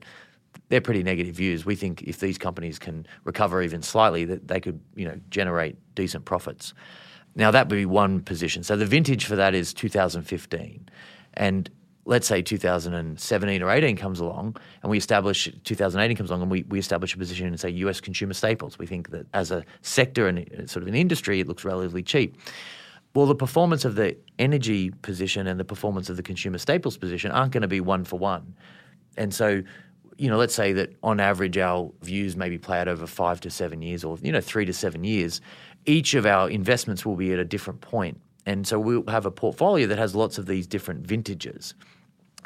they're 0.69 0.81
pretty 0.81 1.03
negative 1.03 1.35
views. 1.35 1.65
We 1.65 1.75
think 1.75 2.03
if 2.03 2.19
these 2.19 2.37
companies 2.37 2.77
can 2.79 3.07
recover 3.23 3.61
even 3.61 3.81
slightly, 3.81 4.25
that 4.25 4.47
they 4.47 4.59
could, 4.59 4.79
you 4.95 5.07
know, 5.07 5.19
generate 5.29 5.77
decent 5.95 6.25
profits. 6.25 6.73
Now 7.35 7.51
that 7.51 7.69
would 7.69 7.75
be 7.75 7.85
one 7.85 8.21
position. 8.21 8.63
So 8.63 8.75
the 8.75 8.85
vintage 8.85 9.25
for 9.25 9.35
that 9.35 9.53
is 9.55 9.73
2015. 9.73 10.89
And 11.35 11.69
let's 12.05 12.25
say 12.25 12.41
2017 12.41 13.61
or 13.61 13.69
18 13.69 13.97
comes 13.97 14.19
along 14.19 14.55
and 14.81 14.89
we 14.89 14.97
establish 14.97 15.49
2018 15.63 16.17
comes 16.17 16.29
along 16.29 16.41
and 16.41 16.49
we, 16.49 16.63
we 16.63 16.79
establish 16.79 17.13
a 17.13 17.17
position 17.17 17.47
in 17.47 17.57
say 17.57 17.69
US 17.69 18.01
consumer 18.01 18.33
staples. 18.33 18.79
We 18.79 18.87
think 18.87 19.11
that 19.11 19.27
as 19.33 19.51
a 19.51 19.63
sector 19.81 20.27
and 20.27 20.39
uh, 20.39 20.67
sort 20.67 20.83
of 20.83 20.87
an 20.87 20.95
industry, 20.95 21.39
it 21.39 21.47
looks 21.47 21.63
relatively 21.63 22.01
cheap. 22.01 22.37
Well, 23.13 23.25
the 23.25 23.35
performance 23.35 23.83
of 23.83 23.95
the 23.95 24.17
energy 24.39 24.89
position 24.89 25.47
and 25.47 25.59
the 25.59 25.65
performance 25.65 26.09
of 26.09 26.17
the 26.17 26.23
consumer 26.23 26.57
staples 26.57 26.97
position 26.97 27.31
aren't 27.31 27.51
going 27.51 27.61
to 27.61 27.67
be 27.67 27.81
one 27.81 28.03
for 28.03 28.17
one. 28.17 28.55
And 29.17 29.33
so, 29.33 29.63
you 30.17 30.29
know, 30.29 30.37
let's 30.37 30.55
say 30.55 30.73
that 30.73 30.95
on 31.03 31.19
average 31.19 31.57
our 31.57 31.91
views 32.01 32.35
maybe 32.35 32.57
play 32.57 32.79
out 32.79 32.87
over 32.87 33.05
five 33.07 33.39
to 33.41 33.49
seven 33.49 33.81
years 33.81 34.03
or, 34.03 34.17
you 34.21 34.31
know, 34.31 34.41
three 34.41 34.65
to 34.65 34.73
seven 34.73 35.03
years. 35.03 35.41
Each 35.85 36.13
of 36.15 36.25
our 36.25 36.49
investments 36.49 37.05
will 37.05 37.15
be 37.15 37.31
at 37.33 37.39
a 37.39 37.45
different 37.45 37.81
point. 37.81 38.19
And 38.45 38.65
so 38.65 38.79
we'll 38.79 39.03
have 39.07 39.25
a 39.25 39.31
portfolio 39.31 39.87
that 39.87 39.97
has 39.97 40.15
lots 40.15 40.37
of 40.37 40.45
these 40.45 40.67
different 40.67 41.05
vintages. 41.05 41.75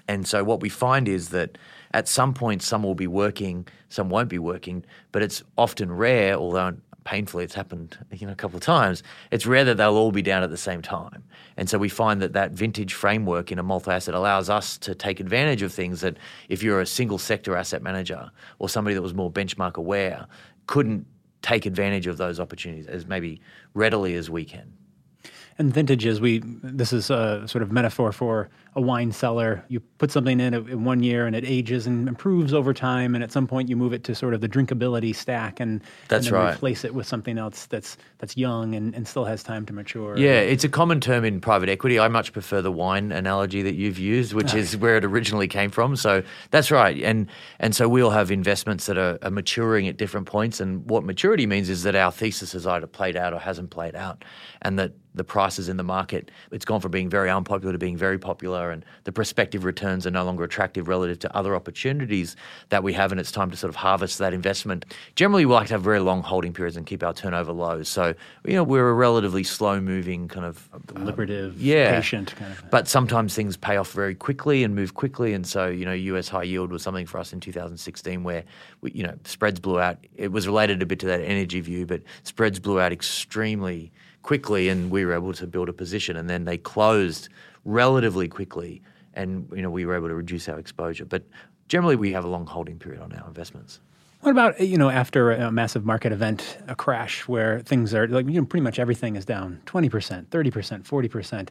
And 0.07 0.27
so 0.27 0.43
what 0.43 0.59
we 0.61 0.69
find 0.69 1.07
is 1.07 1.29
that 1.29 1.57
at 1.93 2.07
some 2.07 2.33
point, 2.33 2.61
some 2.61 2.83
will 2.83 2.95
be 2.95 3.07
working, 3.07 3.67
some 3.89 4.09
won't 4.09 4.29
be 4.29 4.39
working, 4.39 4.83
but 5.11 5.21
it's 5.21 5.43
often 5.57 5.91
rare, 5.91 6.35
although 6.35 6.75
painfully 7.03 7.43
it's 7.43 7.55
happened 7.55 7.97
you 8.11 8.27
know 8.27 8.33
a 8.33 8.35
couple 8.35 8.57
of 8.57 8.63
times 8.63 9.01
it's 9.31 9.45
rare 9.45 9.65
that 9.65 9.77
they'll 9.77 9.95
all 9.95 10.11
be 10.11 10.21
down 10.21 10.43
at 10.43 10.49
the 10.49 10.57
same 10.57 10.81
time. 10.81 11.23
And 11.57 11.69
so 11.69 11.77
we 11.77 11.89
find 11.89 12.21
that 12.21 12.33
that 12.33 12.51
vintage 12.51 12.93
framework 12.93 13.51
in 13.51 13.59
a 13.59 13.63
multi-asset 13.63 14.13
allows 14.13 14.49
us 14.49 14.77
to 14.79 14.95
take 14.95 15.19
advantage 15.19 15.61
of 15.61 15.73
things 15.73 16.01
that 16.01 16.17
if 16.49 16.63
you're 16.63 16.81
a 16.81 16.85
single 16.85 17.17
sector 17.17 17.55
asset 17.55 17.81
manager 17.81 18.31
or 18.59 18.69
somebody 18.69 18.93
that 18.93 19.01
was 19.01 19.13
more 19.13 19.31
benchmark 19.31 19.75
aware 19.75 20.27
couldn't 20.67 21.05
take 21.41 21.65
advantage 21.65 22.07
of 22.07 22.17
those 22.17 22.39
opportunities 22.39 22.87
as 22.87 23.07
maybe 23.07 23.41
readily 23.73 24.15
as 24.15 24.29
we 24.29 24.45
can 24.45 24.71
and 25.57 25.73
vintages 25.73 26.21
we 26.21 26.41
this 26.45 26.93
is 26.93 27.09
a 27.09 27.47
sort 27.47 27.61
of 27.61 27.71
metaphor 27.71 28.11
for 28.11 28.49
a 28.75 28.81
wine 28.81 29.11
cellar. 29.11 29.63
You 29.67 29.81
put 29.97 30.11
something 30.11 30.39
in 30.39 30.53
in 30.53 30.85
one 30.85 31.03
year 31.03 31.27
and 31.27 31.35
it 31.35 31.43
ages 31.45 31.87
and 31.87 32.07
improves 32.07 32.53
over 32.53 32.73
time, 32.73 33.15
and 33.15 33.23
at 33.23 33.31
some 33.31 33.47
point 33.47 33.69
you 33.69 33.75
move 33.75 33.93
it 33.93 34.03
to 34.05 34.15
sort 34.15 34.33
of 34.33 34.41
the 34.41 34.47
drinkability 34.47 35.13
stack 35.13 35.59
and, 35.59 35.81
that's 36.07 36.27
and 36.27 36.35
right. 36.35 36.55
replace 36.55 36.85
it 36.85 36.93
with 36.93 37.05
something 37.05 37.37
else 37.37 37.65
that's 37.65 37.97
that's 38.19 38.37
young 38.37 38.75
and, 38.75 38.95
and 38.95 39.07
still 39.07 39.25
has 39.25 39.43
time 39.43 39.65
to 39.65 39.73
mature. 39.73 40.17
Yeah, 40.17 40.39
it's 40.39 40.63
a 40.63 40.69
common 40.69 41.01
term 41.01 41.25
in 41.25 41.41
private 41.41 41.69
equity. 41.69 41.99
I 41.99 42.07
much 42.07 42.31
prefer 42.31 42.61
the 42.61 42.71
wine 42.71 43.11
analogy 43.11 43.61
that 43.61 43.75
you've 43.75 43.99
used, 43.99 44.33
which 44.33 44.53
ah. 44.53 44.57
is 44.57 44.77
where 44.77 44.97
it 44.97 45.03
originally 45.03 45.47
came 45.47 45.69
from. 45.69 45.95
So 45.95 46.23
that's 46.51 46.71
right, 46.71 47.01
and 47.03 47.27
and 47.59 47.75
so 47.75 47.89
we'll 47.89 48.11
have 48.11 48.31
investments 48.31 48.85
that 48.85 48.97
are, 48.97 49.19
are 49.21 49.31
maturing 49.31 49.87
at 49.87 49.97
different 49.97 50.27
points, 50.27 50.61
and 50.61 50.89
what 50.89 51.03
maturity 51.03 51.45
means 51.45 51.69
is 51.69 51.83
that 51.83 51.95
our 51.95 52.11
thesis 52.11 52.53
has 52.53 52.65
either 52.65 52.87
played 52.87 53.17
out 53.17 53.33
or 53.33 53.39
hasn't 53.39 53.69
played 53.69 53.95
out, 53.95 54.23
and 54.61 54.79
that 54.79 54.93
the 55.13 55.23
prices 55.23 55.69
in 55.69 55.77
the 55.77 55.83
market 55.83 56.31
it's 56.51 56.65
gone 56.65 56.79
from 56.79 56.91
being 56.91 57.09
very 57.09 57.29
unpopular 57.29 57.71
to 57.71 57.77
being 57.77 57.97
very 57.97 58.17
popular 58.17 58.71
and 58.71 58.85
the 59.03 59.11
prospective 59.11 59.65
returns 59.65 60.05
are 60.07 60.11
no 60.11 60.23
longer 60.23 60.43
attractive 60.43 60.87
relative 60.87 61.19
to 61.19 61.35
other 61.35 61.55
opportunities 61.55 62.35
that 62.69 62.83
we 62.83 62.93
have, 62.93 63.11
and 63.11 63.19
it's 63.19 63.31
time 63.31 63.51
to 63.51 63.57
sort 63.57 63.69
of 63.69 63.75
harvest 63.75 64.17
that 64.19 64.33
investment. 64.33 64.85
Generally, 65.15 65.45
we 65.45 65.53
like 65.53 65.67
to 65.67 65.73
have 65.73 65.81
very 65.81 65.99
long 65.99 66.21
holding 66.21 66.53
periods 66.53 66.77
and 66.77 66.85
keep 66.85 67.03
our 67.03 67.13
turnover 67.13 67.51
low. 67.51 67.83
So, 67.83 68.13
you 68.45 68.53
know, 68.53 68.63
we're 68.63 68.89
a 68.89 68.93
relatively 68.93 69.43
slow 69.43 69.79
moving 69.79 70.27
kind 70.27 70.45
of 70.45 70.69
deliberative, 70.87 71.61
yeah, 71.61 71.95
patient 71.95 72.35
kind 72.35 72.51
of. 72.51 72.69
But 72.69 72.87
sometimes 72.87 73.35
things 73.35 73.57
pay 73.57 73.77
off 73.77 73.91
very 73.91 74.15
quickly 74.15 74.63
and 74.63 74.75
move 74.75 74.93
quickly, 74.93 75.33
and 75.33 75.45
so 75.45 75.67
you 75.67 75.85
know, 75.85 75.93
U.S. 75.93 76.27
high 76.27 76.43
yield 76.43 76.71
was 76.71 76.81
something 76.81 77.05
for 77.05 77.17
us 77.17 77.33
in 77.33 77.39
2016 77.39 78.23
where 78.23 78.43
we, 78.81 78.91
you 78.91 79.03
know 79.03 79.17
spreads 79.23 79.59
blew 79.59 79.79
out. 79.79 79.97
It 80.15 80.31
was 80.31 80.47
related 80.47 80.81
a 80.81 80.85
bit 80.85 80.99
to 80.99 81.05
that 81.07 81.21
energy 81.21 81.61
view, 81.61 81.85
but 81.85 82.01
spreads 82.23 82.59
blew 82.59 82.79
out 82.79 82.91
extremely 82.91 83.91
quickly, 84.21 84.69
and 84.69 84.91
we 84.91 85.05
were 85.05 85.13
able 85.13 85.33
to 85.33 85.47
build 85.47 85.69
a 85.69 85.73
position, 85.73 86.15
and 86.17 86.29
then 86.29 86.45
they 86.45 86.57
closed 86.57 87.29
relatively 87.65 88.27
quickly, 88.27 88.81
and 89.13 89.49
you 89.55 89.61
know 89.61 89.69
we 89.69 89.85
were 89.85 89.95
able 89.95 90.07
to 90.07 90.15
reduce 90.15 90.47
our 90.49 90.59
exposure. 90.59 91.05
But 91.05 91.23
generally, 91.67 91.95
we 91.95 92.11
have 92.13 92.25
a 92.25 92.27
long 92.27 92.45
holding 92.45 92.79
period 92.79 93.01
on 93.01 93.13
our 93.13 93.27
investments. 93.27 93.79
What 94.21 94.31
about 94.31 94.59
you 94.59 94.77
know 94.77 94.89
after 94.89 95.31
a 95.31 95.51
massive 95.51 95.85
market 95.85 96.11
event, 96.11 96.57
a 96.67 96.75
crash 96.75 97.27
where 97.27 97.59
things 97.61 97.93
are 97.93 98.07
like 98.07 98.27
you 98.27 98.39
know 98.39 98.45
pretty 98.45 98.63
much 98.63 98.77
everything 98.77 99.15
is 99.15 99.25
down 99.25 99.61
twenty 99.65 99.89
percent, 99.89 100.29
thirty 100.29 100.51
percent, 100.51 100.85
forty 100.85 101.07
percent. 101.07 101.49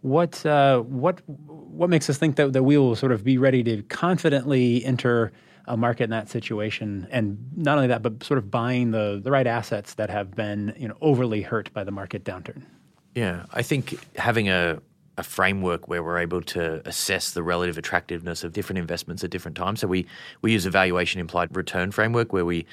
What 0.00 0.44
uh, 0.44 0.80
what 0.80 1.22
what 1.26 1.90
makes 1.90 2.10
us 2.10 2.18
think 2.18 2.36
that, 2.36 2.52
that 2.52 2.62
we 2.62 2.76
will 2.76 2.96
sort 2.96 3.12
of 3.12 3.22
be 3.22 3.38
ready 3.38 3.62
to 3.64 3.82
confidently 3.82 4.84
enter 4.84 5.32
a 5.68 5.76
market 5.76 6.04
in 6.04 6.10
that 6.10 6.28
situation, 6.28 7.06
and 7.10 7.38
not 7.56 7.76
only 7.76 7.88
that, 7.88 8.02
but 8.02 8.22
sort 8.24 8.38
of 8.38 8.50
buying 8.50 8.90
the 8.90 9.20
the 9.22 9.30
right 9.30 9.46
assets 9.46 9.94
that 9.94 10.10
have 10.10 10.34
been 10.34 10.74
you 10.76 10.88
know 10.88 10.96
overly 11.00 11.42
hurt 11.42 11.72
by 11.72 11.84
the 11.84 11.90
market 11.92 12.24
downturn? 12.24 12.62
Yeah, 13.14 13.46
I 13.52 13.62
think 13.62 13.98
having 14.16 14.48
a 14.48 14.80
a 15.18 15.22
framework 15.24 15.88
where 15.88 16.02
we're 16.02 16.18
able 16.18 16.40
to 16.40 16.80
assess 16.88 17.32
the 17.32 17.42
relative 17.42 17.76
attractiveness 17.76 18.44
of 18.44 18.52
different 18.52 18.78
investments 18.78 19.24
at 19.24 19.30
different 19.30 19.56
times. 19.56 19.80
So 19.80 19.88
we 19.88 20.06
we 20.42 20.52
use 20.52 20.64
a 20.64 20.70
valuation 20.70 21.20
implied 21.20 21.54
return 21.56 21.90
framework 21.90 22.32
where 22.32 22.44
we 22.44 22.66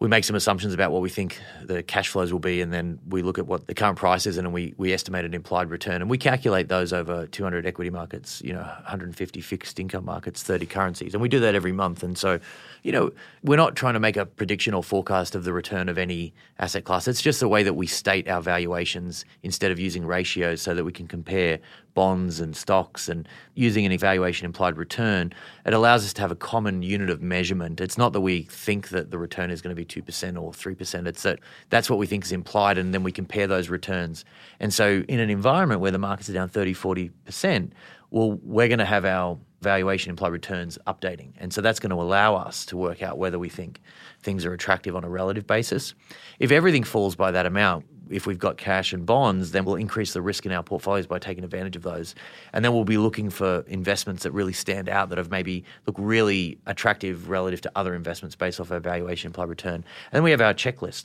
we 0.00 0.08
make 0.08 0.24
some 0.24 0.34
assumptions 0.34 0.72
about 0.72 0.92
what 0.92 1.02
we 1.02 1.10
think 1.10 1.38
the 1.62 1.82
cash 1.82 2.08
flows 2.08 2.32
will 2.32 2.40
be, 2.40 2.62
and 2.62 2.72
then 2.72 2.98
we 3.10 3.20
look 3.20 3.38
at 3.38 3.46
what 3.46 3.66
the 3.66 3.74
current 3.74 3.98
price 3.98 4.24
is, 4.24 4.38
and 4.38 4.50
we, 4.50 4.74
we 4.78 4.94
estimate 4.94 5.26
an 5.26 5.34
implied 5.34 5.68
return. 5.68 6.00
And 6.00 6.08
we 6.08 6.16
calculate 6.16 6.68
those 6.68 6.94
over 6.94 7.26
200 7.26 7.66
equity 7.66 7.90
markets, 7.90 8.40
you 8.42 8.54
know, 8.54 8.62
150 8.62 9.40
fixed 9.42 9.78
income 9.78 10.06
markets, 10.06 10.42
30 10.42 10.64
currencies. 10.64 11.12
And 11.12 11.20
we 11.20 11.28
do 11.28 11.38
that 11.40 11.54
every 11.54 11.72
month. 11.72 12.02
And 12.02 12.16
so, 12.16 12.40
you 12.82 12.92
know, 12.92 13.10
we're 13.44 13.58
not 13.58 13.76
trying 13.76 13.92
to 13.92 14.00
make 14.00 14.16
a 14.16 14.24
prediction 14.24 14.72
or 14.72 14.82
forecast 14.82 15.34
of 15.34 15.44
the 15.44 15.52
return 15.52 15.90
of 15.90 15.98
any 15.98 16.32
asset 16.58 16.84
class. 16.84 17.06
It's 17.06 17.20
just 17.20 17.40
the 17.40 17.48
way 17.48 17.62
that 17.62 17.74
we 17.74 17.86
state 17.86 18.26
our 18.26 18.40
valuations 18.40 19.26
instead 19.42 19.70
of 19.70 19.78
using 19.78 20.06
ratios 20.06 20.62
so 20.62 20.74
that 20.74 20.84
we 20.84 20.92
can 20.92 21.08
compare 21.08 21.58
bonds 21.94 22.40
and 22.40 22.56
stocks 22.56 23.08
and 23.08 23.28
using 23.54 23.84
an 23.86 23.92
evaluation 23.92 24.44
implied 24.44 24.76
return, 24.76 25.32
it 25.66 25.72
allows 25.72 26.04
us 26.04 26.12
to 26.14 26.20
have 26.20 26.30
a 26.30 26.36
common 26.36 26.82
unit 26.82 27.10
of 27.10 27.22
measurement. 27.22 27.80
It's 27.80 27.98
not 27.98 28.12
that 28.12 28.20
we 28.20 28.42
think 28.44 28.88
that 28.88 29.10
the 29.10 29.18
return 29.18 29.50
is 29.50 29.60
going 29.60 29.74
to 29.74 29.80
be 29.80 29.84
2% 29.84 30.40
or 30.40 30.52
3%. 30.52 31.06
It's 31.06 31.22
that 31.22 31.40
that's 31.70 31.90
what 31.90 31.98
we 31.98 32.06
think 32.06 32.24
is 32.24 32.32
implied, 32.32 32.78
and 32.78 32.94
then 32.94 33.02
we 33.02 33.12
compare 33.12 33.46
those 33.46 33.68
returns. 33.68 34.24
And 34.58 34.72
so, 34.72 35.04
in 35.08 35.20
an 35.20 35.30
environment 35.30 35.80
where 35.80 35.90
the 35.90 35.98
markets 35.98 36.28
are 36.28 36.34
down 36.34 36.48
30, 36.48 36.74
40%, 36.74 37.72
well, 38.10 38.38
we're 38.42 38.68
going 38.68 38.78
to 38.78 38.84
have 38.84 39.04
our 39.04 39.38
valuation 39.60 40.10
implied 40.10 40.32
returns 40.32 40.78
updating. 40.86 41.32
And 41.38 41.52
so 41.52 41.60
that's 41.60 41.78
going 41.78 41.90
to 41.90 41.96
allow 41.96 42.34
us 42.34 42.64
to 42.66 42.76
work 42.76 43.02
out 43.02 43.18
whether 43.18 43.38
we 43.38 43.48
think 43.48 43.80
things 44.22 44.44
are 44.44 44.52
attractive 44.52 44.96
on 44.96 45.04
a 45.04 45.08
relative 45.08 45.46
basis. 45.46 45.94
If 46.38 46.50
everything 46.50 46.82
falls 46.82 47.14
by 47.14 47.30
that 47.30 47.46
amount, 47.46 47.84
if 48.10 48.26
we've 48.26 48.38
got 48.38 48.56
cash 48.56 48.92
and 48.92 49.06
bonds, 49.06 49.52
then 49.52 49.64
we'll 49.64 49.76
increase 49.76 50.12
the 50.12 50.22
risk 50.22 50.44
in 50.44 50.52
our 50.52 50.62
portfolios 50.62 51.06
by 51.06 51.18
taking 51.18 51.44
advantage 51.44 51.76
of 51.76 51.82
those. 51.82 52.14
And 52.52 52.64
then 52.64 52.72
we'll 52.72 52.84
be 52.84 52.98
looking 52.98 53.30
for 53.30 53.64
investments 53.68 54.24
that 54.24 54.32
really 54.32 54.52
stand 54.52 54.88
out, 54.88 55.08
that 55.08 55.18
have 55.18 55.30
maybe 55.30 55.64
look 55.86 55.96
really 55.98 56.58
attractive 56.66 57.28
relative 57.28 57.60
to 57.62 57.72
other 57.74 57.94
investments 57.94 58.36
based 58.36 58.60
off 58.60 58.70
our 58.70 58.80
valuation 58.80 59.28
implied 59.28 59.48
return. 59.48 59.74
And 59.74 59.84
then 60.12 60.22
we 60.22 60.30
have 60.32 60.40
our 60.40 60.54
checklist. 60.54 61.04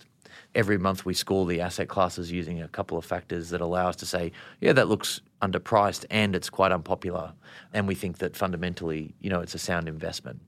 Every 0.53 0.77
month 0.77 1.05
we 1.05 1.13
score 1.13 1.45
the 1.45 1.61
asset 1.61 1.89
classes 1.89 2.31
using 2.31 2.61
a 2.61 2.67
couple 2.69 2.97
of 2.97 3.05
factors 3.05 3.49
that 3.49 3.61
allow 3.61 3.89
us 3.89 3.97
to 3.97 4.05
say, 4.05 4.31
yeah, 4.61 4.73
that 4.73 4.87
looks 4.87 5.21
underpriced 5.41 6.05
and 6.09 6.35
it's 6.35 6.49
quite 6.49 6.71
unpopular. 6.71 7.33
And 7.73 7.87
we 7.87 7.95
think 7.95 8.19
that 8.19 8.35
fundamentally, 8.35 9.13
you 9.19 9.29
know, 9.29 9.41
it's 9.41 9.53
a 9.53 9.59
sound 9.59 9.89
investment. 9.89 10.39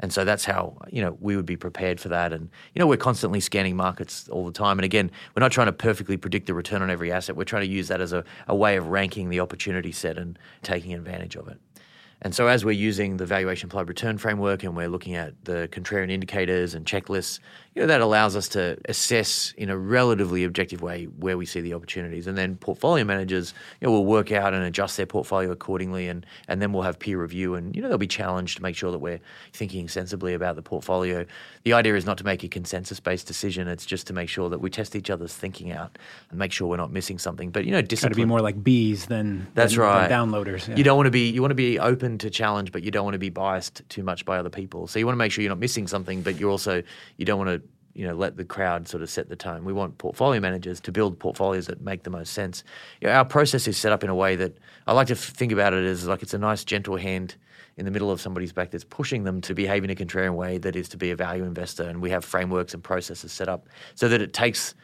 And 0.00 0.12
so 0.12 0.24
that's 0.24 0.44
how, 0.44 0.76
you 0.90 1.02
know, 1.02 1.16
we 1.20 1.36
would 1.36 1.46
be 1.46 1.56
prepared 1.56 2.00
for 2.00 2.08
that. 2.08 2.32
And, 2.32 2.50
you 2.74 2.80
know, 2.80 2.86
we're 2.86 2.96
constantly 2.96 3.38
scanning 3.38 3.76
markets 3.76 4.28
all 4.30 4.46
the 4.46 4.52
time. 4.52 4.78
And 4.78 4.84
again, 4.84 5.10
we're 5.36 5.40
not 5.40 5.52
trying 5.52 5.66
to 5.66 5.72
perfectly 5.72 6.16
predict 6.16 6.46
the 6.46 6.54
return 6.54 6.82
on 6.82 6.90
every 6.90 7.12
asset. 7.12 7.36
We're 7.36 7.44
trying 7.44 7.62
to 7.62 7.72
use 7.72 7.88
that 7.88 8.00
as 8.00 8.12
a, 8.12 8.24
a 8.48 8.56
way 8.56 8.76
of 8.76 8.88
ranking 8.88 9.28
the 9.28 9.40
opportunity 9.40 9.92
set 9.92 10.18
and 10.18 10.38
taking 10.62 10.94
advantage 10.94 11.36
of 11.36 11.48
it. 11.48 11.60
And 12.22 12.34
so, 12.34 12.48
as 12.48 12.66
we're 12.66 12.72
using 12.72 13.16
the 13.16 13.24
valuation 13.24 13.66
implied 13.66 13.88
return 13.88 14.18
framework 14.18 14.62
and 14.62 14.76
we're 14.76 14.88
looking 14.88 15.14
at 15.14 15.42
the 15.44 15.68
contrarian 15.72 16.10
indicators 16.10 16.74
and 16.74 16.84
checklists, 16.84 17.40
you 17.74 17.82
know, 17.82 17.86
that 17.86 18.00
allows 18.00 18.34
us 18.34 18.48
to 18.48 18.76
assess 18.88 19.54
in 19.56 19.70
a 19.70 19.78
relatively 19.78 20.42
objective 20.42 20.82
way 20.82 21.04
where 21.04 21.38
we 21.38 21.46
see 21.46 21.60
the 21.60 21.72
opportunities. 21.72 22.26
And 22.26 22.36
then 22.36 22.56
portfolio 22.56 23.04
managers, 23.04 23.54
you 23.80 23.86
know, 23.86 23.92
will 23.92 24.04
work 24.04 24.32
out 24.32 24.52
and 24.54 24.64
adjust 24.64 24.96
their 24.96 25.06
portfolio 25.06 25.52
accordingly. 25.52 26.08
And, 26.08 26.26
and 26.48 26.60
then 26.60 26.72
we'll 26.72 26.82
have 26.82 26.98
peer 26.98 27.20
review 27.20 27.54
and, 27.54 27.74
you 27.76 27.80
know, 27.80 27.88
they'll 27.88 27.96
be 27.96 28.08
challenged 28.08 28.56
to 28.56 28.62
make 28.62 28.74
sure 28.74 28.90
that 28.90 28.98
we're 28.98 29.20
thinking 29.52 29.88
sensibly 29.88 30.34
about 30.34 30.56
the 30.56 30.62
portfolio. 30.62 31.24
The 31.62 31.72
idea 31.72 31.94
is 31.94 32.04
not 32.04 32.18
to 32.18 32.24
make 32.24 32.42
a 32.42 32.48
consensus 32.48 32.98
based 32.98 33.28
decision. 33.28 33.68
It's 33.68 33.86
just 33.86 34.08
to 34.08 34.12
make 34.12 34.28
sure 34.28 34.48
that 34.50 34.60
we 34.60 34.68
test 34.68 34.96
each 34.96 35.08
other's 35.08 35.34
thinking 35.34 35.70
out 35.70 35.96
and 36.30 36.38
make 36.40 36.50
sure 36.50 36.66
we're 36.66 36.76
not 36.76 36.90
missing 36.90 37.20
something. 37.20 37.50
But, 37.50 37.66
you 37.66 37.70
know, 37.70 37.82
discipline. 37.82 38.10
Got 38.10 38.14
to 38.16 38.22
be 38.22 38.26
more 38.26 38.40
like 38.40 38.64
bees 38.64 39.06
than, 39.06 39.46
That's 39.54 39.74
than, 39.74 39.82
right. 39.82 40.08
Than 40.08 40.28
downloaders. 40.28 40.66
Yeah. 40.66 40.74
You 40.74 40.82
don't 40.82 40.96
want 40.96 41.06
to 41.06 41.12
be, 41.12 41.30
you 41.30 41.40
want 41.40 41.52
to 41.52 41.56
be 41.56 41.78
open 41.78 42.18
to 42.18 42.30
challenge, 42.30 42.72
but 42.72 42.82
you 42.82 42.90
don't 42.90 43.04
want 43.04 43.14
to 43.14 43.20
be 43.20 43.30
biased 43.30 43.88
too 43.88 44.02
much 44.02 44.24
by 44.24 44.38
other 44.38 44.50
people. 44.50 44.88
So 44.88 44.98
you 44.98 45.06
want 45.06 45.14
to 45.14 45.18
make 45.18 45.30
sure 45.30 45.42
you're 45.42 45.50
not 45.50 45.60
missing 45.60 45.86
something, 45.86 46.22
but 46.22 46.36
you're 46.36 46.50
also, 46.50 46.82
you 47.16 47.24
don't 47.24 47.38
want 47.38 47.50
to 47.50 47.60
you 47.94 48.06
know 48.06 48.14
let 48.14 48.36
the 48.36 48.44
crowd 48.44 48.88
sort 48.88 49.02
of 49.02 49.10
set 49.10 49.28
the 49.28 49.36
tone. 49.36 49.64
We 49.64 49.72
want 49.72 49.98
portfolio 49.98 50.40
managers 50.40 50.80
to 50.80 50.92
build 50.92 51.18
portfolios 51.18 51.66
that 51.66 51.80
make 51.80 52.02
the 52.02 52.10
most 52.10 52.32
sense. 52.32 52.64
You 53.00 53.08
know, 53.08 53.14
our 53.14 53.24
process 53.24 53.66
is 53.66 53.76
set 53.76 53.92
up 53.92 54.04
in 54.04 54.10
a 54.10 54.14
way 54.14 54.36
that 54.36 54.56
I 54.86 54.92
like 54.92 55.08
to 55.08 55.16
think 55.16 55.52
about 55.52 55.74
it 55.74 55.84
as 55.84 56.06
like 56.06 56.22
it's 56.22 56.34
a 56.34 56.38
nice 56.38 56.64
gentle 56.64 56.96
hand 56.96 57.36
in 57.76 57.84
the 57.84 57.90
middle 57.90 58.10
of 58.10 58.20
somebody's 58.20 58.52
back 58.52 58.70
that's 58.70 58.84
pushing 58.84 59.24
them 59.24 59.40
to 59.40 59.54
behave 59.54 59.84
in 59.84 59.90
a 59.90 59.94
contrarian 59.94 60.34
way 60.34 60.58
that 60.58 60.76
is 60.76 60.88
to 60.90 60.96
be 60.96 61.10
a 61.10 61.16
value 61.16 61.44
investor. 61.44 61.84
And 61.84 62.02
we 62.02 62.10
have 62.10 62.24
frameworks 62.24 62.74
and 62.74 62.82
processes 62.82 63.32
set 63.32 63.48
up 63.48 63.68
so 63.94 64.08
that 64.08 64.20
it 64.20 64.32
takes. 64.32 64.74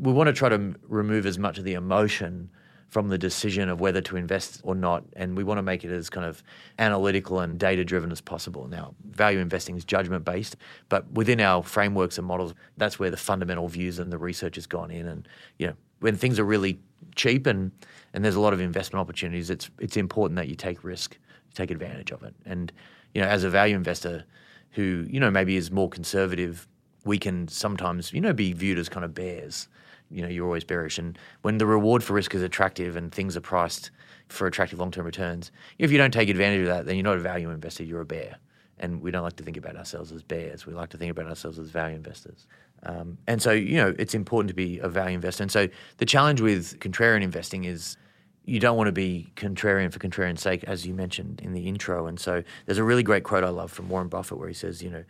We 0.00 0.12
want 0.12 0.28
to 0.28 0.32
try 0.32 0.48
to 0.48 0.74
remove 0.88 1.26
as 1.26 1.38
much 1.38 1.58
of 1.58 1.64
the 1.64 1.74
emotion 1.74 2.50
from 2.92 3.08
the 3.08 3.16
decision 3.16 3.70
of 3.70 3.80
whether 3.80 4.02
to 4.02 4.18
invest 4.18 4.60
or 4.64 4.74
not. 4.74 5.02
And 5.16 5.34
we 5.34 5.44
want 5.44 5.56
to 5.56 5.62
make 5.62 5.82
it 5.82 5.90
as 5.90 6.10
kind 6.10 6.26
of 6.26 6.42
analytical 6.78 7.40
and 7.40 7.58
data 7.58 7.86
driven 7.86 8.12
as 8.12 8.20
possible. 8.20 8.68
Now, 8.68 8.94
value 9.12 9.38
investing 9.38 9.78
is 9.78 9.84
judgment 9.86 10.26
based, 10.26 10.56
but 10.90 11.10
within 11.12 11.40
our 11.40 11.62
frameworks 11.62 12.18
and 12.18 12.26
models, 12.26 12.52
that's 12.76 12.98
where 12.98 13.10
the 13.10 13.16
fundamental 13.16 13.66
views 13.66 13.98
and 13.98 14.12
the 14.12 14.18
research 14.18 14.56
has 14.56 14.66
gone 14.66 14.90
in. 14.90 15.08
And, 15.08 15.26
you 15.58 15.68
know, 15.68 15.72
when 16.00 16.16
things 16.16 16.38
are 16.38 16.44
really 16.44 16.80
cheap 17.14 17.46
and, 17.46 17.72
and 18.12 18.22
there's 18.22 18.34
a 18.34 18.40
lot 18.40 18.52
of 18.52 18.60
investment 18.60 19.00
opportunities, 19.00 19.48
it's, 19.48 19.70
it's 19.78 19.96
important 19.96 20.36
that 20.36 20.48
you 20.48 20.54
take 20.54 20.84
risk, 20.84 21.14
you 21.14 21.54
take 21.54 21.70
advantage 21.70 22.10
of 22.10 22.22
it. 22.22 22.34
And, 22.44 22.70
you 23.14 23.22
know, 23.22 23.26
as 23.26 23.42
a 23.42 23.48
value 23.48 23.74
investor 23.74 24.26
who, 24.72 25.06
you 25.08 25.18
know, 25.18 25.30
maybe 25.30 25.56
is 25.56 25.70
more 25.70 25.88
conservative, 25.88 26.68
we 27.06 27.16
can 27.16 27.48
sometimes, 27.48 28.12
you 28.12 28.20
know, 28.20 28.34
be 28.34 28.52
viewed 28.52 28.78
as 28.78 28.90
kind 28.90 29.06
of 29.06 29.14
bears 29.14 29.68
you 30.12 30.22
know 30.22 30.28
you're 30.28 30.46
always 30.46 30.64
bearish. 30.64 30.98
And 30.98 31.18
when 31.42 31.58
the 31.58 31.66
reward 31.66 32.04
for 32.04 32.12
risk 32.12 32.34
is 32.34 32.42
attractive 32.42 32.96
and 32.96 33.12
things 33.12 33.36
are 33.36 33.40
priced 33.40 33.90
for 34.28 34.46
attractive 34.46 34.78
long 34.78 34.90
term 34.90 35.06
returns, 35.06 35.50
if 35.78 35.90
you 35.90 35.98
don't 35.98 36.12
take 36.12 36.28
advantage 36.28 36.60
of 36.60 36.66
that, 36.66 36.86
then 36.86 36.96
you're 36.96 37.04
not 37.04 37.16
a 37.16 37.20
value 37.20 37.50
investor. 37.50 37.84
You're 37.84 38.02
a 38.02 38.06
bear. 38.06 38.36
And 38.78 39.00
we 39.00 39.10
don't 39.10 39.22
like 39.22 39.36
to 39.36 39.44
think 39.44 39.56
about 39.56 39.76
ourselves 39.76 40.10
as 40.10 40.22
bears. 40.22 40.66
We 40.66 40.72
like 40.72 40.88
to 40.90 40.98
think 40.98 41.10
about 41.10 41.26
ourselves 41.26 41.58
as 41.58 41.68
value 41.70 41.94
investors. 41.94 42.46
Um, 42.84 43.18
and 43.28 43.40
so, 43.40 43.52
you 43.52 43.76
know, 43.76 43.94
it's 43.98 44.14
important 44.14 44.48
to 44.48 44.54
be 44.54 44.78
a 44.80 44.88
value 44.88 45.14
investor. 45.14 45.44
And 45.44 45.52
so, 45.52 45.68
the 45.98 46.06
challenge 46.06 46.40
with 46.40 46.80
contrarian 46.80 47.22
investing 47.22 47.64
is 47.64 47.96
you 48.44 48.58
don't 48.58 48.76
want 48.76 48.88
to 48.88 48.92
be 48.92 49.30
contrarian 49.36 49.92
for 49.92 50.00
contrarian's 50.00 50.40
sake, 50.40 50.64
as 50.64 50.84
you 50.84 50.94
mentioned 50.94 51.40
in 51.40 51.52
the 51.52 51.68
intro. 51.68 52.06
And 52.06 52.18
so, 52.18 52.42
there's 52.66 52.78
a 52.78 52.84
really 52.84 53.04
great 53.04 53.22
quote 53.22 53.44
I 53.44 53.50
love 53.50 53.70
from 53.70 53.88
Warren 53.88 54.08
Buffett 54.08 54.38
where 54.38 54.48
he 54.48 54.54
says, 54.54 54.82
you 54.82 54.90
know, 54.90 55.04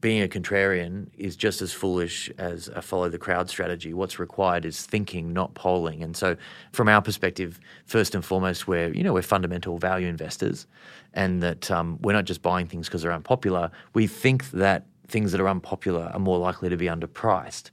being 0.00 0.22
a 0.22 0.28
contrarian 0.28 1.08
is 1.16 1.36
just 1.36 1.62
as 1.62 1.72
foolish 1.72 2.30
as 2.38 2.68
a 2.68 2.82
follow 2.82 3.08
the 3.08 3.18
crowd 3.18 3.48
strategy. 3.48 3.92
What's 3.94 4.18
required 4.18 4.64
is 4.64 4.84
thinking, 4.84 5.32
not 5.32 5.54
polling. 5.54 6.02
And 6.02 6.16
so, 6.16 6.36
from 6.72 6.88
our 6.88 7.02
perspective, 7.02 7.58
first 7.86 8.14
and 8.14 8.24
foremost, 8.24 8.68
we're 8.68 8.92
you 8.92 9.02
know 9.02 9.12
we're 9.12 9.22
fundamental 9.22 9.78
value 9.78 10.08
investors, 10.08 10.66
and 11.14 11.42
that 11.42 11.70
um, 11.70 11.98
we're 12.02 12.12
not 12.12 12.24
just 12.24 12.42
buying 12.42 12.66
things 12.66 12.88
because 12.88 13.02
they're 13.02 13.12
unpopular. 13.12 13.70
We 13.94 14.06
think 14.06 14.50
that 14.50 14.86
things 15.06 15.32
that 15.32 15.40
are 15.40 15.48
unpopular 15.48 16.10
are 16.12 16.20
more 16.20 16.38
likely 16.38 16.68
to 16.68 16.76
be 16.76 16.86
underpriced. 16.86 17.70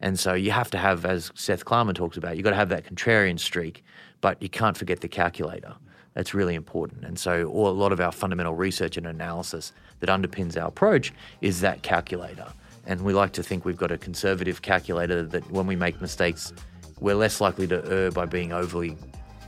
And 0.00 0.18
so 0.18 0.34
you 0.34 0.50
have 0.50 0.70
to 0.70 0.78
have, 0.78 1.04
as 1.04 1.32
Seth 1.34 1.64
Klarman 1.64 1.94
talks 1.94 2.16
about, 2.16 2.36
you've 2.36 2.44
got 2.44 2.50
to 2.50 2.56
have 2.56 2.68
that 2.68 2.84
contrarian 2.84 3.38
streak, 3.38 3.82
but 4.20 4.40
you 4.42 4.48
can't 4.48 4.76
forget 4.76 5.00
the 5.00 5.08
calculator. 5.08 5.74
That's 6.16 6.32
really 6.32 6.54
important. 6.54 7.04
And 7.04 7.18
so, 7.18 7.44
all, 7.48 7.68
a 7.68 7.70
lot 7.70 7.92
of 7.92 8.00
our 8.00 8.10
fundamental 8.10 8.54
research 8.54 8.96
and 8.96 9.06
analysis 9.06 9.74
that 10.00 10.08
underpins 10.08 10.60
our 10.60 10.68
approach 10.68 11.12
is 11.42 11.60
that 11.60 11.82
calculator. 11.82 12.46
And 12.86 13.02
we 13.02 13.12
like 13.12 13.32
to 13.32 13.42
think 13.42 13.66
we've 13.66 13.76
got 13.76 13.92
a 13.92 13.98
conservative 13.98 14.62
calculator 14.62 15.22
that 15.24 15.48
when 15.50 15.66
we 15.66 15.76
make 15.76 16.00
mistakes, 16.00 16.54
we're 17.00 17.16
less 17.16 17.42
likely 17.42 17.66
to 17.66 17.84
err 17.92 18.10
by 18.10 18.24
being 18.24 18.54
overly 18.54 18.96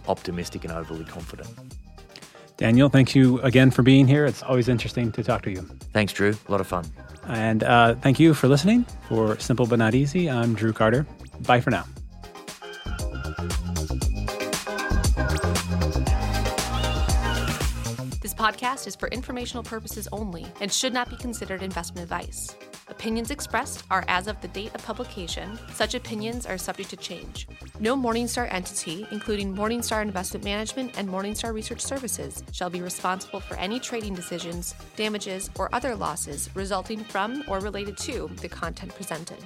optimistic 0.09 0.65
and 0.65 0.73
overly 0.75 1.07
confident. 1.07 1.49
Daniel, 2.59 2.91
thank 2.91 3.15
you 3.15 3.41
again 3.41 3.71
for 3.71 3.83
being 3.83 4.07
here. 4.07 4.27
It's 4.27 4.43
always 4.43 4.69
interesting 4.69 5.11
to 5.13 5.23
talk 5.23 5.43
to 5.45 5.51
you. 5.51 5.63
Thanks, 5.95 6.13
Drew. 6.13 6.37
A 6.49 6.53
lot 6.53 6.61
of 6.61 6.67
fun. 6.67 6.85
And 7.29 7.63
uh, 7.63 7.95
thank 7.95 8.21
you 8.21 8.35
for 8.35 8.47
listening. 8.47 8.85
For 9.09 9.39
Simple 9.39 9.65
But 9.65 9.79
Not 9.79 9.95
Easy, 9.95 10.29
I'm 10.29 10.53
Drew 10.53 10.75
Carter. 10.75 11.07
Bye 11.47 11.63
for 11.63 11.71
now. 11.71 11.87
Podcast 18.39 18.87
is 18.87 18.95
for 18.95 19.09
informational 19.09 19.65
purposes 19.65 20.07
only 20.13 20.47
and 20.61 20.73
should 20.73 20.93
not 20.93 21.11
be 21.11 21.17
considered 21.17 21.61
investment 21.61 22.05
advice. 22.05 22.55
Opinions 22.87 23.33
expressed 23.33 23.83
are 23.91 24.05
as 24.07 24.29
of 24.29 24.41
the 24.41 24.49
date 24.49 24.73
of 24.77 24.85
publication. 24.85 25.59
Such 25.75 25.95
opinions 25.95 26.47
are 26.47 26.57
subject 26.57 26.89
to 26.91 26.97
change. 26.97 27.49
No 27.81 27.97
Morningstar 27.97 28.47
entity, 28.53 29.07
including 29.11 29.55
Morningstar 29.55 30.03
Investment 30.03 30.45
Management 30.45 30.97
and 30.97 31.09
Morningstar 31.09 31.53
Research 31.53 31.81
Services, 31.81 32.45
shall 32.53 32.71
be 32.71 32.81
responsible 32.81 33.41
for 33.41 33.57
any 33.57 33.81
trading 33.81 34.15
decisions, 34.15 34.75
damages, 34.95 35.51
or 35.59 35.69
other 35.75 35.97
losses 35.97 36.49
resulting 36.55 37.03
from 37.03 37.43
or 37.49 37.59
related 37.59 37.99
to 37.99 38.31
the 38.41 38.49
content 38.49 38.95
presented. 38.95 39.39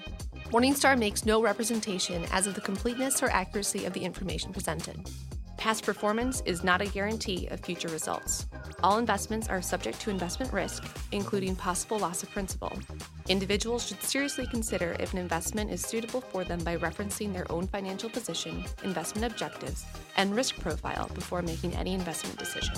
Morningstar 0.50 0.98
makes 0.98 1.24
no 1.24 1.42
representation 1.42 2.26
as 2.30 2.46
of 2.46 2.54
the 2.54 2.60
completeness 2.60 3.22
or 3.22 3.30
accuracy 3.30 3.86
of 3.86 3.94
the 3.94 4.04
information 4.04 4.52
presented. 4.52 5.08
Past 5.56 5.84
performance 5.84 6.42
is 6.44 6.64
not 6.64 6.80
a 6.80 6.86
guarantee 6.86 7.46
of 7.48 7.60
future 7.60 7.88
results. 7.88 8.46
All 8.82 8.98
investments 8.98 9.48
are 9.48 9.62
subject 9.62 10.00
to 10.00 10.10
investment 10.10 10.52
risk, 10.52 10.84
including 11.12 11.54
possible 11.54 11.98
loss 11.98 12.22
of 12.22 12.30
principal. 12.30 12.72
Individuals 13.28 13.86
should 13.86 14.02
seriously 14.02 14.46
consider 14.46 14.96
if 14.98 15.12
an 15.12 15.18
investment 15.18 15.70
is 15.70 15.80
suitable 15.80 16.20
for 16.20 16.44
them 16.44 16.58
by 16.64 16.76
referencing 16.76 17.32
their 17.32 17.50
own 17.50 17.66
financial 17.68 18.10
position, 18.10 18.64
investment 18.82 19.30
objectives, 19.30 19.84
and 20.16 20.34
risk 20.34 20.58
profile 20.58 21.08
before 21.14 21.42
making 21.42 21.74
any 21.74 21.94
investment 21.94 22.38
decision. 22.38 22.74